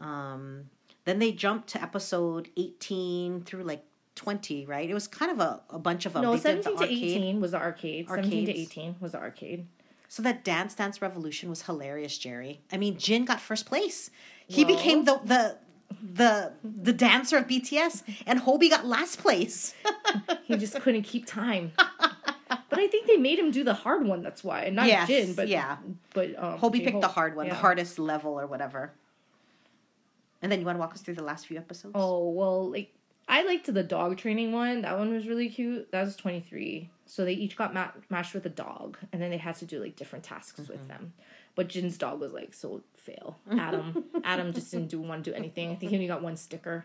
Um, 0.00 0.70
then 1.04 1.18
they 1.18 1.32
jumped 1.32 1.68
to 1.70 1.82
episode 1.82 2.48
eighteen 2.56 3.42
through 3.42 3.64
like 3.64 3.84
twenty, 4.14 4.66
right? 4.66 4.88
It 4.88 4.94
was 4.94 5.08
kind 5.08 5.30
of 5.32 5.40
a, 5.40 5.62
a 5.70 5.78
bunch 5.78 6.06
of 6.06 6.12
them. 6.12 6.22
No, 6.22 6.36
They 6.36 6.54
did 6.54 6.64
the 6.64 6.76
17 6.76 6.88
to 6.88 6.94
18 6.94 7.40
was 7.40 7.50
the 7.52 7.58
arcade. 7.58 8.08
17 8.08 8.46
to 8.46 8.52
18 8.58 8.96
was 9.00 9.12
the 9.12 9.18
arcade. 9.18 9.66
So 10.08 10.22
that 10.22 10.44
Dance 10.44 10.74
Dance 10.74 11.00
Revolution 11.00 11.48
was 11.48 11.62
hilarious, 11.62 12.18
Jerry. 12.18 12.60
I 12.70 12.76
mean, 12.76 12.98
Jin 12.98 13.24
got 13.24 13.40
first 13.40 13.64
place. 13.66 14.10
He 14.46 14.64
became 14.64 15.04
the 15.06 15.18
the 15.24 15.56
the 16.02 16.52
the 16.62 16.92
dancer 16.92 17.38
of 17.38 17.46
BTS, 17.46 18.02
and 18.26 18.40
Hobi 18.40 18.68
got 18.68 18.84
last 18.86 19.18
place. 19.18 19.74
He 20.44 20.56
just 20.58 20.74
couldn't 20.80 21.02
keep 21.04 21.24
time. 21.24 21.72
But 21.76 22.78
I 22.78 22.86
think 22.86 23.06
they 23.06 23.16
made 23.16 23.38
him 23.38 23.50
do 23.50 23.64
the 23.64 23.72
hard 23.72 24.04
one. 24.04 24.22
That's 24.22 24.44
why, 24.44 24.68
not 24.68 24.86
Yes, 24.86 25.08
Jin, 25.08 25.34
but 25.34 25.48
yeah. 25.48 25.76
but 26.12 26.30
um, 26.38 26.58
Hobi 26.58 26.84
picked 26.84 27.00
the 27.00 27.08
hard 27.08 27.36
one, 27.36 27.48
the 27.48 27.54
hardest 27.54 27.98
level 27.98 28.38
or 28.38 28.46
whatever. 28.46 28.92
And 30.42 30.50
then 30.50 30.58
you 30.60 30.66
want 30.66 30.76
to 30.76 30.80
walk 30.80 30.92
us 30.94 31.00
through 31.00 31.14
the 31.14 31.22
last 31.22 31.46
few 31.46 31.56
episodes? 31.56 31.92
Oh 31.94 32.30
well, 32.30 32.68
like 32.70 32.92
I 33.28 33.44
liked 33.44 33.72
the 33.72 33.82
dog 33.82 34.18
training 34.18 34.52
one. 34.52 34.82
That 34.82 34.98
one 34.98 35.12
was 35.14 35.26
really 35.28 35.48
cute. 35.48 35.90
That 35.92 36.04
was 36.04 36.16
twenty 36.16 36.40
three. 36.40 36.90
So 37.06 37.24
they 37.24 37.34
each 37.34 37.56
got 37.56 37.74
ma- 37.74 37.90
matched 38.10 38.34
with 38.34 38.46
a 38.46 38.50
dog, 38.50 38.98
and 39.12 39.20
then 39.22 39.30
they 39.30 39.36
had 39.36 39.56
to 39.56 39.66
do 39.66 39.80
like 39.80 39.96
different 39.96 40.24
tasks 40.24 40.60
Mm-hmm. 40.60 40.72
with 40.72 40.88
them. 40.88 41.12
But 41.54 41.68
Jin's 41.68 41.98
dog 41.98 42.18
was 42.20 42.32
like 42.32 42.54
so 42.54 42.82
fail. 42.96 43.38
Adam, 43.50 44.04
Adam 44.24 44.52
just 44.52 44.70
didn't 44.70 44.88
do 44.88 45.00
want 45.00 45.22
to 45.24 45.30
do 45.30 45.36
anything. 45.36 45.70
I 45.70 45.74
think 45.74 45.90
he 45.90 45.96
only 45.96 46.08
got 46.08 46.22
one 46.22 46.36
sticker. 46.36 46.84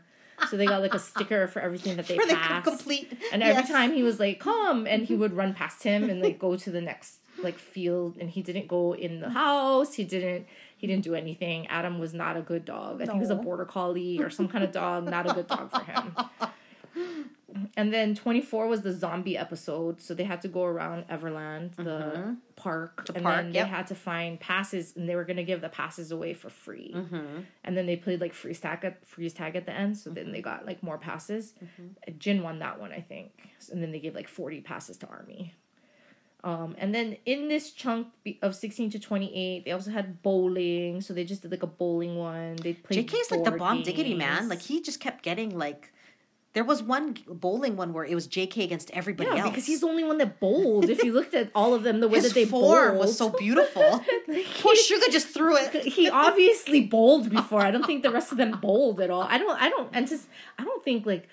So 0.50 0.58
they 0.58 0.65
got 0.67 0.82
like 0.82 0.93
a 0.93 1.00
sticker 1.00 1.48
for 1.48 1.62
everything 1.62 1.96
that 1.96 2.06
they 2.08 2.15
Where 2.17 2.28
they 2.28 2.34
could 2.34 2.41
passed. 2.41 2.67
complete. 2.67 3.12
And 3.32 3.41
every 3.41 3.62
Yes. 3.63 3.70
time 3.72 3.93
he 3.93 4.04
was 4.04 4.20
like, 4.20 4.39
"Come," 4.39 4.86
and 4.86 5.04
he 5.06 5.15
would 5.22 5.34
run 5.34 5.54
past 5.56 5.82
him 5.84 6.10
and 6.10 6.22
like 6.22 6.38
go 6.38 6.56
to 6.58 6.70
the 6.70 6.82
next 6.82 7.20
like 7.41 7.58
field, 7.58 8.17
and 8.20 8.30
he 8.30 8.41
didn't 8.43 8.67
go 8.67 8.93
in 8.93 9.20
the 9.22 9.30
house. 9.30 9.93
He 9.96 10.04
didn't. 10.04 10.46
He 10.78 10.88
didn't 10.88 11.04
do 11.04 11.16
anything. 11.16 11.68
Adam 11.68 12.00
was 12.00 12.13
not 12.13 12.38
a 12.38 12.42
good 12.42 12.63
dog. 12.66 13.02
I 13.02 13.06
think 13.06 13.13
he 13.16 13.20
was 13.20 13.30
a 13.32 13.36
border 13.36 13.66
collie 13.66 14.20
or 14.22 14.30
some 14.30 14.48
kind 14.48 14.63
of 14.63 14.72
dog. 14.72 15.06
Not 15.10 15.30
a 15.30 15.34
good 15.34 15.48
dog 15.48 15.72
for 15.72 15.84
him. 15.84 16.16
And 17.76 17.94
then 17.94 18.13
24 18.13 18.68
was 18.68 18.82
the 18.82 18.92
zombie 18.92 19.38
episode. 19.38 20.02
So 20.02 20.13
they 20.13 20.26
had 20.26 20.42
to 20.42 20.48
go 20.48 20.63
around 20.66 21.08
Everland, 21.08 21.76
the 21.76 22.36
park. 22.56 23.06
and 23.10 23.18
Mm-hmm. 23.18 23.24
park, 23.24 23.36
then 23.46 23.54
yep. 23.54 23.66
they 23.66 23.70
had 23.70 23.88
to 23.88 23.96
find 23.96 24.40
passes 24.40 24.96
and 24.96 25.08
they 25.08 25.16
were 25.16 25.24
going 25.24 25.38
to 25.38 25.44
give 25.44 25.62
the 25.62 25.70
passes 25.70 26.12
away 26.12 26.34
for 26.34 26.50
free. 26.50 26.92
Mm-hmm. 26.96 27.40
And 27.63 27.78
then 27.78 27.86
they 27.86 27.96
played 27.96 28.20
like 28.22 28.34
freeze 28.34 28.60
tag 28.60 28.84
at, 28.84 29.06
freeze 29.06 29.34
tag 29.34 29.56
at 29.56 29.66
the 29.66 29.72
end. 29.72 29.98
So 29.98 30.10
then 30.10 30.32
they 30.32 30.42
got 30.42 30.66
like 30.66 30.84
more 30.84 30.98
passes. 30.98 31.54
Mm-hmm. 31.63 32.18
Jin 32.20 32.44
won 32.44 32.60
that 32.60 32.80
one, 32.80 32.92
I 32.92 33.02
think. 33.02 33.32
And 33.72 33.82
then 33.82 33.92
they 33.92 34.00
gave 34.00 34.13
like 34.13 34.28
40 34.28 34.62
passes 34.62 34.98
to 34.98 35.08
Army. 35.08 35.54
Um, 36.48 36.76
and 36.78 36.96
then 36.96 37.18
in 37.26 37.50
this 37.50 37.72
chunk 37.72 38.08
of 38.42 38.56
16 38.56 38.92
to 38.92 39.00
28, 39.00 39.66
they 39.66 39.72
also 39.72 39.92
had 39.92 40.22
bowling. 40.24 41.02
So 41.02 41.14
they 41.14 41.26
just 41.26 41.42
did 41.42 41.52
like 41.52 41.64
a 41.64 41.68
bowling 41.68 42.16
one. 42.16 42.56
They 42.56 42.72
played 42.74 43.06
JK's 43.10 43.32
like 43.32 43.44
the 43.44 43.52
bomb 43.52 43.84
diggity 43.84 44.14
man. 44.14 44.48
Like 44.48 44.62
he 44.62 44.82
just 44.82 45.00
kept 45.02 45.24
getting 45.24 45.58
like. 45.58 45.92
There 46.54 46.64
was 46.64 46.82
one 46.82 47.18
bowling 47.28 47.76
one 47.76 47.94
where 47.94 48.06
it 48.06 48.16
was 48.16 48.28
JK 48.28 48.64
against 48.64 48.90
everybody 48.92 49.30
Yeah, 49.30 49.42
else. 49.44 49.50
because 49.52 49.66
he's 49.68 49.82
the 49.82 49.88
only 49.88 50.04
one 50.04 50.18
that 50.20 50.40
bowled. 50.40 50.90
if 50.90 51.04
you 51.04 51.14
looked 51.14 51.36
at 51.36 51.52
all 51.54 51.76
of 51.76 51.84
them, 51.84 52.00
the 52.00 52.08
way 52.08 52.16
His 52.20 52.30
that 52.30 52.34
they 52.34 52.46
form 52.46 52.88
bowled, 52.94 53.00
was 53.00 53.18
so 53.18 53.30
beautiful. 53.30 54.00
he 54.26 54.44
Poor 54.62 54.74
Suga 54.74 55.12
just 55.12 55.28
threw 55.28 55.56
it. 55.58 55.72
he 55.98 56.10
obviously 56.10 56.82
bowled 56.82 57.30
before. 57.30 57.62
I 57.62 57.70
don't 57.70 57.86
think 57.86 58.02
the 58.02 58.10
rest 58.10 58.32
of 58.32 58.40
them 58.40 58.58
bowled 58.62 59.02
at 59.02 59.12
all. 59.12 59.22
I 59.24 59.38
don't. 59.38 59.62
I 59.62 59.70
don't. 59.70 59.90
And 59.94 60.08
just, 60.08 60.28
I 60.58 60.64
don't 60.64 60.84
think 60.84 61.06
like 61.06 61.28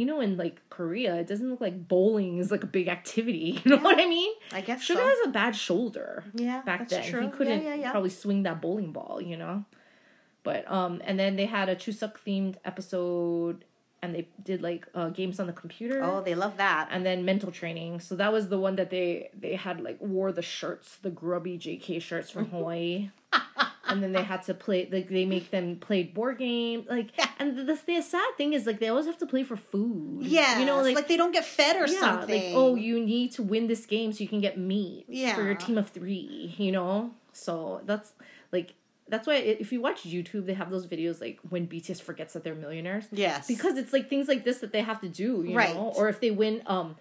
you 0.00 0.06
know 0.10 0.20
in 0.26 0.36
like 0.44 0.56
Korea, 0.76 1.12
it 1.22 1.26
doesn't 1.32 1.48
look 1.52 1.60
like 1.60 1.76
bowling 1.94 2.38
is 2.42 2.50
like 2.54 2.64
a 2.64 2.72
big 2.78 2.88
activity. 2.98 3.48
You 3.64 3.68
know 3.72 3.82
what 3.88 3.98
I 4.00 4.06
mean? 4.16 4.32
I 4.58 4.60
guess 4.68 4.80
Suga 4.88 4.96
so. 5.02 5.08
has 5.12 5.18
a 5.26 5.30
bad 5.40 5.54
shoulder. 5.66 6.24
Yeah, 6.34 6.62
back 6.70 6.88
then 6.88 7.04
true. 7.10 7.22
he 7.22 7.28
couldn't 7.36 7.62
Yeah, 7.62 7.74
yeah, 7.74 7.82
yeah. 7.82 7.90
probably 7.94 8.10
swing 8.22 8.40
that 8.48 8.60
bowling 8.64 8.90
ball. 8.98 9.16
You 9.30 9.36
know, 9.42 9.56
but 10.42 10.62
um, 10.78 10.92
and 11.04 11.18
then 11.22 11.36
they 11.36 11.46
had 11.46 11.68
a 11.68 11.76
Chuseok 11.82 12.14
themed 12.26 12.56
episode, 12.64 13.64
and 14.02 14.14
they 14.14 14.24
did 14.50 14.62
like 14.62 14.82
uh, 14.94 15.08
games 15.10 15.38
on 15.40 15.46
the 15.46 15.52
computer 15.62 15.98
Oh, 16.02 16.22
they 16.28 16.34
love 16.34 16.56
that. 16.56 16.88
and 16.90 17.04
then 17.04 17.24
mental 17.32 17.50
training. 17.60 18.00
So 18.00 18.16
that 18.16 18.32
was 18.32 18.48
the 18.48 18.58
one 18.66 18.76
that 18.76 18.88
they 18.90 19.28
they 19.38 19.54
had 19.66 19.76
like 19.88 19.98
wore 20.00 20.32
the 20.32 20.46
shirts, 20.56 20.96
the 21.06 21.10
grubby 21.10 21.58
JK 21.58 22.00
shirts 22.08 22.30
from 22.30 22.46
Hawaii. 22.54 23.10
And 23.90 24.02
then 24.02 24.12
they 24.12 24.22
had 24.22 24.42
to 24.44 24.54
play 24.54 24.88
like 24.90 25.08
they 25.08 25.24
make 25.24 25.50
them 25.50 25.76
play 25.76 26.02
board 26.02 26.38
game 26.38 26.86
like 26.88 27.08
and 27.38 27.56
the, 27.56 27.64
the 27.64 28.00
sad 28.02 28.36
thing 28.36 28.52
is 28.52 28.66
like 28.66 28.78
they 28.80 28.88
always 28.88 29.06
have 29.06 29.18
to 29.18 29.26
play 29.26 29.42
for 29.42 29.56
food. 29.56 30.22
Yeah, 30.22 30.58
You 30.58 30.66
know 30.66 30.80
like, 30.82 31.08
they 31.08 31.16
don't 31.16 31.32
get 31.32 31.44
fed 31.44 31.76
or 31.76 31.86
yeah, 31.86 32.00
something. 32.00 32.34
like 32.34 32.54
oh 32.54 32.74
you 32.74 33.00
need 33.00 33.32
to 33.32 33.42
win 33.42 33.66
this 33.66 33.86
game 33.86 34.12
so 34.12 34.22
you 34.22 34.28
can 34.28 34.40
get 34.40 34.58
meat 34.58 35.06
yeah. 35.08 35.34
for 35.34 35.42
your 35.42 35.54
team 35.54 35.78
of 35.78 35.88
3, 35.90 36.54
you 36.58 36.72
know? 36.72 37.12
So 37.32 37.80
that's 37.84 38.12
like 38.52 38.74
that's 39.08 39.26
why 39.26 39.34
if 39.34 39.72
you 39.72 39.80
watch 39.80 40.02
YouTube 40.04 40.46
they 40.46 40.54
have 40.54 40.70
those 40.70 40.86
videos 40.86 41.20
like 41.20 41.38
when 41.48 41.66
BTS 41.66 42.00
forgets 42.00 42.32
that 42.34 42.44
they're 42.44 42.54
millionaires 42.54 43.06
yes, 43.10 43.48
because 43.48 43.76
it's 43.76 43.92
like 43.92 44.08
things 44.08 44.28
like 44.28 44.44
this 44.44 44.58
that 44.58 44.72
they 44.72 44.82
have 44.82 45.00
to 45.00 45.08
do, 45.08 45.42
you 45.46 45.56
Right. 45.56 45.74
know. 45.74 45.92
Or 45.96 46.08
if 46.08 46.20
they 46.20 46.30
win, 46.30 46.62
um, 46.66 46.96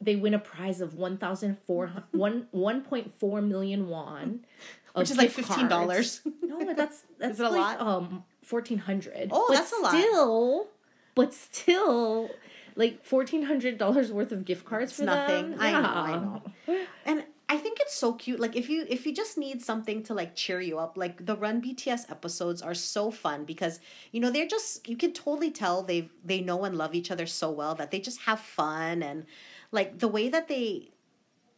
they 0.00 0.16
win 0.16 0.34
a 0.34 0.38
prize 0.38 0.80
of 0.80 0.94
one 0.94 1.16
thousand 1.18 1.58
four 1.66 1.92
one 2.10 2.46
one 2.50 2.82
point 2.82 3.12
four 3.20 3.40
million 3.40 3.88
won, 3.88 4.44
which 4.94 5.10
is 5.10 5.16
like 5.16 5.30
fifteen 5.30 5.68
dollars. 5.68 6.20
No, 6.42 6.66
but 6.66 6.76
that's 6.76 7.02
that's 7.18 7.40
it 7.40 7.46
a 7.46 7.48
like, 7.48 7.80
lot? 7.80 7.80
Um, 7.80 8.24
fourteen 8.42 8.78
hundred. 8.78 9.30
Oh, 9.30 9.46
but 9.48 9.54
that's 9.54 9.72
a 9.72 9.80
lot. 9.80 9.92
Still, 9.92 10.66
but 11.14 11.32
still, 11.32 12.28
like 12.76 13.02
fourteen 13.02 13.44
hundred 13.44 13.78
dollars 13.78 14.12
worth 14.12 14.32
of 14.32 14.44
gift 14.44 14.66
cards 14.66 14.92
for 14.92 15.04
nothing. 15.04 15.52
them. 15.52 15.60
I 15.60 15.72
know, 15.72 15.88
I 15.88 16.12
know. 16.18 16.42
and 17.06 17.24
I 17.52 17.58
think 17.58 17.80
it's 17.80 17.94
so 17.94 18.14
cute. 18.14 18.40
Like 18.40 18.56
if 18.56 18.70
you 18.70 18.86
if 18.88 19.04
you 19.04 19.14
just 19.14 19.36
need 19.36 19.62
something 19.62 20.02
to 20.04 20.14
like 20.14 20.34
cheer 20.34 20.60
you 20.60 20.78
up, 20.78 20.96
like 20.96 21.26
the 21.26 21.36
Run 21.36 21.60
BTS 21.60 22.10
episodes 22.10 22.62
are 22.62 22.72
so 22.72 23.10
fun 23.10 23.44
because 23.44 23.78
you 24.10 24.20
know 24.20 24.30
they're 24.30 24.46
just 24.46 24.88
you 24.88 24.96
can 24.96 25.12
totally 25.12 25.50
tell 25.50 25.82
they 25.82 26.08
they 26.24 26.40
know 26.40 26.64
and 26.64 26.76
love 26.78 26.94
each 26.94 27.10
other 27.10 27.26
so 27.26 27.50
well 27.50 27.74
that 27.74 27.90
they 27.90 28.00
just 28.00 28.20
have 28.22 28.40
fun 28.40 29.02
and 29.02 29.26
like 29.70 29.98
the 29.98 30.08
way 30.08 30.30
that 30.30 30.48
they 30.48 30.92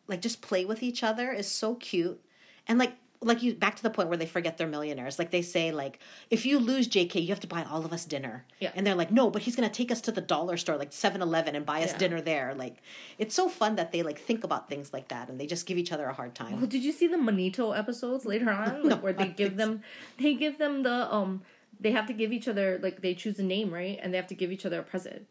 like 0.09 0.21
just 0.21 0.43
play 0.43 0.65
with 0.65 0.83
each 0.83 1.05
other 1.05 1.31
is 1.31 1.47
so 1.47 1.77
cute 1.77 2.21
and 2.67 2.77
like 2.77 2.95
like 3.25 3.43
you 3.43 3.55
back 3.55 3.77
to 3.77 3.83
the 3.83 3.91
point 3.91 4.09
where 4.09 4.17
they 4.19 4.27
forget 4.27 4.57
they're 4.59 4.67
millionaires 4.69 5.19
like 5.19 5.31
they 5.31 5.43
say 5.43 5.73
like 5.73 5.99
if 6.31 6.45
you 6.47 6.59
lose 6.59 6.87
jk 6.89 7.21
you 7.23 7.29
have 7.29 7.41
to 7.41 7.47
buy 7.47 7.63
all 7.65 7.85
of 7.85 7.93
us 7.93 8.05
dinner 8.05 8.45
Yeah. 8.61 8.71
and 8.75 8.87
they're 8.87 8.95
like 8.95 9.11
no 9.11 9.31
but 9.31 9.43
he's 9.43 9.57
gonna 9.57 9.69
take 9.69 9.91
us 9.91 10.01
to 10.03 10.13
the 10.13 10.21
dollar 10.21 10.57
store 10.57 10.77
like 10.77 10.91
7-eleven 10.91 11.57
and 11.57 11.65
buy 11.67 11.83
us 11.83 11.93
Yeah. 11.93 11.99
dinner 11.99 12.21
there 12.21 12.55
like 12.55 12.77
it's 13.19 13.35
so 13.35 13.49
fun 13.49 13.77
that 13.77 13.93
they 13.93 14.03
like 14.03 14.19
think 14.21 14.45
about 14.45 14.69
things 14.69 14.93
like 14.93 15.09
that 15.09 15.29
and 15.29 15.41
they 15.41 15.47
just 15.47 15.67
give 15.67 15.79
each 15.79 15.93
other 15.93 16.07
a 16.07 16.13
hard 16.13 16.35
time. 16.35 16.59
Well, 16.59 16.67
did 16.67 16.85
you 16.85 16.93
see 16.93 17.07
the 17.07 17.19
Manito 17.19 17.73
episodes 17.73 18.25
later 18.27 18.51
on, 18.51 18.83
like 18.83 18.85
No, 18.85 18.97
where 18.97 19.13
they 19.13 19.25
I 19.25 19.29
give 19.29 19.57
them, 19.57 19.83
they 20.21 20.35
give 20.35 20.59
them 20.59 20.83
the 20.83 21.13
um, 21.15 21.43
they 21.81 21.91
have 21.93 22.07
to 22.07 22.13
give 22.13 22.33
each 22.33 22.49
other 22.49 22.79
like 22.83 23.01
they 23.03 23.15
choose 23.15 23.39
a 23.39 23.43
name 23.43 23.73
right, 23.73 23.99
and 24.03 24.13
they 24.13 24.17
have 24.19 24.27
to 24.29 24.35
give 24.35 24.51
each 24.53 24.65
other 24.67 24.81
a 24.81 24.83
present. 24.83 25.27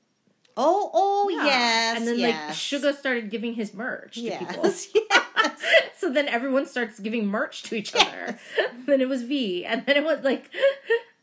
oh 0.58 0.90
oh 0.94 1.30
Yeah. 1.30 1.46
yes 1.46 1.98
And 1.98 2.08
then 2.08 2.22
like 2.22 2.36
Suga 2.56 2.96
started 2.96 3.30
giving 3.30 3.54
his 3.56 3.74
merch 3.74 4.16
to 4.16 4.22
people. 4.38 4.64
yes 4.64 4.88
yes 4.94 5.23
so 5.98 6.12
then 6.12 6.28
everyone 6.28 6.66
starts 6.66 7.00
giving 7.00 7.26
merch 7.28 7.64
to 7.64 7.76
each 7.76 7.94
other. 7.96 8.38
then 8.86 9.02
it 9.02 9.10
was 9.10 9.24
V, 9.24 9.66
and 9.66 9.86
then 9.86 9.98
it 9.98 10.04
was 10.04 10.22
like, 10.24 10.50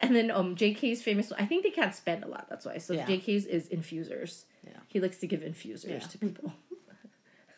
and 0.01 0.15
then 0.17 0.31
um 0.31 0.57
JK's 0.57 1.03
famous. 1.03 1.33
I 1.39 1.47
think 1.47 1.63
they 1.63 1.71
can't 1.71 1.95
spend 1.95 2.25
a 2.25 2.29
lot. 2.29 2.47
That's 2.49 2.65
why. 2.67 2.79
So 2.79 2.95
Yeah. 2.95 3.07
JK's 3.07 3.47
is 3.47 3.69
infusers. 3.69 4.45
Yeah. 4.67 4.73
He 4.89 5.01
likes 5.01 5.19
to 5.19 5.27
give 5.27 5.43
infusers 5.43 5.91
Yeah. 5.91 5.99
to 6.01 6.19
people. 6.19 6.53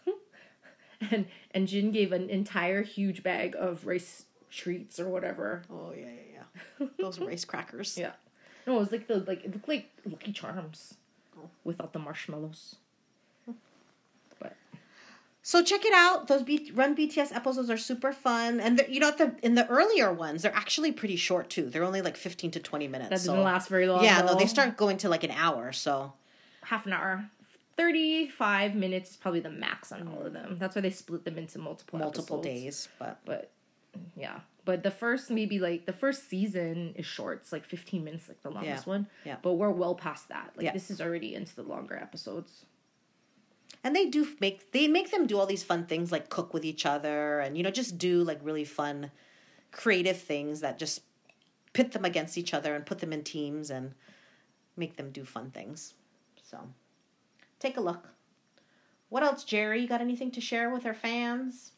and 1.10 1.26
and 1.52 1.66
Jin 1.68 1.90
gave 1.92 2.12
an 2.12 2.30
entire 2.30 2.82
huge 2.82 3.22
bag 3.22 3.54
of 3.58 3.86
rice 3.86 4.24
treats 4.50 5.00
or 5.00 5.08
whatever. 5.08 5.62
oh 5.70 5.92
yeah 5.96 6.06
yeah 6.06 6.42
yeah 6.80 6.86
those 6.98 7.18
rice 7.18 7.44
crackers 7.44 7.96
Yeah. 8.04 8.12
No, 8.66 8.76
it 8.76 8.78
was 8.80 8.92
like 8.92 9.08
the 9.08 9.18
like 9.26 9.44
it 9.44 9.52
looked 9.52 9.68
like 9.68 9.90
Lucky 10.04 10.32
Charms 10.32 10.94
Oh. 11.36 11.48
without 11.64 11.92
the 11.94 11.98
marshmallows. 11.98 12.76
So 15.44 15.62
check 15.62 15.84
it 15.84 15.92
out. 15.92 16.28
Those 16.28 16.42
B- 16.44 16.70
Run 16.72 16.94
BTS 16.94 17.34
episodes 17.34 17.68
are 17.68 17.76
super 17.76 18.12
fun, 18.12 18.60
and 18.60 18.84
you 18.88 19.00
know, 19.00 19.10
the 19.10 19.34
in 19.42 19.56
the 19.56 19.66
earlier 19.68 20.12
ones, 20.12 20.42
they're 20.42 20.54
actually 20.54 20.92
pretty 20.92 21.16
short 21.16 21.50
too. 21.50 21.68
They're 21.68 21.82
only 21.84 22.00
like 22.00 22.16
fifteen 22.16 22.50
to 22.52 22.60
twenty 22.60 22.86
minutes. 22.86 23.10
that 23.10 23.20
so- 23.20 23.32
didn't 23.32 23.44
last 23.44 23.68
very 23.68 23.86
long. 23.88 24.04
Yeah, 24.04 24.22
no, 24.22 24.36
they 24.36 24.46
start 24.46 24.76
going 24.76 24.98
to 24.98 25.08
like 25.08 25.24
an 25.24 25.32
hour. 25.32 25.72
So 25.72 26.12
half 26.62 26.86
an 26.86 26.92
hour. 26.92 27.28
35 27.76 28.74
minutes 28.74 29.12
is 29.12 29.16
probably 29.16 29.40
the 29.40 29.50
max 29.50 29.92
on 29.92 30.06
all 30.06 30.26
of 30.26 30.32
them. 30.34 30.56
That's 30.58 30.76
why 30.76 30.82
they 30.82 30.90
split 30.90 31.24
them 31.24 31.38
into 31.38 31.58
multiple 31.58 31.98
multiple 31.98 32.38
episodes. 32.38 32.62
days, 32.62 32.88
but 32.98 33.18
But 33.24 33.50
yeah. 34.16 34.40
But 34.64 34.82
the 34.84 34.90
first 34.90 35.30
maybe 35.30 35.58
like 35.58 35.86
the 35.86 35.92
first 35.92 36.28
season 36.28 36.92
is 36.96 37.06
short. 37.06 37.38
It's 37.42 37.50
like 37.50 37.64
15 37.64 38.04
minutes 38.04 38.28
like 38.28 38.42
the 38.42 38.50
longest 38.50 38.86
one. 38.86 39.06
yeah. 39.24 39.36
But 39.42 39.54
we're 39.54 39.70
well 39.70 39.94
past 39.94 40.28
that. 40.28 40.52
Like 40.56 40.66
Yeah. 40.66 40.72
this 40.72 40.90
is 40.90 41.00
already 41.00 41.34
into 41.34 41.56
the 41.56 41.62
longer 41.62 41.96
episodes. 41.96 42.66
And 43.84 43.96
they 43.96 44.06
do 44.06 44.26
make 44.40 44.72
they 44.72 44.86
make 44.88 45.10
them 45.10 45.26
do 45.26 45.38
all 45.38 45.46
these 45.46 45.64
fun 45.64 45.86
things 45.86 46.12
like 46.12 46.28
cook 46.28 46.52
with 46.54 46.64
each 46.64 46.86
other, 46.86 47.40
and 47.40 47.56
you 47.56 47.62
know, 47.62 47.70
just 47.70 47.98
do 47.98 48.22
like 48.22 48.38
really 48.42 48.64
fun, 48.64 49.10
creative 49.70 50.18
things 50.20 50.60
that 50.60 50.78
just 50.78 51.02
pit 51.72 51.92
them 51.92 52.04
against 52.04 52.38
each 52.38 52.54
other 52.54 52.74
and 52.74 52.86
put 52.86 52.98
them 52.98 53.12
in 53.12 53.22
teams 53.24 53.70
and 53.70 53.94
make 54.76 54.96
them 54.96 55.10
do 55.10 55.24
fun 55.24 55.50
things. 55.50 55.94
So 56.42 56.58
take 57.58 57.76
a 57.76 57.80
look. 57.80 58.08
What 59.08 59.22
else, 59.22 59.44
Jerry? 59.44 59.80
You 59.80 59.88
got 59.88 60.00
anything 60.00 60.30
to 60.32 60.40
share 60.40 60.70
with 60.70 60.86
our 60.86 60.94
fans? 60.94 61.72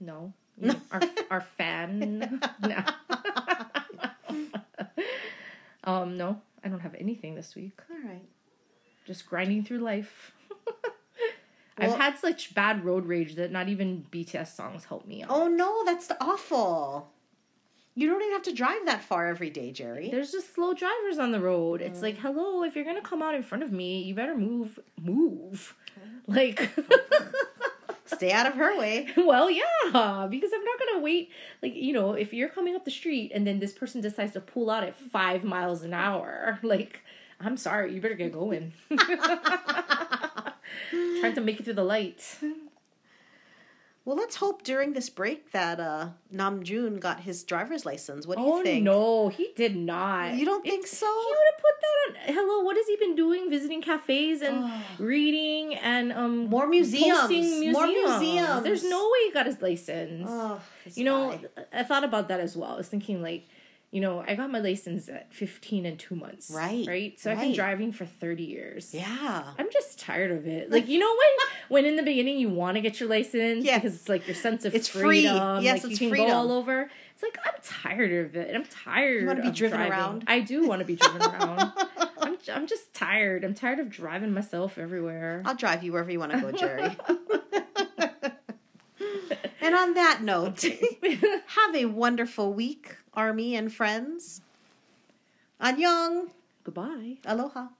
No. 0.00 0.32
Our 0.90 1.00
our 1.30 1.40
fan. 1.42 2.40
no. 2.62 2.82
um 5.84 6.16
no, 6.16 6.40
I 6.64 6.68
don't 6.68 6.80
have 6.80 6.94
anything 6.98 7.34
this 7.34 7.54
week. 7.54 7.78
All 7.90 8.08
right. 8.08 8.24
just 9.06 9.26
grinding 9.26 9.64
through 9.64 9.78
life. 9.80 10.32
Well- 11.78 11.92
I've 11.92 11.98
had 12.00 12.18
such 12.18 12.54
bad 12.54 12.84
road 12.84 13.06
rage 13.06 13.34
that 13.36 13.52
not 13.52 13.68
even 13.68 14.06
BTS 14.10 14.54
songs 14.54 14.84
help 14.86 15.06
me 15.06 15.22
out. 15.22 15.30
Oh 15.30 15.46
no, 15.48 15.84
that's 15.84 16.10
awful. 16.20 17.10
You 17.94 18.08
don't 18.10 18.20
even 18.20 18.32
have 18.34 18.42
to 18.42 18.52
drive 18.52 18.84
that 18.84 19.02
far 19.02 19.26
every 19.28 19.48
day, 19.48 19.72
Jerry. 19.72 20.10
There's 20.10 20.30
just 20.30 20.54
slow 20.54 20.74
drivers 20.74 21.18
on 21.18 21.32
the 21.32 21.40
road. 21.40 21.80
It's 21.80 22.00
Mm. 22.00 22.02
like, 22.02 22.18
hello, 22.18 22.62
if 22.62 22.76
you're 22.76 22.84
gonna 22.84 23.00
come 23.00 23.22
out 23.22 23.34
in 23.34 23.42
front 23.42 23.64
of 23.64 23.72
me, 23.72 24.02
you 24.02 24.14
better 24.14 24.36
move, 24.36 24.78
move. 25.00 25.74
Like, 26.28 26.70
Stay 28.06 28.30
out 28.32 28.46
of 28.46 28.54
her 28.54 28.76
way. 28.78 29.08
well, 29.16 29.50
yeah, 29.50 29.62
because 30.30 30.50
I'm 30.54 30.64
not 30.64 30.78
gonna 30.78 31.00
wait. 31.00 31.30
Like, 31.62 31.74
you 31.74 31.92
know, 31.92 32.12
if 32.12 32.32
you're 32.32 32.48
coming 32.48 32.74
up 32.76 32.84
the 32.84 32.90
street 32.90 33.32
and 33.34 33.46
then 33.46 33.58
this 33.60 33.72
person 33.72 34.00
decides 34.00 34.32
to 34.34 34.40
pull 34.40 34.70
out 34.70 34.82
at 34.84 34.94
five 34.96 35.42
miles 35.44 35.82
an 35.82 35.92
hour, 35.94 36.58
like, 36.62 37.00
I'm 37.40 37.56
sorry, 37.56 37.92
you 37.94 38.00
better 38.00 38.14
get 38.14 38.32
going. 38.32 38.72
Trying 41.20 41.34
to 41.34 41.40
make 41.40 41.58
it 41.60 41.64
through 41.64 41.74
the 41.74 41.84
light. 41.84 42.38
Well, 44.04 44.14
let's 44.16 44.36
hope 44.36 44.62
during 44.62 44.92
this 44.92 45.10
break 45.10 45.50
that 45.50 45.80
uh, 45.80 46.10
Namjoon 46.32 47.00
got 47.00 47.20
his 47.20 47.42
driver's 47.42 47.84
license. 47.84 48.24
What 48.24 48.36
do 48.38 48.44
you 48.44 48.52
Oh 48.52 48.62
think? 48.62 48.84
no, 48.84 49.28
he 49.30 49.50
did 49.56 49.74
not. 49.74 50.34
You 50.34 50.44
don't 50.44 50.62
think 50.62 50.86
so? 50.86 51.06
He 51.06 51.32
would 51.32 51.48
have 51.52 51.60
put 51.60 51.74
that 51.80 52.30
on. 52.30 52.34
Hello, 52.36 52.62
what 52.62 52.76
has 52.76 52.86
he 52.86 52.96
been 52.98 53.16
doing? 53.16 53.50
Visiting 53.50 53.82
cafes 53.82 54.42
and 54.42 54.70
reading 55.00 55.74
and 55.74 56.12
um 56.12 56.46
More 56.46 56.68
museums. 56.68 57.18
posting 57.18 57.72
More 57.72 57.84
museums. 57.88 58.20
museums. 58.20 58.62
There's 58.62 58.84
no 58.84 59.10
way 59.12 59.18
he 59.26 59.32
got 59.32 59.46
his 59.46 59.60
license. 59.60 60.28
Oh, 60.30 60.60
you 60.94 61.02
know. 61.02 61.40
I 61.72 61.82
thought 61.82 62.04
about 62.04 62.28
that 62.28 62.38
as 62.38 62.56
well. 62.56 62.74
I 62.74 62.76
was 62.76 62.86
thinking 62.86 63.20
like, 63.22 63.48
you 63.96 64.02
know, 64.02 64.22
I 64.28 64.34
got 64.34 64.50
my 64.50 64.58
license 64.60 65.08
at 65.08 65.32
15 65.32 65.86
and 65.86 65.98
two 65.98 66.16
months. 66.16 66.50
Right, 66.54 66.84
Right. 66.86 67.18
So 67.18 67.32
I've 67.32 67.40
been 67.40 67.54
driving 67.54 67.92
for 67.92 68.04
30 68.04 68.42
years. 68.44 68.92
Yeah. 68.92 69.42
I'm 69.58 69.70
just 69.72 69.98
tired 69.98 70.32
of 70.32 70.46
it. 70.46 70.70
Like 70.76 70.86
you 70.86 70.98
know 70.98 71.08
when 71.22 71.34
when 71.74 71.84
in 71.86 71.96
the 71.96 72.02
beginning 72.02 72.38
you 72.38 72.50
want 72.50 72.74
to 72.76 72.82
get 72.82 73.00
your 73.00 73.08
license 73.08 73.64
Yeah. 73.64 73.78
because 73.78 73.94
it's 73.94 74.08
like 74.10 74.26
your 74.26 74.34
sense 74.36 74.66
of 74.66 74.74
It's 74.74 74.86
free. 74.88 75.00
freedom. 75.26 75.62
Yes, 75.62 75.82
like 75.82 75.92
it's 75.92 75.92
you 75.92 75.98
can 76.08 76.10
freedom. 76.10 76.28
go 76.28 76.34
all 76.36 76.52
over. 76.52 76.90
It's 77.14 77.22
like 77.22 77.38
I'm 77.46 77.54
tired 77.62 78.12
of 78.12 78.36
it. 78.36 78.54
I'm 78.54 78.64
tired. 78.66 79.26
wanna 79.26 79.40
be 79.42 79.50
driven 79.50 79.78
driving. 79.78 79.92
around? 79.92 80.24
I 80.26 80.40
do 80.40 80.66
want 80.68 80.80
to 80.80 80.84
be 80.84 80.96
driven 80.96 81.22
around. 81.30 81.72
I'm 82.20 82.36
I'm 82.52 82.66
just 82.66 82.92
tired. 82.92 83.44
I'm 83.44 83.54
tired 83.54 83.78
of 83.78 83.88
driving 83.88 84.34
myself 84.34 84.76
everywhere. 84.76 85.40
I'll 85.46 85.54
drive 85.64 85.82
you 85.84 85.92
wherever 85.92 86.10
you 86.10 86.18
want 86.18 86.32
to 86.32 86.40
go, 86.42 86.52
Jerry. 86.52 86.94
and 89.60 89.74
on 89.74 89.94
that 89.94 90.20
note, 90.22 90.62
have 90.62 91.74
a 91.74 91.86
wonderful 91.86 92.52
week, 92.52 92.96
Army 93.16 93.56
and 93.56 93.72
friends. 93.72 94.42
Annyeong. 95.60 96.28
Goodbye. 96.62 97.16
Aloha. 97.24 97.75